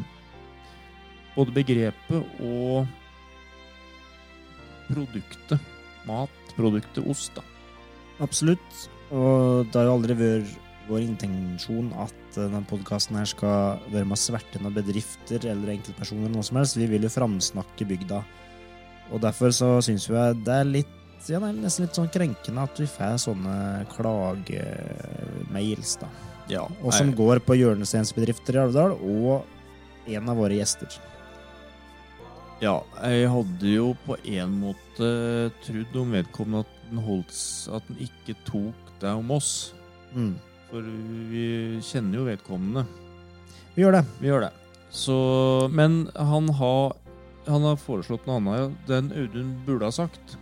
Både 1.34 1.54
begrepet 1.54 2.42
og 2.44 2.84
produktet. 4.88 5.72
Matproduktet 6.04 7.06
ost, 7.08 7.32
da. 7.36 7.44
Absolutt. 8.22 8.84
Og 9.14 9.64
det 9.70 9.80
har 9.80 9.88
jo 9.88 9.96
aldri 9.98 10.16
vært 10.18 10.60
vår 10.88 11.04
intensjon 11.04 11.88
at 11.96 12.36
eh, 12.36 12.42
denne 12.42 12.60
podkasten 12.68 13.16
her 13.16 13.28
skal 13.28 13.80
være 13.92 14.04
med 14.04 14.18
å 14.18 14.20
sverte 14.20 14.60
noen 14.60 14.76
bedrifter 14.76 15.46
eller 15.48 15.72
enkeltpersoner 15.76 16.32
noe 16.32 16.44
som 16.44 16.60
helst. 16.60 16.76
Vi 16.76 16.88
vil 16.90 17.06
jo 17.06 17.12
framsnakke 17.12 17.86
bygda. 17.88 18.20
Og 19.12 19.22
derfor 19.24 19.54
så 19.54 19.78
syns 19.84 20.08
vi 20.10 20.26
det 20.44 20.60
er 20.60 20.68
litt 20.68 21.00
ja, 21.24 21.38
det 21.40 21.48
er 21.48 21.56
nesten 21.56 21.86
litt 21.86 21.96
sånn 21.96 22.10
krenkende 22.12 22.66
at 22.66 22.76
vi 22.76 22.86
får 22.90 23.14
sånne 23.22 23.54
klagemails, 23.94 25.94
da. 26.02 26.10
Ja, 26.52 26.66
Og 26.82 26.92
som 26.92 27.14
går 27.16 27.40
på 27.46 27.56
hjørnesteinsbedrifter 27.56 28.58
i 28.58 28.60
Alvdal, 28.60 28.92
og 28.92 30.10
en 30.12 30.28
av 30.28 30.36
våre 30.36 30.58
gjester. 30.58 30.98
Ja, 32.62 32.78
jeg 33.02 33.30
hadde 33.32 33.70
jo 33.70 33.92
på 34.06 34.16
en 34.30 34.58
måte 34.62 35.08
trodd 35.64 35.96
om 35.98 36.12
vedkommende 36.14 36.62
at 36.62 36.74
den, 36.90 37.00
holdt, 37.02 37.38
at 37.74 37.88
den 37.88 38.02
ikke 38.06 38.36
tok 38.46 38.92
det 39.02 39.10
om 39.10 39.32
oss. 39.34 39.52
Mm. 40.14 40.34
For 40.70 40.86
vi 41.32 41.46
kjenner 41.84 42.20
jo 42.20 42.28
vedkommende. 42.28 42.84
Vi 43.74 43.82
gjør 43.82 43.98
det. 43.98 44.04
Vi 44.20 44.30
gjør 44.30 44.46
det. 44.46 44.52
Så, 44.94 45.16
men 45.74 46.04
han 46.14 46.48
har, 46.54 46.94
han 47.48 47.66
har 47.66 47.80
foreslått 47.82 48.28
noe 48.28 48.38
annet. 48.38 48.76
Den 48.86 49.10
Audun 49.10 49.56
burde 49.66 49.90
ha 49.90 49.94
sagt, 49.94 50.36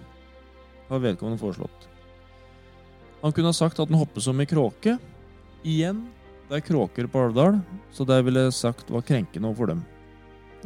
har 0.90 1.00
vedkommende 1.00 1.40
foreslått. 1.40 1.88
Han 3.22 3.32
kunne 3.32 3.52
ha 3.52 3.56
sagt 3.56 3.80
at 3.80 3.88
den 3.88 3.96
hopper 4.00 4.20
som 4.20 4.40
i 4.42 4.48
kråke. 4.50 4.98
Igjen, 5.64 6.04
det 6.50 6.58
er 6.58 6.66
kråker 6.66 7.08
på 7.08 7.24
Alvdal, 7.24 7.60
så 7.94 8.04
det 8.04 8.18
ville 8.26 8.48
jeg 8.48 8.58
sagt 8.58 8.90
var 8.92 9.04
krenkende 9.06 9.48
overfor 9.48 9.72
dem. 9.72 9.84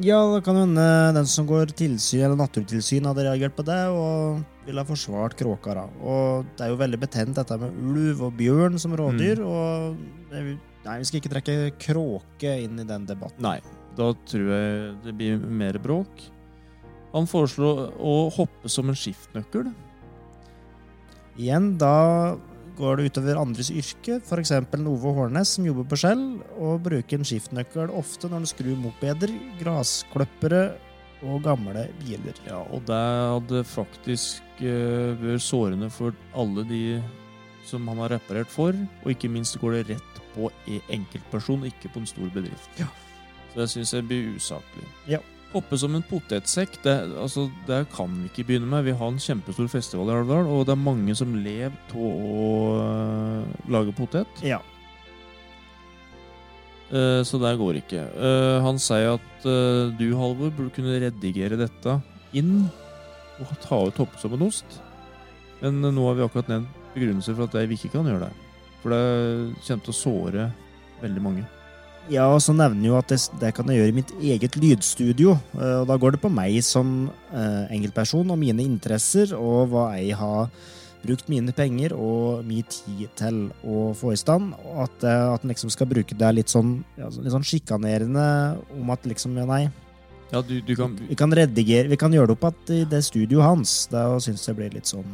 Ja, 0.05 0.19
det 0.35 0.43
kan 0.45 0.59
hende 0.59 0.85
den 1.17 1.29
som 1.31 1.47
går 1.49 1.71
tilsyn 1.73 2.21
eller 2.27 2.37
naturtilsyn, 2.37 3.07
hadde 3.09 3.25
reagert 3.25 3.55
på 3.57 3.65
det 3.65 3.79
og 3.89 4.43
ville 4.67 4.83
ha 4.83 4.89
forsvart 4.89 5.37
kråka. 5.39 5.73
da. 5.79 5.87
Og 6.05 6.45
det 6.57 6.67
er 6.67 6.69
jo 6.75 6.77
veldig 6.83 7.01
betent 7.01 7.39
dette 7.39 7.57
med 7.63 7.73
ulv 7.81 8.27
og 8.29 8.37
bjørn 8.37 8.79
som 8.79 8.93
rådyr, 8.93 9.41
og 9.41 9.97
er 10.33 10.43
jo- 10.53 10.59
nei, 10.85 10.99
vi 10.99 11.05
skal 11.05 11.21
ikke 11.21 11.33
trekke 11.33 11.57
kråke 11.81 12.63
inn 12.63 12.79
i 12.79 12.85
den 12.85 13.07
debatten. 13.07 13.41
Nei, 13.41 13.61
da 13.97 14.13
tror 14.13 14.51
jeg 14.53 15.03
det 15.03 15.17
blir 15.17 15.39
mer 15.39 15.79
bråk. 15.79 16.29
Han 17.15 17.25
foreslo 17.27 17.91
å 17.97 18.31
hoppe 18.37 18.69
som 18.69 18.91
en 18.91 18.95
skiftnøkkel. 18.95 19.73
Igjen, 21.39 21.79
da 21.79 22.37
går 22.77 22.99
det 23.01 23.11
utover 23.11 23.41
andres 23.41 23.71
yrke, 23.73 24.19
f.eks. 24.21 24.53
Ove 24.77 25.13
Hårnes, 25.17 25.57
som 25.57 25.67
jobber 25.67 25.87
på 25.91 25.99
Skjell, 26.01 26.25
og 26.57 26.83
bruker 26.85 27.19
en 27.19 27.29
skiftnøkkel 27.29 27.93
ofte 27.97 28.31
når 28.31 28.43
han 28.43 28.51
skrur 28.51 28.81
mopeder, 28.81 29.33
graskløppere 29.61 30.65
og 31.27 31.41
gamle 31.47 31.87
biler. 32.03 32.37
Ja, 32.47 32.61
og 32.71 32.85
det 32.89 33.01
hadde 33.01 33.63
faktisk 33.69 34.61
uh, 34.61 35.17
vært 35.23 35.45
sårende 35.45 35.89
for 35.93 36.17
alle 36.37 36.67
de 36.69 36.83
som 37.67 37.87
han 37.91 37.99
har 38.05 38.15
reparert 38.15 38.51
for, 38.53 38.77
og 39.03 39.11
ikke 39.11 39.31
minst 39.33 39.59
går 39.59 39.79
det 39.79 39.97
rett 39.97 40.21
på 40.37 40.51
en 40.71 40.93
enkeltperson, 41.01 41.65
ikke 41.67 41.91
på 41.93 42.03
en 42.03 42.11
stor 42.11 42.29
bedrift. 42.35 42.69
Ja. 42.79 42.87
Så 43.51 43.63
det 43.63 43.71
syns 43.73 43.95
jeg 43.97 44.07
blir 44.07 44.37
usaklig. 44.37 44.87
Ja. 45.11 45.23
Hoppe 45.53 45.79
som 45.79 45.95
en 45.95 46.05
potetsekk, 46.05 46.81
det, 46.85 46.95
altså, 47.17 47.47
det 47.69 47.85
kan 47.95 48.11
vi 48.11 48.29
ikke 48.29 48.45
begynne 48.49 48.69
med. 48.69 48.85
Vi 48.89 48.95
har 48.99 49.13
en 49.13 49.21
kjempestor 49.23 49.69
festival 49.73 50.11
i 50.11 50.17
Alvdal, 50.17 50.49
og 50.51 50.65
det 50.67 50.75
er 50.75 50.83
mange 50.83 51.15
som 51.17 51.37
lever 51.39 51.77
av 51.95 52.01
å 52.03 52.49
uh, 52.83 53.69
lage 53.71 53.95
potet. 53.97 54.43
Ja. 54.45 54.59
Uh, 56.91 57.23
så 57.27 57.41
der 57.43 57.59
går 57.59 57.81
ikke. 57.81 58.05
Uh, 58.19 58.59
han 58.67 58.81
sier 58.83 59.15
at 59.17 59.47
du, 59.47 60.09
Halvor, 60.19 60.51
burde 60.51 60.75
kunne 60.75 60.99
redigere 61.03 61.59
dette 61.61 62.01
inn 62.37 62.67
og 63.39 63.53
ta 63.63 63.79
ut 63.87 64.03
hoppe 64.03 64.19
som 64.21 64.35
en 64.35 64.49
ost. 64.49 64.81
Men 65.63 65.81
nå 65.81 66.09
har 66.09 66.19
vi 66.19 66.27
akkurat 66.27 66.51
nevnt 66.53 66.83
begrunnelser 66.97 67.37
for 67.37 67.47
at 67.47 67.71
vi 67.71 67.79
ikke 67.79 67.95
kan 67.95 68.09
gjøre 68.09 68.27
det. 68.27 68.33
For 68.83 68.93
det 68.93 69.05
kommer 69.63 69.87
til 69.87 69.95
å 69.95 70.01
såre 70.03 70.51
veldig 71.01 71.23
mange. 71.23 71.47
Ja, 72.07 72.29
og 72.31 72.39
så 72.39 72.55
nevner 72.55 72.85
jeg 72.85 72.93
jo 72.93 72.99
at 73.01 73.11
det, 73.11 73.19
det 73.41 73.49
kan 73.57 73.67
jeg 73.67 73.81
gjøre 73.81 73.91
i 73.91 73.97
mitt 73.97 74.11
eget 74.23 74.57
lydstudio. 74.63 75.35
eh, 75.59 75.81
Og 75.81 75.89
da 75.91 75.97
går 75.99 76.15
det 76.15 76.23
på 76.23 76.31
meg 76.31 76.61
som 76.63 77.11
eh, 77.35 77.65
enkeltperson 77.75 78.31
og 78.31 78.39
mine 78.39 78.63
interesser, 78.63 79.35
og 79.35 79.73
hva 79.73 79.89
jeg 79.99 80.15
har 80.15 80.47
brukt 81.07 81.27
mine 81.31 81.53
penger 81.55 81.95
og 81.95 82.47
min 82.47 82.67
tid 82.71 83.09
til 83.19 83.41
å 83.67 83.91
få 83.99 84.15
i 84.15 84.21
stand. 84.21 84.55
Og 84.71 84.85
at, 84.87 85.07
eh, 85.07 85.25
at 85.35 85.43
en 85.43 85.51
liksom 85.51 85.73
skal 85.75 85.91
bruke 85.91 86.15
det 86.19 86.31
litt 86.37 86.53
sånn, 86.53 86.79
ja, 86.99 87.11
sånn 87.11 87.47
sjikanerende 87.47 88.29
om 88.79 88.95
at 88.95 89.07
liksom, 89.07 89.35
ja, 89.43 89.49
nei 89.51 89.65
Ja, 90.33 90.41
du, 90.43 90.57
du 90.61 90.73
kan 90.75 90.97
Vi 91.09 91.15
kan 91.19 91.31
redigere, 91.35 91.87
vi 91.89 91.99
kan 92.01 92.15
gjøre 92.15 92.33
det 92.33 92.35
opp 92.35 92.49
at 92.49 92.71
i 92.75 92.81
det 92.89 93.03
studioet 93.07 93.47
hans. 93.47 93.75
Da 93.93 94.09
syns 94.23 94.47
jeg 94.49 94.59
blir 94.59 94.75
litt 94.75 94.91
sånn 94.91 95.07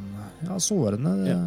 ja, 0.47 0.57
sårende. 0.63 1.13
Ja. 1.29 1.39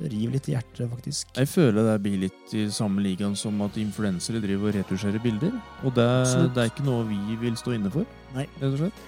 river 0.00 0.38
litt 0.38 0.48
i 0.48 0.54
hjertet, 0.54 0.86
faktisk. 0.88 1.28
Jeg 1.36 1.50
føler 1.50 1.90
det 1.90 1.98
blir 2.06 2.22
litt 2.24 2.54
i 2.56 2.64
samme 2.72 3.04
ligaen 3.04 3.36
som 3.36 3.60
at 3.66 3.76
influensere 3.80 4.40
driver 4.42 4.72
og 4.72 4.78
retusjerer 4.78 5.20
bilder. 5.22 5.52
Og 5.84 5.92
det, 5.98 6.08
det 6.56 6.64
er 6.64 6.72
ikke 6.72 6.86
noe 6.88 7.04
vi 7.10 7.36
vil 7.42 7.58
stå 7.60 7.76
inne 7.76 7.92
for, 7.92 8.08
Nei. 8.36 8.46
rett 8.62 8.72
og 8.72 8.80
slett. 8.84 9.04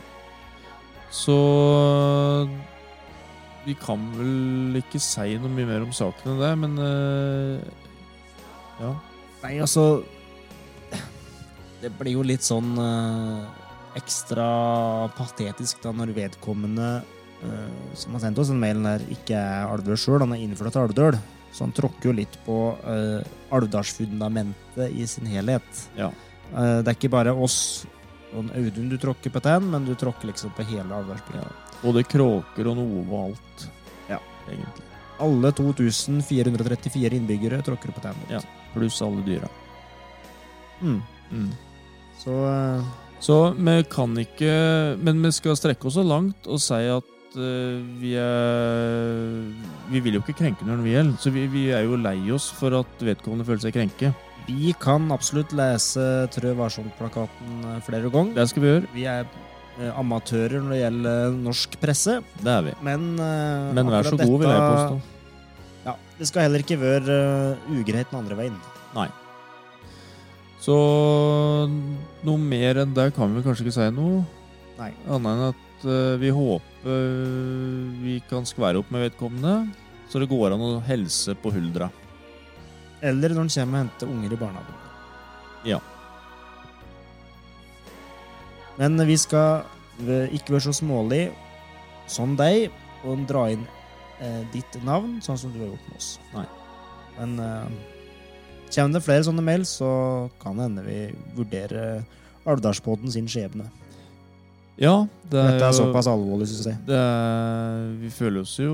Så 1.13 1.39
vi 3.67 3.75
kan 3.79 4.05
vel 4.17 4.81
ikke 4.81 5.01
si 5.03 5.37
noe 5.39 5.53
mye 5.53 5.69
mer 5.69 5.85
om 5.85 5.93
saken 5.95 6.35
enn 6.35 6.41
det, 6.43 6.53
men 6.65 6.79
eh, 6.83 7.67
ja. 8.83 8.93
Nei, 9.43 9.53
altså 9.63 9.85
Det 11.83 11.91
blir 11.99 12.17
jo 12.17 12.25
litt 12.27 12.47
sånn 12.47 12.73
eh, 12.79 13.62
ekstra 13.99 14.47
patetisk 15.17 15.83
da 15.85 15.93
når 15.97 16.15
vedkommende 16.17 16.91
uh, 17.45 17.95
som 17.99 18.17
har 18.17 18.25
sendt 18.25 18.41
oss 18.43 18.53
en 18.53 18.61
mail 18.63 18.83
der, 18.85 19.07
ikke 19.13 19.39
er 19.39 19.71
alvdøl 19.71 19.99
sjøl. 20.01 20.21
Han 20.25 20.37
er 20.37 20.45
innført 20.45 20.75
til 20.77 20.85
Alvdøl. 20.87 21.19
Så 21.53 21.67
han 21.67 21.75
tråkker 21.77 22.09
jo 22.09 22.17
litt 22.17 22.39
på 22.47 22.59
uh, 22.81 23.21
Alvdalsfundamentet 23.53 24.95
i 24.97 25.07
sin 25.11 25.29
helhet. 25.29 25.83
Ja. 25.99 26.09
Uh, 26.53 26.81
det 26.81 26.87
er 26.87 26.97
ikke 26.97 27.13
bare 27.13 27.35
oss 27.37 27.85
og 28.33 28.49
Audun 28.57 28.89
du 28.89 28.97
tråkker 29.01 29.33
på 29.33 29.43
den, 29.45 29.69
men 29.73 29.85
du 29.85 29.93
tråkker 29.99 30.31
liksom 30.31 30.55
på 30.57 30.65
hele 30.71 30.97
Alvdalsbygda. 30.97 31.51
Både 31.83 32.05
kråker 32.07 32.71
og 32.71 32.79
noe 32.79 33.03
og 33.03 33.19
alt. 33.27 33.67
Ja. 34.09 34.19
Egentlig. 34.49 34.87
Alle 35.23 35.53
2434 35.59 37.19
innbyggere 37.19 37.61
tråkker 37.67 37.93
på 37.93 38.03
den. 38.07 38.25
Ja. 38.33 38.41
Pluss 38.73 39.03
alle 39.05 39.25
dyra. 39.27 39.51
Mm. 40.81 41.03
Mm. 41.31 41.51
Så 42.19 42.39
eh, 42.49 42.89
Så 43.23 43.39
vi 43.55 43.77
kan 43.91 44.17
ikke 44.19 44.53
Men 45.03 45.23
vi 45.23 45.31
skal 45.35 45.59
strekke 45.59 45.87
oss 45.89 45.99
så 45.99 46.05
langt 46.07 46.49
og 46.51 46.59
si 46.63 46.81
at 46.91 47.37
uh, 47.39 47.79
vi 48.01 48.17
er 48.19 49.47
Vi 49.93 50.03
vil 50.03 50.19
jo 50.19 50.25
ikke 50.25 50.41
krenke 50.41 50.67
noen 50.67 50.83
vi 50.83 50.97
gjelder, 50.97 51.21
så 51.23 51.33
vi, 51.35 51.47
vi 51.53 51.69
er 51.75 51.87
jo 51.87 52.01
lei 52.01 52.19
oss 52.35 52.51
for 52.59 52.75
at 52.81 53.05
vedkommende 53.05 53.47
føler 53.47 53.63
seg 53.67 53.77
krenke. 53.77 54.13
Vi 54.49 54.75
kan 54.83 55.07
absolutt 55.15 55.55
lese 55.55 56.03
Trø 56.35 56.51
varsomt-plakaten 56.59 57.63
eh, 57.71 57.81
flere 57.87 58.11
ganger. 58.11 58.35
Det 58.41 58.49
skal 58.51 58.65
vi 58.65 58.71
gjøre. 58.73 58.91
Vi 58.97 59.05
er 59.07 59.23
eh, 59.23 59.93
amatører 60.01 60.59
når 60.59 60.75
det 60.75 60.81
gjelder 60.81 61.39
norsk 61.45 61.79
presse, 61.85 62.19
Det 62.43 62.55
er 62.57 62.67
vi. 62.67 62.77
men 62.83 63.09
uh, 63.23 63.71
Men 63.79 63.95
vær 63.95 64.11
så 64.11 64.19
god, 64.19 64.39
vil 64.43 64.51
jeg 64.51 64.67
påstå. 64.67 65.01
Ja, 65.87 65.99
det 66.19 66.31
skal 66.31 66.49
heller 66.49 66.67
ikke 66.67 66.81
være 66.83 67.19
ugreit 67.71 68.11
den 68.11 68.25
andre 68.25 68.43
veien. 68.43 68.59
Så 70.63 70.77
noe 72.23 72.39
mer 72.39 72.79
enn 72.85 72.95
det 72.95 73.09
kan 73.17 73.33
vi 73.35 73.43
kanskje 73.43 73.67
ikke 73.67 73.75
si 73.75 73.89
noe. 73.95 74.23
Nei. 74.79 74.93
Annet 75.11 75.33
enn 75.33 75.47
at 75.49 75.87
uh, 75.89 76.15
vi 76.23 76.31
håper 76.35 76.71
vi 78.03 78.17
kan 78.27 78.47
skvære 78.47 78.81
opp 78.81 78.89
med 78.91 79.05
vedkommende, 79.07 79.69
så 80.11 80.19
det 80.19 80.31
går 80.31 80.55
an 80.55 80.65
å 80.67 80.71
helse 80.87 81.35
på 81.39 81.53
huldra. 81.55 81.91
Eller 83.03 83.35
når 83.35 83.45
han 83.45 83.53
kommer 83.55 83.79
og 83.79 83.85
henter 83.85 84.11
unger 84.11 84.35
i 84.35 84.39
barnehagen. 84.41 84.81
Ja. 85.67 85.79
Men 88.79 88.99
vi 89.07 89.17
skal 89.19 89.63
ikke 90.35 90.57
være 90.57 90.67
så 90.67 90.75
smålig 90.75 91.25
som 92.11 92.35
deg 92.39 92.73
og 93.07 93.25
dra 93.31 93.49
inn 93.53 93.63
eh, 94.23 94.43
ditt 94.55 94.79
navn, 94.87 95.19
sånn 95.23 95.39
som 95.39 95.53
du 95.55 95.61
har 95.63 95.71
gjort 95.73 95.89
med 95.91 95.99
oss. 95.99 96.11
Nei. 96.35 96.47
Men 97.19 97.35
eh, 97.43 97.92
kommer 98.75 98.93
det 98.99 99.03
flere 99.05 99.25
sånne 99.27 99.43
mail, 99.45 99.65
så 99.69 100.31
kan 100.43 100.57
det 100.59 100.67
hende 100.69 100.85
vi 100.87 100.99
vurderer 101.37 102.05
Alvdalspodden 102.47 103.13
sin 103.13 103.29
skjebne. 103.31 103.69
Ja, 104.81 105.07
det 105.31 105.39
er, 105.39 105.51
Dette 105.53 105.67
er 105.69 105.73
jo- 105.73 105.79
såpass 105.85 106.09
alvorlig, 106.11 106.49
syns 106.49 106.67
jeg. 106.67 106.79
Det 106.87 106.97
er, 106.97 107.93
vi 108.01 108.09
føler 108.11 108.41
oss 108.41 108.57
jo 108.59 108.73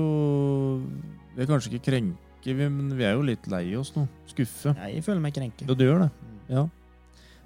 Vi 1.35 1.43
er 1.43 1.47
kanskje 1.47 1.71
ikke 1.73 1.85
krenke, 1.91 2.55
men 2.57 2.89
vi 2.97 3.03
er 3.05 3.13
jo 3.13 3.21
litt 3.21 3.45
lei 3.51 3.75
oss 3.77 3.91
nå. 3.95 4.07
Skuffe. 4.27 4.73
Jeg 4.75 5.03
føler 5.05 5.21
meg 5.21 5.33
krenke. 5.35 5.67
Ja, 5.67 5.73
du 5.75 5.83
gjør 5.85 5.99
det. 6.05 6.09
Ja. 6.49 6.63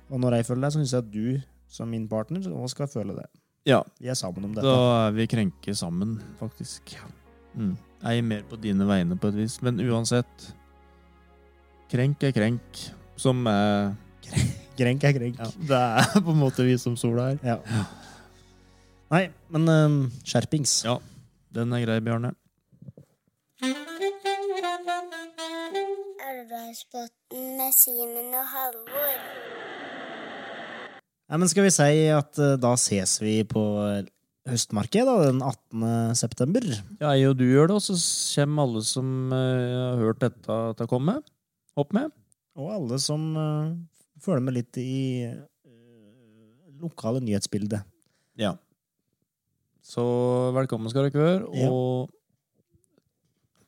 Og 0.10 0.20
når 0.22 0.38
jeg 0.38 0.46
føler 0.48 0.62
det, 0.68 0.72
så 0.74 0.80
syns 0.82 0.94
jeg 0.94 1.04
at 1.04 1.12
du 1.12 1.42
som 1.74 1.90
min 1.90 2.08
partner 2.08 2.40
også 2.46 2.70
skal 2.76 2.88
føle 2.88 3.16
det. 3.18 3.26
Ja, 3.66 3.82
Vi 4.00 4.08
er 4.12 4.14
sammen 4.16 4.46
om 4.46 4.54
dette. 4.54 4.64
da 4.66 5.08
er 5.08 5.12
vi 5.12 5.28
krenke 5.28 5.76
sammen, 5.76 6.20
faktisk. 6.40 6.96
Mm. 7.58 7.78
Jeg 8.04 8.18
er 8.18 8.22
mer 8.22 8.42
på 8.50 8.60
dine 8.62 8.86
vegne 8.86 9.18
på 9.18 9.28
et 9.30 9.36
vis, 9.36 9.62
men 9.62 9.78
uansett 9.80 10.54
Krenk 11.94 12.24
er 12.26 12.32
krenk, 12.34 12.80
som 13.22 13.44
er 13.46 13.92
Krenk 14.74 15.04
er 15.06 15.14
krenk. 15.14 15.38
ja, 15.38 15.50
Det 15.54 15.78
er 15.78 16.22
på 16.26 16.34
en 16.34 16.40
måte 16.40 16.64
vi 16.66 16.74
som 16.82 16.96
sola 16.98 17.28
er. 17.36 17.44
Ja. 17.46 17.84
Nei, 19.14 19.28
men 19.54 19.70
ehm, 19.70 19.98
skjerpings. 20.26 20.80
Ja. 20.88 20.96
Den 21.54 21.76
er 21.78 21.84
grei, 21.84 22.00
Bjarne. 22.02 22.32
Med 27.30 27.76
Simen 27.78 28.34
og 28.34 28.48
Halvor. 28.50 29.14
Nei, 31.30 31.38
men 31.38 31.52
skal 31.52 31.68
vi 31.68 31.76
si 31.76 32.08
at 32.10 32.42
eh, 32.42 32.56
da 32.62 32.74
ses 32.82 33.20
vi 33.22 33.36
på 33.46 33.62
høstmarked 34.50 35.06
da, 35.08 35.16
den 35.30 35.46
18. 35.46 36.18
september? 36.18 36.66
Ja, 36.98 37.14
jeg 37.14 37.30
og 37.30 37.38
du 37.38 37.46
gjør 37.46 37.70
det, 37.70 37.78
og 37.78 37.86
så 37.86 38.00
kommer 38.42 38.66
alle 38.66 38.84
som 38.90 39.14
uh, 39.30 39.38
har 39.38 40.02
hørt 40.02 40.26
dette, 40.26 40.58
til 40.74 40.90
å 40.90 40.90
komme. 40.90 41.20
Hopp 41.78 41.94
med. 41.96 42.12
Og 42.60 42.70
alle 42.70 43.00
som 43.02 43.22
eh, 43.40 43.72
følger 44.22 44.44
med 44.46 44.58
litt 44.60 44.78
i 44.82 45.26
eh, 45.26 45.40
lokale 46.84 47.22
nyhetsbildet. 47.24 47.82
Ja. 48.40 48.54
Så 49.84 50.04
velkommen 50.56 50.92
skal 50.92 51.10
dere 51.10 51.24
være, 51.24 51.48
Ja. 51.60 51.70
og 51.70 52.14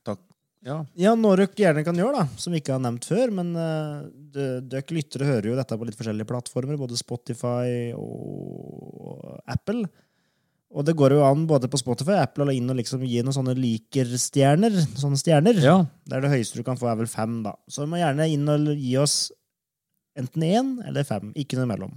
takk. 0.06 0.22
Ja. 0.66 0.78
Ja, 0.98 1.16
noe 1.18 1.36
dere 1.36 1.50
gjerne 1.60 1.84
kan 1.86 1.98
gjøre, 2.00 2.22
da, 2.22 2.40
som 2.42 2.54
vi 2.56 2.62
ikke 2.62 2.78
har 2.78 2.84
nevnt 2.86 3.06
før, 3.10 3.34
men 3.36 3.52
uh, 3.58 4.06
dere 4.34 4.96
lyttere 4.96 5.28
hører 5.28 5.50
jo 5.52 5.58
dette 5.60 5.78
på 5.78 5.86
litt 5.90 5.98
forskjellige 6.00 6.30
plattformer, 6.30 6.80
både 6.80 6.98
Spotify 6.98 7.92
og 8.00 9.42
Apple. 9.46 9.84
Og 10.76 10.84
det 10.84 10.96
går 11.00 11.16
jo 11.16 11.22
an 11.24 11.46
både 11.48 11.70
på 11.72 11.80
Spotify 11.80 12.18
og 12.18 12.24
Apple 12.26 12.50
å 12.50 12.54
inn 12.56 12.68
og 12.72 12.76
liksom 12.76 13.04
gi 13.08 13.22
noen 13.24 13.36
sånne 13.38 13.54
liker-stjerner. 13.56 14.76
Sånne 15.00 15.20
stjerner. 15.20 15.62
Ja. 15.64 15.78
Der 16.12 16.26
det 16.26 16.34
høyeste 16.34 16.60
du 16.60 16.66
kan 16.68 16.80
få, 16.80 16.90
er 16.92 17.00
vel 17.00 17.08
fem, 17.08 17.38
da. 17.46 17.54
Så 17.72 17.86
du 17.86 17.92
må 17.94 18.02
gjerne 18.02 18.28
inn 18.34 18.44
og 18.52 18.68
gi 18.74 18.92
oss 19.00 19.16
enten 20.20 20.44
én 20.44 20.74
eller 20.84 21.08
fem. 21.08 21.32
Ikke 21.40 21.56
noe 21.60 21.70
imellom. 21.70 21.96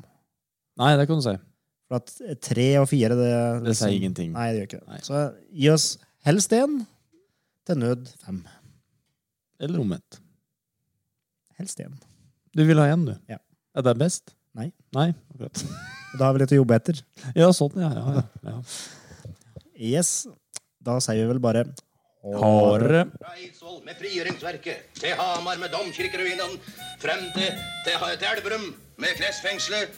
Nei, 0.79 0.93
det 1.01 1.09
kan 1.11 1.19
du 1.19 1.27
si. 1.27 1.35
For 1.89 1.99
at 1.99 2.39
tre 2.45 2.69
og 2.79 2.87
fire, 2.91 3.17
det 3.19 3.33
Det 3.67 3.75
sier 3.81 3.97
ingenting. 3.97 4.31
Nei, 4.37 4.47
det 4.53 4.61
gjør 4.63 4.71
ikke 4.71 4.81
det. 4.85 4.89
Nei. 4.93 5.03
Så 5.09 5.25
gi 5.59 5.71
oss 5.75 5.91
helst 6.29 6.55
én, 6.55 6.81
til 7.67 7.83
nød 7.83 8.07
fem. 8.23 8.43
Eller 9.59 9.83
omvendt. 9.83 10.21
Helst 11.59 11.83
én. 11.83 11.99
Du 12.55 12.63
vil 12.69 12.79
ha 12.79 12.87
én, 12.93 13.09
du? 13.09 13.17
Ja. 13.27 13.43
Er 13.75 13.83
det 13.83 13.99
best? 13.99 14.38
Nei. 14.59 14.73
Nei, 14.97 15.13
akkurat. 15.35 15.65
Da 16.19 16.25
har 16.25 16.33
vi 16.33 16.41
litt 16.41 16.53
å 16.57 16.63
jobbe 16.63 16.77
etter. 16.79 16.99
Ja, 17.37 17.51
sånn, 17.53 17.75
ja. 17.77 17.91
ja, 17.93 18.13
ja, 18.17 18.23
ja. 18.49 18.61
Yes. 19.77 20.13
Da 20.81 20.95
sier 21.05 21.21
vi 21.21 21.35
vel 21.35 21.41
bare 21.45 21.67
Hare. 22.25 23.03
Fra 23.13 23.35
Eidsvoll 23.37 23.83
med 23.85 23.99
frigjøringsverket, 24.01 24.89
til 24.99 25.15
Hamar 25.21 25.61
med 25.61 25.71
domkirkeruinene, 25.71 26.59
frem 26.99 27.23
til, 27.37 27.61
til, 27.87 28.03
til 28.09 28.27
Elverum 28.33 28.67
med 28.99 29.15
klesfengselet, 29.21 29.95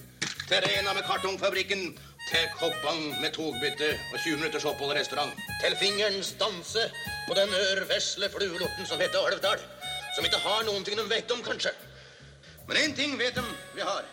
til 0.51 0.67
Rena 0.67 0.93
med 0.99 1.07
kartongfabrikken, 1.09 1.87
til 2.29 2.53
Koppang 2.59 3.01
med 3.23 3.33
togbytte 3.39 3.95
og 4.13 4.19
20 4.19 4.37
minutters 4.43 4.67
opphold 4.69 4.93
i 4.93 5.01
restaurant, 5.01 5.33
til 5.63 5.79
fingerens 5.81 6.35
danse 6.43 6.91
på 7.27 7.39
den 7.39 7.57
ørvesle 7.65 8.29
fluelorten 8.35 8.87
som 8.87 9.01
heter 9.01 9.31
Alvdal, 9.31 9.63
som 10.15 10.27
ikke 10.27 10.45
har 10.45 10.67
noen 10.69 10.85
ting 10.85 10.99
de 11.01 11.09
vet 11.11 11.33
om, 11.33 11.43
kanskje. 11.47 11.73
Men 12.69 12.85
én 12.85 12.97
ting 12.99 13.17
vet 13.19 13.39
de 13.39 13.47
vi 13.75 13.87
har. 13.87 14.05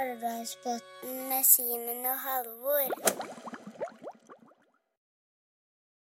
Alvdalsbotn 0.00 0.84
med 1.28 1.44
Simen 1.44 2.06
og 2.06 2.18
Halvor. 2.18 3.51